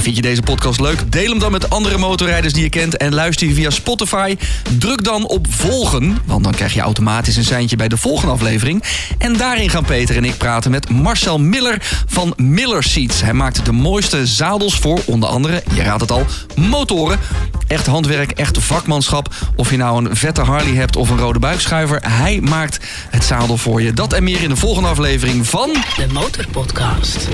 Vind 0.00 0.16
je 0.16 0.22
deze 0.22 0.42
podcast 0.42 0.80
leuk? 0.80 1.12
Deel 1.12 1.30
hem 1.30 1.38
dan 1.38 1.52
met 1.52 1.70
andere 1.70 1.98
motorrijders 1.98 2.52
die 2.52 2.62
je 2.62 2.68
kent 2.68 2.96
en 2.96 3.14
luister 3.14 3.46
je 3.46 3.54
via 3.54 3.70
Spotify. 3.70 4.36
Druk 4.78 5.04
dan 5.04 5.26
op 5.26 5.46
volgen, 5.50 6.18
want 6.24 6.44
dan 6.44 6.52
krijg 6.52 6.74
je 6.74 6.80
automatisch 6.80 7.36
een 7.36 7.44
seintje 7.44 7.76
bij 7.76 7.88
de 7.88 7.96
volgende 7.96 8.32
aflevering. 8.32 8.82
En 9.18 9.36
daarin 9.36 9.70
gaan 9.70 9.84
Peter 9.84 10.16
en 10.16 10.24
ik 10.24 10.36
praten 10.36 10.70
met 10.70 10.88
Marcel 10.88 11.38
Miller 11.38 12.04
van 12.06 12.32
Miller 12.36 12.82
Seats. 12.82 13.22
Hij 13.22 13.32
maakt 13.32 13.64
de 13.64 13.72
mooiste 13.72 14.26
zadels 14.26 14.78
voor 14.78 15.00
onder 15.04 15.28
andere, 15.28 15.62
je 15.74 15.82
raadt 15.82 16.00
het 16.00 16.10
al, 16.10 16.26
motoren. 16.56 17.18
Echt 17.66 17.86
handwerk, 18.02 18.30
echt 18.30 18.58
vakmanschap. 18.58 19.34
Of 19.56 19.70
je 19.70 19.76
nou 19.76 20.04
een 20.04 20.16
vette 20.16 20.40
Harley 20.40 20.74
hebt 20.74 20.96
of 20.96 21.10
een 21.10 21.18
rode 21.18 21.38
buikschuiver, 21.38 22.00
hij 22.08 22.40
maakt 22.40 22.78
het 23.10 23.24
zadel 23.24 23.56
voor 23.56 23.82
je. 23.82 23.92
Dat 23.92 24.12
en 24.12 24.24
meer 24.24 24.42
in 24.42 24.48
de 24.48 24.56
volgende 24.56 24.88
aflevering 24.88 25.46
van... 25.46 25.70
De 25.96 26.06
Motorpodcast. 26.12 27.28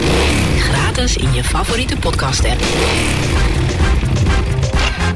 Gratis 0.59 1.17
in 1.17 1.35
je 1.35 1.45
favoriete 1.45 1.97
podcast 1.97 2.45
app. 2.45 2.61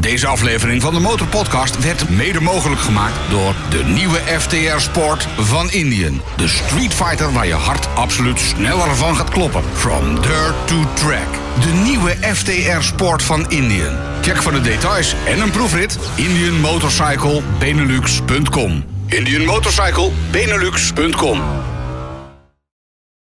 Deze 0.03 0.27
aflevering 0.27 0.83
van 0.83 0.95
de 0.95 1.01
Motorpodcast 1.01 1.83
werd 1.83 2.09
mede 2.09 2.41
mogelijk 2.41 2.81
gemaakt 2.81 3.31
door 3.31 3.55
de 3.71 3.85
nieuwe 3.85 4.19
FTR 4.19 4.79
Sport 4.79 5.29
van 5.39 5.71
Indian. 5.71 6.21
De 6.37 6.49
Street 6.49 6.95
Fighter 6.95 7.33
waar 7.33 7.47
je 7.47 7.55
hart 7.55 7.89
absoluut 7.95 8.41
sneller 8.41 8.97
van 8.97 9.17
gaat 9.17 9.31
kloppen. 9.31 9.63
From 9.73 10.15
dirt 10.15 10.67
to 10.67 10.85
track. 10.95 11.29
De 11.61 11.73
nieuwe 11.85 12.17
FTR 12.35 12.81
Sport 12.81 13.23
van 13.23 13.51
Indian. 13.51 13.97
Check 14.21 14.43
voor 14.43 14.53
de 14.53 14.61
details 14.61 15.15
en 15.27 15.41
een 15.41 15.51
proefrit 15.51 15.99
indianmotorcyclebenelux.com. 16.15 18.85
Indianmotorcyclebenelux.com 19.07 21.41